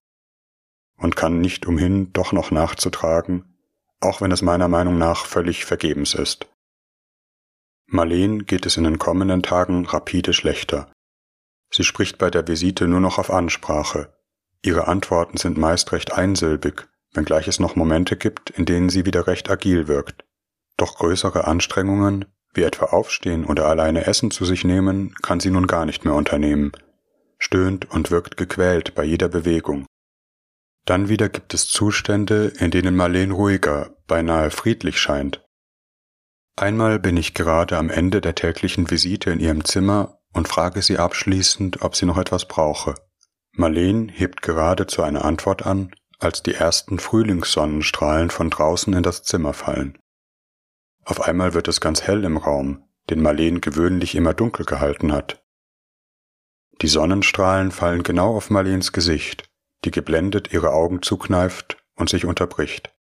Und 0.96 1.16
kann 1.16 1.40
nicht 1.40 1.66
umhin, 1.66 2.12
doch 2.12 2.32
noch 2.32 2.50
nachzutragen, 2.50 3.44
auch 4.00 4.20
wenn 4.20 4.32
es 4.32 4.42
meiner 4.42 4.68
Meinung 4.68 4.96
nach 4.96 5.26
völlig 5.26 5.64
vergebens 5.64 6.14
ist. 6.14 6.46
Marleen 7.86 8.46
geht 8.46 8.64
es 8.64 8.76
in 8.76 8.84
den 8.84 8.98
kommenden 8.98 9.42
Tagen 9.42 9.84
rapide 9.84 10.32
schlechter. 10.32 10.90
Sie 11.70 11.84
spricht 11.84 12.18
bei 12.18 12.30
der 12.30 12.46
Visite 12.48 12.88
nur 12.88 13.00
noch 13.00 13.18
auf 13.18 13.30
Ansprache. 13.30 14.15
Ihre 14.66 14.88
Antworten 14.88 15.36
sind 15.36 15.56
meist 15.56 15.92
recht 15.92 16.12
einsilbig, 16.12 16.88
wenngleich 17.12 17.46
es 17.46 17.60
noch 17.60 17.76
Momente 17.76 18.16
gibt, 18.16 18.50
in 18.50 18.64
denen 18.64 18.88
sie 18.88 19.06
wieder 19.06 19.28
recht 19.28 19.48
agil 19.48 19.86
wirkt. 19.86 20.24
Doch 20.76 20.96
größere 20.96 21.46
Anstrengungen, 21.46 22.24
wie 22.52 22.64
etwa 22.64 22.86
aufstehen 22.86 23.44
oder 23.44 23.68
alleine 23.68 24.08
Essen 24.08 24.32
zu 24.32 24.44
sich 24.44 24.64
nehmen, 24.64 25.14
kann 25.22 25.38
sie 25.38 25.50
nun 25.50 25.68
gar 25.68 25.86
nicht 25.86 26.04
mehr 26.04 26.14
unternehmen, 26.14 26.72
stöhnt 27.38 27.88
und 27.88 28.10
wirkt 28.10 28.36
gequält 28.36 28.96
bei 28.96 29.04
jeder 29.04 29.28
Bewegung. 29.28 29.86
Dann 30.84 31.08
wieder 31.08 31.28
gibt 31.28 31.54
es 31.54 31.68
Zustände, 31.68 32.52
in 32.58 32.72
denen 32.72 32.96
Marleen 32.96 33.30
ruhiger, 33.30 33.94
beinahe 34.08 34.50
friedlich 34.50 34.98
scheint. 34.98 35.46
Einmal 36.56 36.98
bin 36.98 37.16
ich 37.16 37.34
gerade 37.34 37.78
am 37.78 37.88
Ende 37.88 38.20
der 38.20 38.34
täglichen 38.34 38.90
Visite 38.90 39.30
in 39.30 39.38
ihrem 39.38 39.64
Zimmer 39.64 40.18
und 40.32 40.48
frage 40.48 40.82
sie 40.82 40.98
abschließend, 40.98 41.82
ob 41.82 41.94
sie 41.94 42.06
noch 42.06 42.18
etwas 42.18 42.48
brauche. 42.48 42.96
Marleen 43.58 44.10
hebt 44.10 44.42
gerade 44.42 44.86
zu 44.86 45.02
einer 45.02 45.24
Antwort 45.24 45.64
an, 45.64 45.94
als 46.18 46.42
die 46.42 46.54
ersten 46.54 46.98
Frühlingssonnenstrahlen 46.98 48.30
von 48.30 48.50
draußen 48.50 48.92
in 48.92 49.02
das 49.02 49.22
Zimmer 49.22 49.54
fallen. 49.54 49.98
Auf 51.04 51.22
einmal 51.22 51.54
wird 51.54 51.66
es 51.68 51.80
ganz 51.80 52.02
hell 52.02 52.24
im 52.24 52.36
Raum, 52.36 52.84
den 53.08 53.22
Marleen 53.22 53.62
gewöhnlich 53.62 54.14
immer 54.14 54.34
dunkel 54.34 54.66
gehalten 54.66 55.12
hat. 55.12 55.42
Die 56.82 56.88
Sonnenstrahlen 56.88 57.70
fallen 57.70 58.02
genau 58.02 58.36
auf 58.36 58.50
Marleens 58.50 58.92
Gesicht, 58.92 59.48
die 59.84 59.90
geblendet 59.90 60.52
ihre 60.52 60.72
Augen 60.72 61.00
zukneift 61.00 61.78
und 61.94 62.10
sich 62.10 62.26
unterbricht. 62.26 62.94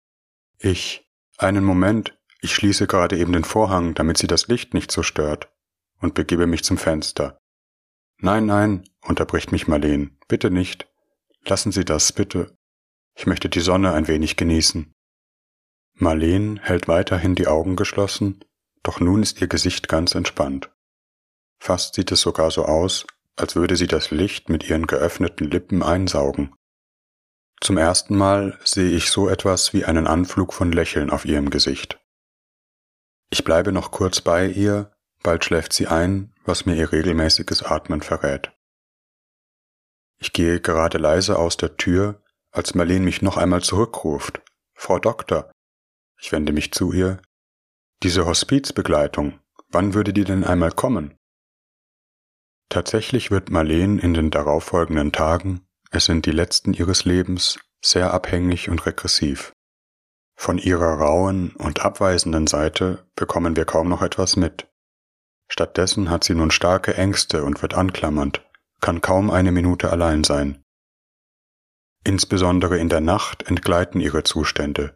Ich, 0.59 1.05
einen 1.37 1.65
Moment, 1.65 2.17
ich 2.41 2.55
schließe 2.55 2.87
gerade 2.87 3.19
eben 3.19 3.33
den 3.33 3.45
Vorhang, 3.45 3.95
damit 3.95 4.19
sie 4.19 4.29
das 4.29 4.47
Licht 4.47 4.73
nicht 4.73 4.93
so 4.93 5.03
stört, 5.03 5.49
und 5.99 6.15
begebe 6.15 6.47
mich 6.47 6.63
zum 6.63 6.79
Fenster. 6.79 7.39
Nein, 8.19 8.47
nein, 8.47 8.85
unterbricht 9.05 9.53
mich 9.53 9.69
Marleen, 9.69 10.19
bitte 10.29 10.51
nicht. 10.51 10.89
Lassen 11.45 11.73
Sie 11.73 11.85
das, 11.85 12.13
bitte. 12.13 12.57
Ich 13.15 13.27
möchte 13.27 13.49
die 13.49 13.61
Sonne 13.61 13.93
ein 13.93 14.09
wenig 14.09 14.37
genießen. 14.37 14.93
Marleen 15.95 16.59
hält 16.63 16.89
weiterhin 16.89 17.35
die 17.35 17.47
Augen 17.47 17.77
geschlossen, 17.77 18.45
doch 18.83 19.01
nun 19.01 19.23
ist 19.23 19.41
ihr 19.41 19.47
Gesicht 19.47 19.89
ganz 19.89 20.15
entspannt. 20.15 20.71
Fast 21.59 21.95
sieht 21.95 22.11
es 22.13 22.21
sogar 22.21 22.51
so 22.51 22.65
aus, 22.65 23.07
als 23.37 23.57
würde 23.57 23.77
sie 23.77 23.87
das 23.87 24.11
Licht 24.11 24.49
mit 24.49 24.69
ihren 24.69 24.87
geöffneten 24.87 25.51
Lippen 25.51 25.83
einsaugen. 25.83 26.55
Zum 27.61 27.79
ersten 27.79 28.17
Mal 28.17 28.59
sehe 28.65 28.91
ich 28.91 29.11
so 29.11 29.29
etwas 29.29 29.73
wie 29.73 29.85
einen 29.85 30.07
Anflug 30.07 30.53
von 30.53 30.73
Lächeln 30.73 31.11
auf 31.11 31.25
ihrem 31.25 31.51
Gesicht. 31.51 32.01
Ich 33.31 33.45
bleibe 33.45 33.73
noch 33.73 33.91
kurz 33.91 34.21
bei 34.21 34.47
ihr, 34.47 34.93
bald 35.23 35.45
schläft 35.45 35.73
sie 35.73 35.87
ein, 35.87 36.35
was 36.45 36.67
mir 36.67 36.75
ihr 36.75 36.93
regelmäßiges 36.93 37.63
Atmen 37.63 38.03
verrät. 38.03 38.54
Ich 40.25 40.33
gehe 40.33 40.59
gerade 40.59 40.97
leise 40.97 41.39
aus 41.39 41.59
der 41.59 41.77
Tür, 41.77 42.23
als 42.51 42.75
Marlene 42.75 43.05
mich 43.05 43.21
noch 43.21 43.37
einmal 43.37 43.63
zurückruft. 43.63 44.41
Frau 44.73 44.99
Doktor. 44.99 45.53
Ich 46.19 46.33
wende 46.33 46.55
mich 46.55 46.73
zu 46.73 46.95
ihr. 46.95 47.21
Diese 48.03 48.25
Hospizbegleitung, 48.25 49.39
wann 49.69 49.93
würde 49.93 50.15
die 50.15 50.25
denn 50.25 50.43
einmal 50.43 50.73
kommen? 50.73 51.19
Tatsächlich 52.71 53.31
wird 53.31 53.51
Marleen 53.51 53.99
in 53.99 54.15
den 54.15 54.31
darauffolgenden 54.31 55.13
Tagen, 55.13 55.67
es 55.91 56.07
sind 56.07 56.25
die 56.25 56.31
letzten 56.31 56.73
ihres 56.73 57.05
Lebens, 57.05 57.59
sehr 57.83 58.15
abhängig 58.15 58.71
und 58.71 58.87
regressiv. 58.87 59.53
Von 60.37 60.57
ihrer 60.57 61.01
rauen 61.01 61.55
und 61.57 61.85
abweisenden 61.85 62.47
Seite 62.47 63.07
bekommen 63.15 63.57
wir 63.57 63.67
kaum 63.67 63.91
noch 63.91 64.01
etwas 64.01 64.37
mit. 64.37 64.73
Stattdessen 65.49 66.09
hat 66.09 66.25
sie 66.25 66.35
nun 66.35 66.51
starke 66.51 66.95
Ängste 66.95 67.45
und 67.45 67.61
wird 67.61 67.75
anklammernd, 67.75 68.43
kann 68.85 69.01
kaum 69.01 69.31
eine 69.31 69.51
Minute 69.51 69.91
allein 69.91 70.25
sein. 70.25 70.63
Insbesondere 72.05 72.77
in 72.77 72.91
der 72.91 73.01
Nacht 73.01 73.49
entgleiten 73.49 73.99
ihre 73.99 74.25
Zustände. 74.25 74.95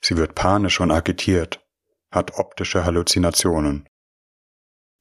Sie 0.00 0.16
wird 0.16 0.36
panisch 0.36 0.80
und 0.80 0.92
agitiert, 0.92 1.60
hat 2.12 2.38
optische 2.38 2.84
Halluzinationen. 2.84 3.88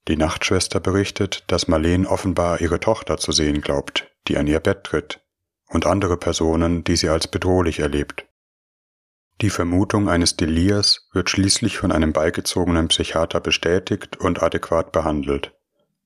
Die 0.08 0.18
Nachtschwester 0.18 0.80
berichtet, 0.80 1.44
dass 1.46 1.68
Marleen 1.68 2.08
offenbar 2.08 2.60
ihre 2.60 2.80
Tochter 2.80 3.20
zu 3.20 3.32
sehen 3.32 3.62
glaubt, 3.62 4.12
die 4.28 4.36
an 4.38 4.48
ihr 4.48 4.60
Bett 4.62 4.84
tritt, 4.84 5.22
und 5.68 5.86
andere 5.86 6.18
Personen, 6.18 6.84
die 6.84 6.96
sie 6.96 7.10
als 7.10 7.28
bedrohlich 7.28 7.82
erlebt. 7.82 8.26
Die 9.42 9.52
Vermutung 9.52 10.10
eines 10.10 10.38
Delirs 10.38 11.08
wird 11.14 11.30
schließlich 11.30 11.78
von 11.78 11.92
einem 11.92 12.14
beigezogenen 12.14 12.88
Psychiater 12.88 13.40
bestätigt 13.42 14.18
und 14.18 14.42
adäquat 14.42 14.92
behandelt, 14.92 15.54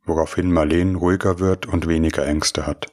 woraufhin 0.08 0.52
Marleen 0.52 0.96
ruhiger 0.96 1.40
wird 1.40 1.66
und 1.66 1.88
weniger 1.88 2.26
Ängste 2.26 2.66
hat. 2.66 2.92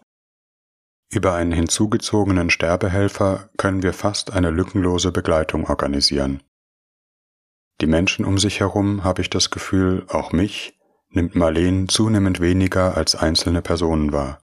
Über 1.11 1.35
einen 1.35 1.53
hinzugezogenen 1.53 2.51
Sterbehelfer 2.51 3.51
können 3.57 3.83
wir 3.83 3.93
fast 3.93 4.33
eine 4.33 4.51
lückenlose 4.51 5.13
Begleitung 5.13 5.67
organisieren. 5.67 6.43
Die 7.81 7.87
Menschen 7.87 8.25
um 8.25 8.39
sich 8.39 8.61
herum, 8.61 9.05
habe 9.05 9.23
ich 9.23 9.31
das 9.31 9.51
Gefühl, 9.51 10.07
auch 10.09 10.33
mich, 10.33 10.79
nimmt 11.11 11.35
Marleen 11.35 11.89
zunehmend 11.89 12.41
weniger 12.41 12.97
als 12.97 13.15
einzelne 13.15 13.63
Personen 13.63 14.13
wahr. 14.13 14.41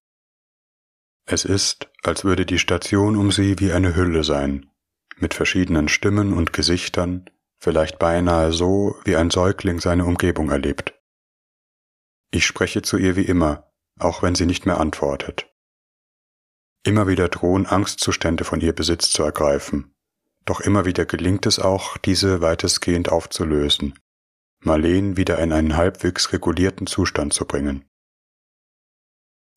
Es 1.25 1.45
ist, 1.45 1.89
als 2.03 2.23
würde 2.23 2.45
die 2.45 2.59
Station 2.59 3.15
um 3.15 3.31
sie 3.31 3.59
wie 3.59 3.71
eine 3.71 3.95
Hülle 3.95 4.23
sein, 4.23 4.69
mit 5.17 5.33
verschiedenen 5.33 5.87
Stimmen 5.87 6.33
und 6.33 6.53
Gesichtern, 6.53 7.29
vielleicht 7.59 7.99
beinahe 7.99 8.51
so, 8.51 8.95
wie 9.03 9.15
ein 9.15 9.29
Säugling 9.29 9.79
seine 9.79 10.05
Umgebung 10.05 10.49
erlebt. 10.49 11.00
Ich 12.31 12.45
spreche 12.45 12.81
zu 12.81 12.97
ihr 12.97 13.15
wie 13.15 13.25
immer, 13.25 13.71
auch 13.99 14.23
wenn 14.23 14.35
sie 14.35 14.45
nicht 14.45 14.65
mehr 14.65 14.79
antwortet. 14.79 15.53
Immer 16.83 17.07
wieder 17.07 17.29
drohen 17.29 17.67
Angstzustände 17.67 18.43
von 18.43 18.61
ihr 18.61 18.73
Besitz 18.73 19.11
zu 19.11 19.23
ergreifen, 19.23 19.93
doch 20.45 20.61
immer 20.61 20.85
wieder 20.85 21.05
gelingt 21.05 21.45
es 21.45 21.59
auch, 21.59 21.97
diese 21.97 22.41
weitestgehend 22.41 23.09
aufzulösen, 23.11 23.99
Marleen 24.63 25.17
wieder 25.17 25.39
in 25.39 25.53
einen 25.53 25.75
halbwegs 25.75 26.33
regulierten 26.33 26.87
Zustand 26.87 27.33
zu 27.33 27.45
bringen. 27.45 27.85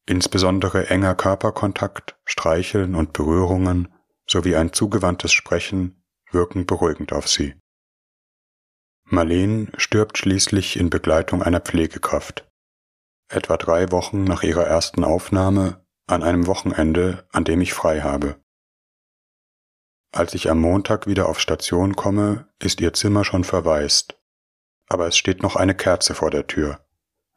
Insbesondere 0.06 0.88
enger 0.88 1.14
Körperkontakt, 1.14 2.16
Streicheln 2.24 2.94
und 2.94 3.12
Berührungen 3.12 3.88
sowie 4.26 4.56
ein 4.56 4.72
zugewandtes 4.72 5.32
Sprechen 5.32 6.02
wirken 6.30 6.66
beruhigend 6.66 7.12
auf 7.12 7.28
sie. 7.28 7.54
Marleen 9.04 9.72
stirbt 9.76 10.18
schließlich 10.18 10.78
in 10.78 10.90
Begleitung 10.90 11.42
einer 11.42 11.60
Pflegekraft. 11.60 12.46
Etwa 13.28 13.56
drei 13.56 13.90
Wochen 13.90 14.24
nach 14.24 14.42
ihrer 14.42 14.66
ersten 14.66 15.04
Aufnahme 15.04 15.84
an 16.06 16.22
einem 16.22 16.46
Wochenende, 16.46 17.26
an 17.32 17.44
dem 17.44 17.60
ich 17.60 17.72
frei 17.72 18.02
habe. 18.02 18.36
Als 20.12 20.34
ich 20.34 20.50
am 20.50 20.60
Montag 20.60 21.06
wieder 21.06 21.28
auf 21.28 21.40
Station 21.40 21.96
komme, 21.96 22.48
ist 22.60 22.80
ihr 22.80 22.92
Zimmer 22.92 23.24
schon 23.24 23.42
verwaist 23.44 24.16
aber 24.88 25.06
es 25.06 25.16
steht 25.16 25.42
noch 25.42 25.56
eine 25.56 25.74
Kerze 25.74 26.14
vor 26.14 26.30
der 26.30 26.46
Tür, 26.46 26.84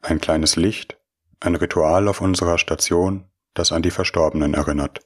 ein 0.00 0.20
kleines 0.20 0.56
Licht, 0.56 1.00
ein 1.40 1.54
Ritual 1.54 2.08
auf 2.08 2.20
unserer 2.20 2.58
Station, 2.58 3.30
das 3.54 3.72
an 3.72 3.82
die 3.82 3.90
Verstorbenen 3.90 4.54
erinnert. 4.54 5.00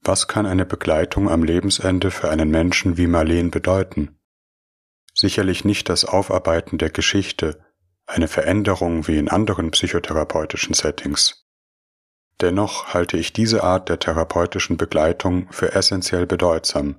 Was 0.00 0.26
kann 0.26 0.46
eine 0.46 0.64
Begleitung 0.64 1.28
am 1.28 1.42
Lebensende 1.42 2.10
für 2.10 2.30
einen 2.30 2.50
Menschen 2.50 2.96
wie 2.96 3.06
Marleen 3.06 3.50
bedeuten? 3.50 4.18
Sicherlich 5.14 5.64
nicht 5.64 5.88
das 5.88 6.04
Aufarbeiten 6.04 6.78
der 6.78 6.90
Geschichte, 6.90 7.64
eine 8.08 8.26
Veränderung 8.26 9.06
wie 9.06 9.18
in 9.18 9.28
anderen 9.28 9.70
psychotherapeutischen 9.70 10.74
Settings. 10.74 11.44
Dennoch 12.40 12.94
halte 12.94 13.16
ich 13.16 13.32
diese 13.32 13.62
Art 13.62 13.88
der 13.88 13.98
therapeutischen 13.98 14.76
Begleitung 14.76 15.48
für 15.50 15.72
essentiell 15.74 16.26
bedeutsam, 16.26 16.96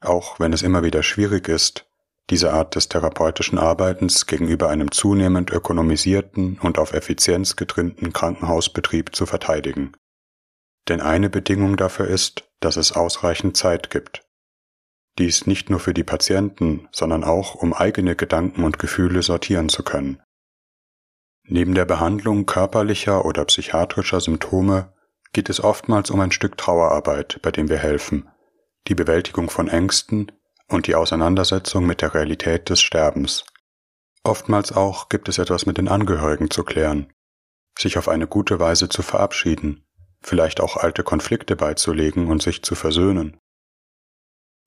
auch 0.00 0.40
wenn 0.40 0.52
es 0.52 0.62
immer 0.62 0.82
wieder 0.82 1.02
schwierig 1.02 1.48
ist, 1.48 1.86
diese 2.30 2.52
Art 2.52 2.74
des 2.74 2.88
therapeutischen 2.88 3.58
Arbeitens 3.58 4.26
gegenüber 4.26 4.68
einem 4.68 4.90
zunehmend 4.90 5.50
ökonomisierten 5.50 6.58
und 6.60 6.78
auf 6.78 6.92
Effizienz 6.92 7.56
getrimmten 7.56 8.12
Krankenhausbetrieb 8.12 9.14
zu 9.14 9.26
verteidigen. 9.26 9.92
Denn 10.88 11.00
eine 11.00 11.30
Bedingung 11.30 11.76
dafür 11.76 12.06
ist, 12.06 12.48
dass 12.60 12.76
es 12.76 12.92
ausreichend 12.92 13.56
Zeit 13.56 13.90
gibt. 13.90 14.24
Dies 15.18 15.46
nicht 15.46 15.70
nur 15.70 15.80
für 15.80 15.94
die 15.94 16.04
Patienten, 16.04 16.88
sondern 16.92 17.24
auch 17.24 17.54
um 17.54 17.72
eigene 17.72 18.16
Gedanken 18.16 18.64
und 18.64 18.78
Gefühle 18.78 19.22
sortieren 19.22 19.68
zu 19.68 19.82
können. 19.82 20.20
Neben 21.48 21.74
der 21.74 21.84
Behandlung 21.84 22.46
körperlicher 22.46 23.24
oder 23.24 23.44
psychiatrischer 23.44 24.20
Symptome 24.20 24.92
geht 25.32 25.48
es 25.48 25.62
oftmals 25.62 26.10
um 26.10 26.20
ein 26.20 26.32
Stück 26.32 26.56
Trauerarbeit, 26.58 27.40
bei 27.42 27.50
dem 27.50 27.68
wir 27.68 27.78
helfen, 27.78 28.28
die 28.88 28.94
Bewältigung 28.94 29.50
von 29.50 29.68
Ängsten, 29.68 30.32
und 30.68 30.86
die 30.86 30.94
Auseinandersetzung 30.94 31.86
mit 31.86 32.02
der 32.02 32.14
Realität 32.14 32.68
des 32.70 32.80
Sterbens. 32.80 33.44
Oftmals 34.24 34.72
auch 34.72 35.08
gibt 35.08 35.28
es 35.28 35.38
etwas 35.38 35.66
mit 35.66 35.78
den 35.78 35.88
Angehörigen 35.88 36.50
zu 36.50 36.64
klären, 36.64 37.12
sich 37.78 37.98
auf 37.98 38.08
eine 38.08 38.26
gute 38.26 38.58
Weise 38.58 38.88
zu 38.88 39.02
verabschieden, 39.02 39.86
vielleicht 40.20 40.60
auch 40.60 40.76
alte 40.76 41.04
Konflikte 41.04 41.54
beizulegen 41.54 42.28
und 42.28 42.42
sich 42.42 42.62
zu 42.62 42.74
versöhnen. 42.74 43.36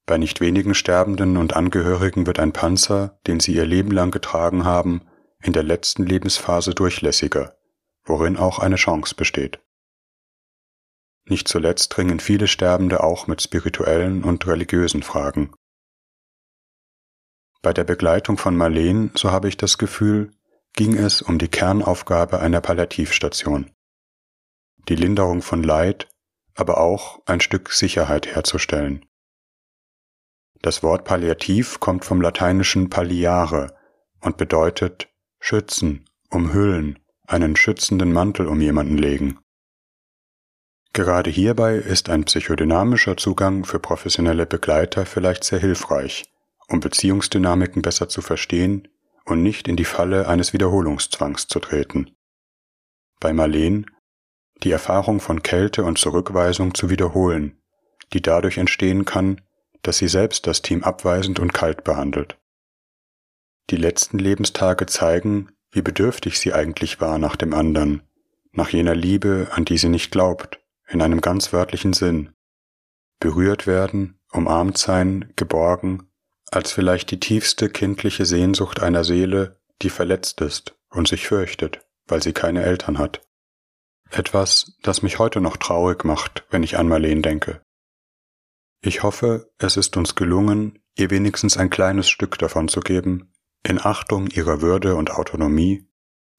Bei 0.05 0.17
nicht 0.17 0.39
wenigen 0.39 0.73
Sterbenden 0.73 1.38
und 1.38 1.55
Angehörigen 1.55 2.25
wird 2.25 2.39
ein 2.39 2.53
Panzer, 2.53 3.19
den 3.27 3.39
sie 3.39 3.53
ihr 3.53 3.65
Leben 3.65 3.91
lang 3.91 4.11
getragen 4.11 4.63
haben, 4.63 5.01
in 5.43 5.53
der 5.53 5.63
letzten 5.63 6.05
Lebensphase 6.05 6.73
durchlässiger, 6.73 7.57
worin 8.03 8.37
auch 8.37 8.59
eine 8.59 8.75
Chance 8.75 9.15
besteht. 9.15 9.59
Nicht 11.25 11.47
zuletzt 11.47 11.95
dringen 11.95 12.19
viele 12.19 12.47
Sterbende 12.47 13.03
auch 13.03 13.27
mit 13.27 13.41
spirituellen 13.41 14.23
und 14.23 14.47
religiösen 14.47 15.03
Fragen. 15.03 15.53
Bei 17.61 17.73
der 17.73 17.83
Begleitung 17.83 18.37
von 18.37 18.55
Marleen, 18.55 19.11
so 19.15 19.31
habe 19.31 19.47
ich 19.47 19.57
das 19.57 19.77
Gefühl, 19.77 20.31
ging 20.73 20.97
es 20.97 21.21
um 21.21 21.37
die 21.37 21.49
Kernaufgabe 21.49 22.39
einer 22.39 22.61
Palliativstation. 22.61 23.71
Die 24.87 24.95
Linderung 24.95 25.41
von 25.41 25.61
Leid, 25.61 26.07
aber 26.55 26.79
auch 26.79 27.21
ein 27.25 27.41
Stück 27.41 27.71
Sicherheit 27.71 28.27
herzustellen. 28.27 29.05
Das 30.61 30.83
Wort 30.83 31.05
Palliativ 31.05 31.79
kommt 31.79 32.05
vom 32.05 32.21
lateinischen 32.21 32.89
palliare 32.89 33.75
und 34.19 34.37
bedeutet 34.37 35.09
schützen, 35.39 36.05
umhüllen, 36.29 36.99
einen 37.27 37.55
schützenden 37.55 38.11
Mantel 38.13 38.47
um 38.47 38.61
jemanden 38.61 38.97
legen. 38.97 39.39
Gerade 40.93 41.29
hierbei 41.29 41.75
ist 41.75 42.09
ein 42.09 42.25
psychodynamischer 42.25 43.15
Zugang 43.15 43.63
für 43.63 43.79
professionelle 43.79 44.45
Begleiter 44.45 45.05
vielleicht 45.05 45.43
sehr 45.43 45.59
hilfreich, 45.59 46.31
um 46.67 46.79
Beziehungsdynamiken 46.79 47.81
besser 47.81 48.09
zu 48.09 48.21
verstehen 48.21 48.87
und 49.25 49.43
nicht 49.43 49.67
in 49.67 49.75
die 49.75 49.85
Falle 49.85 50.27
eines 50.27 50.53
Wiederholungszwangs 50.53 51.47
zu 51.47 51.59
treten. 51.59 52.11
Bei 53.19 53.33
Marleen 53.33 53.85
die 54.63 54.71
Erfahrung 54.71 55.19
von 55.19 55.43
Kälte 55.43 55.83
und 55.83 55.97
Zurückweisung 55.97 56.73
zu 56.73 56.89
wiederholen, 56.89 57.61
die 58.13 58.21
dadurch 58.21 58.57
entstehen 58.57 59.05
kann, 59.05 59.41
dass 59.83 59.97
sie 59.97 60.07
selbst 60.07 60.47
das 60.47 60.61
Team 60.61 60.83
abweisend 60.83 61.39
und 61.39 61.53
kalt 61.53 61.83
behandelt. 61.83 62.38
Die 63.70 63.76
letzten 63.76 64.17
Lebenstage 64.17 64.88
zeigen, 64.88 65.51
wie 65.72 65.82
bedürftig 65.82 66.39
sie 66.39 66.53
eigentlich 66.53 66.99
war 66.99 67.20
nach 67.20 67.36
dem 67.36 67.53
anderen, 67.53 68.01
nach 68.51 68.70
jener 68.70 68.95
Liebe, 68.95 69.49
an 69.51 69.65
die 69.65 69.78
sie 69.78 69.89
nicht 69.89 70.11
glaubt, 70.11 70.59
in 70.88 71.01
einem 71.01 71.22
ganz 71.22 71.53
wörtlichen 71.53 71.93
Sinn. 71.93 72.32
Berührt 73.20 73.67
werden, 73.67 74.20
umarmt 74.32 74.78
sein, 74.78 75.32
geborgen, 75.36 76.09
als 76.51 76.72
vielleicht 76.72 77.11
die 77.11 77.20
tiefste 77.20 77.70
kindliche 77.70 78.26
Sehnsucht 78.26 78.82
einer 78.82 79.03
Seele, 79.03 79.59
die 79.84 79.91
verletzt 79.91 80.41
ist 80.41 80.76
und 80.89 81.07
sich 81.07 81.28
fürchtet, 81.28 81.86
weil 82.07 82.24
sie 82.24 82.34
keine 82.34 82.63
Eltern 82.63 82.97
hat. 82.97 83.22
Etwas, 84.09 84.78
das 84.82 85.03
mich 85.03 85.20
heute 85.20 85.41
noch 85.41 85.57
traurig 85.57 86.03
macht, 86.03 86.45
wenn 86.49 86.63
ich 86.63 86.78
an 86.78 86.88
Marleen 86.88 87.22
denke. 87.22 87.61
Ich 88.82 89.03
hoffe, 89.03 89.51
es 89.59 89.78
ist 89.78 89.95
uns 89.97 90.15
gelungen, 90.15 90.80
ihr 90.95 91.11
wenigstens 91.11 91.57
ein 91.57 91.70
kleines 91.70 92.09
Stück 92.09 92.39
davon 92.39 92.67
zu 92.67 92.80
geben, 92.80 93.32
in 93.64 93.80
Achtung 93.80 94.28
ihrer 94.28 94.62
Würde 94.62 94.95
und 94.95 95.12
Autonomie 95.12 95.88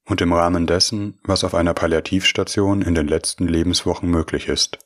und 0.06 0.20
im 0.20 0.32
Rahmen 0.32 0.66
dessen, 0.66 1.20
was 1.22 1.44
auf 1.44 1.54
einer 1.54 1.74
Palliativstation 1.74 2.82
in 2.82 2.94
den 2.94 3.06
letzten 3.06 3.46
Lebenswochen 3.46 4.10
möglich 4.10 4.48
ist. 4.48 4.78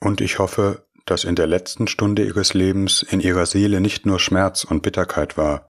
Und 0.00 0.20
ich 0.20 0.38
hoffe, 0.38 0.86
dass 1.06 1.24
in 1.24 1.34
der 1.34 1.46
letzten 1.46 1.86
Stunde 1.86 2.24
ihres 2.24 2.54
Lebens 2.54 3.02
in 3.02 3.20
ihrer 3.20 3.46
Seele 3.46 3.80
nicht 3.80 4.06
nur 4.06 4.18
Schmerz 4.18 4.64
und 4.64 4.82
Bitterkeit 4.82 5.36
war, 5.36 5.68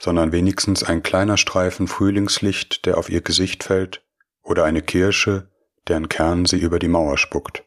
sondern 0.00 0.32
wenigstens 0.32 0.82
ein 0.82 1.02
kleiner 1.02 1.36
Streifen 1.36 1.88
Frühlingslicht, 1.88 2.84
der 2.84 2.98
auf 2.98 3.08
ihr 3.08 3.22
Gesicht 3.22 3.64
fällt 3.64 4.04
oder 4.42 4.64
eine 4.64 4.82
Kirsche, 4.82 5.50
deren 5.88 6.08
Kern 6.08 6.44
sie 6.44 6.58
über 6.58 6.78
die 6.78 6.88
Mauer 6.88 7.16
spuckt. 7.16 7.64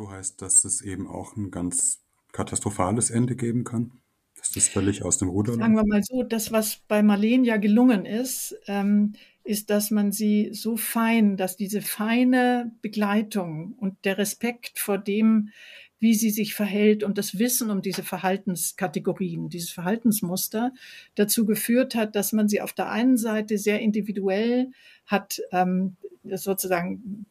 So, 0.00 0.10
heißt, 0.10 0.40
dass 0.40 0.64
es 0.64 0.80
eben 0.80 1.06
auch 1.06 1.36
ein 1.36 1.50
ganz 1.50 2.00
katastrophales 2.32 3.10
Ende 3.10 3.36
geben 3.36 3.64
kann? 3.64 3.92
Dass 4.38 4.52
das 4.52 4.68
völlig 4.68 5.02
aus 5.02 5.18
dem 5.18 5.28
Ruder 5.28 5.52
läuft? 5.52 5.60
Sagen 5.60 5.74
wir 5.74 5.86
mal 5.86 6.02
so, 6.02 6.22
das, 6.22 6.52
was 6.52 6.76
bei 6.88 7.02
Marleen 7.02 7.44
ja 7.44 7.58
gelungen 7.58 8.06
ist, 8.06 8.56
ähm, 8.66 9.12
ist, 9.44 9.68
dass 9.68 9.90
man 9.90 10.12
sie 10.12 10.50
so 10.52 10.78
fein, 10.78 11.36
dass 11.36 11.56
diese 11.56 11.82
feine 11.82 12.72
Begleitung 12.80 13.74
und 13.76 14.04
der 14.04 14.16
Respekt 14.16 14.78
vor 14.78 14.96
dem, 14.96 15.50
wie 15.98 16.14
sie 16.14 16.30
sich 16.30 16.54
verhält 16.54 17.02
und 17.04 17.18
das 17.18 17.38
Wissen 17.38 17.70
um 17.70 17.82
diese 17.82 18.02
Verhaltenskategorien, 18.02 19.50
dieses 19.50 19.70
Verhaltensmuster 19.70 20.72
dazu 21.14 21.44
geführt 21.44 21.94
hat, 21.94 22.16
dass 22.16 22.32
man 22.32 22.48
sie 22.48 22.62
auf 22.62 22.72
der 22.72 22.90
einen 22.90 23.18
Seite 23.18 23.58
sehr 23.58 23.80
individuell 23.80 24.70
hat, 25.04 25.42
ähm, 25.52 25.96
sozusagen 26.24 27.26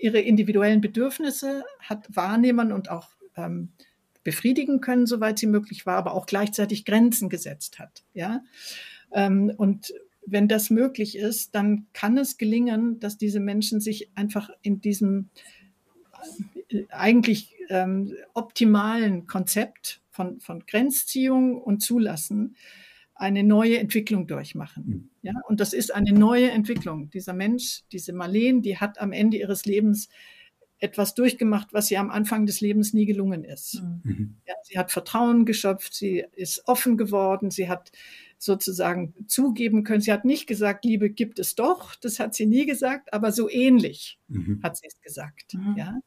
ihre 0.00 0.20
individuellen 0.20 0.80
Bedürfnisse 0.80 1.64
hat 1.80 2.06
wahrnehmen 2.14 2.72
und 2.72 2.90
auch 2.90 3.10
ähm, 3.36 3.70
befriedigen 4.22 4.80
können, 4.80 5.06
soweit 5.06 5.38
sie 5.38 5.46
möglich 5.46 5.86
war, 5.86 5.96
aber 5.96 6.14
auch 6.14 6.26
gleichzeitig 6.26 6.84
Grenzen 6.84 7.28
gesetzt 7.28 7.78
hat. 7.78 8.04
Ja, 8.14 8.42
ähm, 9.12 9.52
und 9.56 9.94
wenn 10.26 10.48
das 10.48 10.70
möglich 10.70 11.16
ist, 11.16 11.54
dann 11.54 11.86
kann 11.92 12.18
es 12.18 12.38
gelingen, 12.38 13.00
dass 13.00 13.16
diese 13.16 13.40
Menschen 13.40 13.80
sich 13.80 14.10
einfach 14.14 14.50
in 14.62 14.80
diesem 14.80 15.30
äh, 16.68 16.84
eigentlich 16.90 17.54
ähm, 17.68 18.14
optimalen 18.34 19.26
Konzept 19.26 20.00
von, 20.10 20.40
von 20.40 20.66
Grenzziehung 20.66 21.60
und 21.60 21.80
Zulassen 21.80 22.56
eine 23.20 23.44
neue 23.44 23.78
Entwicklung 23.78 24.26
durchmachen. 24.26 24.84
Mhm. 24.86 25.10
Ja, 25.22 25.32
und 25.46 25.60
das 25.60 25.74
ist 25.74 25.94
eine 25.94 26.12
neue 26.12 26.50
Entwicklung. 26.50 27.10
Dieser 27.10 27.34
Mensch, 27.34 27.82
diese 27.92 28.14
Marleen, 28.14 28.62
die 28.62 28.78
hat 28.78 28.98
am 28.98 29.12
Ende 29.12 29.36
ihres 29.36 29.66
Lebens 29.66 30.08
etwas 30.78 31.14
durchgemacht, 31.14 31.74
was 31.74 31.90
ihr 31.90 32.00
am 32.00 32.10
Anfang 32.10 32.46
des 32.46 32.62
Lebens 32.62 32.94
nie 32.94 33.04
gelungen 33.04 33.44
ist. 33.44 33.82
Mhm. 34.02 34.36
Ja, 34.46 34.54
sie 34.62 34.78
hat 34.78 34.90
Vertrauen 34.90 35.44
geschöpft, 35.44 35.92
sie 35.92 36.24
ist 36.32 36.66
offen 36.66 36.96
geworden, 36.96 37.50
sie 37.50 37.68
hat 37.68 37.92
sozusagen 38.38 39.12
zugeben 39.26 39.84
können. 39.84 40.00
Sie 40.00 40.12
hat 40.12 40.24
nicht 40.24 40.46
gesagt, 40.46 40.86
Liebe 40.86 41.10
gibt 41.10 41.38
es 41.38 41.54
doch, 41.54 41.94
das 41.96 42.18
hat 42.18 42.34
sie 42.34 42.46
nie 42.46 42.64
gesagt, 42.64 43.12
aber 43.12 43.32
so 43.32 43.50
ähnlich 43.50 44.18
mhm. 44.28 44.60
hat 44.62 44.78
sie 44.78 44.86
es 44.86 44.98
gesagt. 45.02 45.52
Mhm. 45.52 45.74
Ja? 45.76 46.00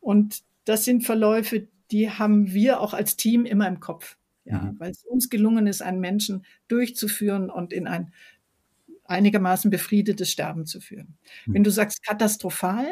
Und 0.00 0.42
das 0.66 0.84
sind 0.84 1.02
Verläufe, 1.04 1.66
die 1.90 2.10
haben 2.10 2.52
wir 2.52 2.80
auch 2.80 2.92
als 2.92 3.16
Team 3.16 3.46
immer 3.46 3.66
im 3.66 3.80
Kopf. 3.80 4.18
Ja, 4.44 4.58
mhm. 4.62 4.80
weil 4.80 4.90
es 4.90 5.04
uns 5.04 5.30
gelungen 5.30 5.66
ist, 5.66 5.82
einen 5.82 6.00
Menschen 6.00 6.44
durchzuführen 6.68 7.50
und 7.50 7.72
in 7.72 7.86
ein 7.86 8.12
einigermaßen 9.04 9.70
befriedetes 9.70 10.30
Sterben 10.30 10.66
zu 10.66 10.80
führen. 10.80 11.16
Mhm. 11.46 11.54
Wenn 11.54 11.64
du 11.64 11.70
sagst 11.70 12.04
katastrophal, 12.04 12.86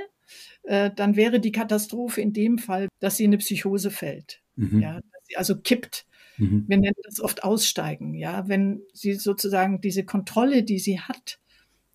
äh, 0.63 0.91
dann 0.95 1.17
wäre 1.17 1.41
die 1.41 1.53
Katastrophe 1.53 2.21
in 2.21 2.33
dem 2.33 2.59
Fall, 2.59 2.89
dass 3.01 3.17
sie 3.17 3.25
in 3.25 3.31
eine 3.31 3.39
Psychose 3.39 3.91
fällt. 3.91 4.43
Mhm. 4.57 4.81
Ja, 4.81 4.95
dass 4.95 5.27
sie 5.27 5.37
also 5.37 5.57
kippt. 5.57 6.07
Mhm. 6.37 6.65
Wir 6.69 6.79
nennen 6.79 6.95
das 7.05 7.21
oft 7.21 7.43
Aussteigen. 7.43 8.15
Ja, 8.15 8.49
wenn 8.49 8.83
sie 8.93 9.15
sozusagen 9.15 9.81
diese 9.81 10.05
Kontrolle, 10.05 10.63
die 10.63 10.79
sie 10.79 11.01
hat, 11.01 11.41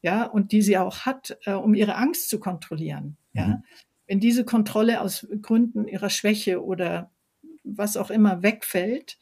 ja, 0.02 0.24
und 0.24 0.52
die 0.52 0.62
sie 0.62 0.78
auch 0.78 1.00
hat, 1.00 1.38
äh, 1.46 1.54
um 1.54 1.74
ihre 1.74 1.96
Angst 1.96 2.30
zu 2.30 2.40
kontrollieren, 2.40 3.18
ja, 3.34 3.48
mhm. 3.48 3.64
Wenn 4.08 4.20
diese 4.20 4.46
Kontrolle 4.46 5.02
aus 5.02 5.28
Gründen 5.42 5.88
ihrer 5.88 6.10
Schwäche 6.10 6.64
oder 6.64 7.12
was 7.64 7.98
auch 7.98 8.12
immer 8.12 8.44
wegfällt 8.44 9.18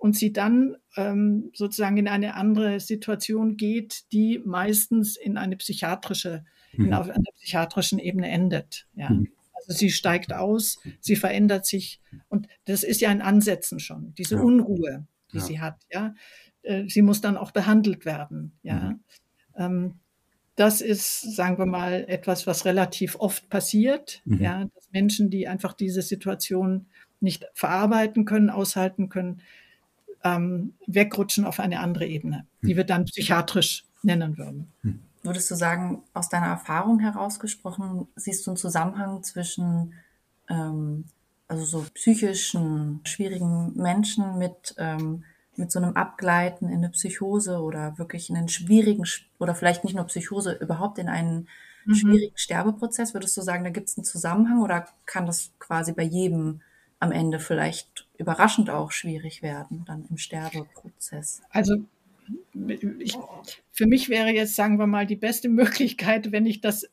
und 0.00 0.16
sie 0.16 0.32
dann 0.32 0.76
ähm, 0.96 1.50
sozusagen 1.54 1.98
in 1.98 2.08
eine 2.08 2.34
andere 2.34 2.80
Situation 2.80 3.58
geht, 3.58 4.10
die 4.12 4.40
meistens 4.44 5.16
in 5.16 5.36
eine 5.36 5.58
psychiatrische, 5.58 6.42
mhm. 6.72 6.86
in, 6.86 6.94
auf 6.94 7.10
einer 7.10 7.30
psychiatrischen 7.36 7.98
Ebene 7.98 8.28
endet. 8.28 8.86
Ja. 8.94 9.10
Mhm. 9.10 9.28
Also 9.52 9.74
sie 9.74 9.90
steigt 9.90 10.32
aus, 10.32 10.78
sie 11.00 11.16
verändert 11.16 11.66
sich 11.66 12.00
und 12.28 12.48
das 12.64 12.82
ist 12.82 13.02
ja 13.02 13.10
ein 13.10 13.20
Ansetzen 13.20 13.78
schon, 13.78 14.14
diese 14.14 14.36
ja. 14.36 14.40
Unruhe, 14.40 15.06
die 15.32 15.36
ja. 15.36 15.44
sie 15.44 15.60
hat. 15.60 15.76
Ja. 15.92 16.14
Äh, 16.62 16.88
sie 16.88 17.02
muss 17.02 17.20
dann 17.20 17.36
auch 17.36 17.50
behandelt 17.50 18.06
werden. 18.06 18.52
Ja. 18.62 18.74
Mhm. 18.74 19.00
Ähm, 19.54 19.94
das 20.56 20.80
ist, 20.80 21.36
sagen 21.36 21.58
wir 21.58 21.66
mal, 21.66 22.06
etwas, 22.08 22.46
was 22.46 22.64
relativ 22.64 23.16
oft 23.16 23.50
passiert, 23.50 24.22
mhm. 24.24 24.40
ja, 24.40 24.64
dass 24.74 24.90
Menschen, 24.92 25.28
die 25.28 25.46
einfach 25.46 25.74
diese 25.74 26.00
Situation 26.00 26.86
nicht 27.20 27.46
verarbeiten 27.52 28.24
können, 28.24 28.48
aushalten 28.48 29.10
können, 29.10 29.42
ähm, 30.24 30.74
wegrutschen 30.86 31.44
auf 31.44 31.60
eine 31.60 31.80
andere 31.80 32.06
Ebene, 32.06 32.46
die 32.62 32.74
mhm. 32.74 32.76
wir 32.78 32.84
dann 32.84 33.04
psychiatrisch 33.04 33.84
nennen 34.02 34.38
würden. 34.38 34.72
Mhm. 34.82 35.00
Würdest 35.22 35.50
du 35.50 35.54
sagen, 35.54 36.02
aus 36.14 36.28
deiner 36.28 36.46
Erfahrung 36.46 36.98
herausgesprochen, 36.98 38.08
siehst 38.16 38.46
du 38.46 38.52
einen 38.52 38.56
Zusammenhang 38.56 39.22
zwischen 39.22 39.94
ähm, 40.48 41.04
also 41.48 41.64
so 41.64 41.84
psychischen, 41.94 43.00
schwierigen 43.04 43.72
Menschen 43.74 44.38
mit 44.38 44.74
ähm, 44.78 45.24
mit 45.60 45.70
so 45.70 45.78
einem 45.78 45.94
Abgleiten 45.94 46.68
in 46.68 46.78
eine 46.78 46.90
Psychose 46.90 47.60
oder 47.60 47.98
wirklich 47.98 48.30
in 48.30 48.36
einen 48.36 48.48
schwierigen 48.48 49.04
oder 49.38 49.54
vielleicht 49.54 49.84
nicht 49.84 49.94
nur 49.94 50.06
Psychose, 50.06 50.52
überhaupt 50.52 50.98
in 50.98 51.08
einen 51.08 51.48
mhm. 51.84 51.94
schwierigen 51.94 52.36
Sterbeprozess? 52.36 53.14
Würdest 53.14 53.36
du 53.36 53.42
sagen, 53.42 53.62
da 53.62 53.70
gibt 53.70 53.88
es 53.88 53.96
einen 53.96 54.04
Zusammenhang 54.04 54.62
oder 54.62 54.88
kann 55.06 55.26
das 55.26 55.52
quasi 55.58 55.92
bei 55.92 56.02
jedem 56.02 56.62
am 57.00 57.12
Ende 57.12 57.40
vielleicht 57.40 58.06
überraschend 58.18 58.70
auch 58.70 58.92
schwierig 58.92 59.42
werden, 59.42 59.84
dann 59.86 60.06
im 60.08 60.16
Sterbeprozess? 60.18 61.42
Also 61.50 61.76
ich, 62.98 63.16
für 63.72 63.86
mich 63.86 64.08
wäre 64.08 64.30
jetzt, 64.30 64.54
sagen 64.54 64.78
wir 64.78 64.86
mal, 64.86 65.06
die 65.06 65.16
beste 65.16 65.48
Möglichkeit, 65.48 66.30
wenn 66.30 66.46
ich 66.46 66.60
das 66.60 66.86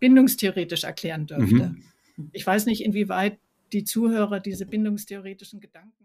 bindungstheoretisch 0.00 0.84
erklären 0.84 1.26
dürfte. 1.26 1.74
Mhm. 2.16 2.30
Ich 2.32 2.46
weiß 2.46 2.66
nicht, 2.66 2.82
inwieweit 2.82 3.38
die 3.72 3.84
Zuhörer 3.84 4.40
diese 4.40 4.66
bindungstheoretischen 4.66 5.60
Gedanken 5.60 6.00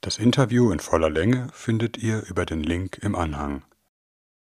das 0.00 0.18
Interview 0.18 0.70
in 0.70 0.78
voller 0.78 1.10
Länge 1.10 1.48
findet 1.52 1.98
ihr 1.98 2.22
über 2.28 2.46
den 2.46 2.62
Link 2.62 2.98
im 3.02 3.16
Anhang 3.16 3.64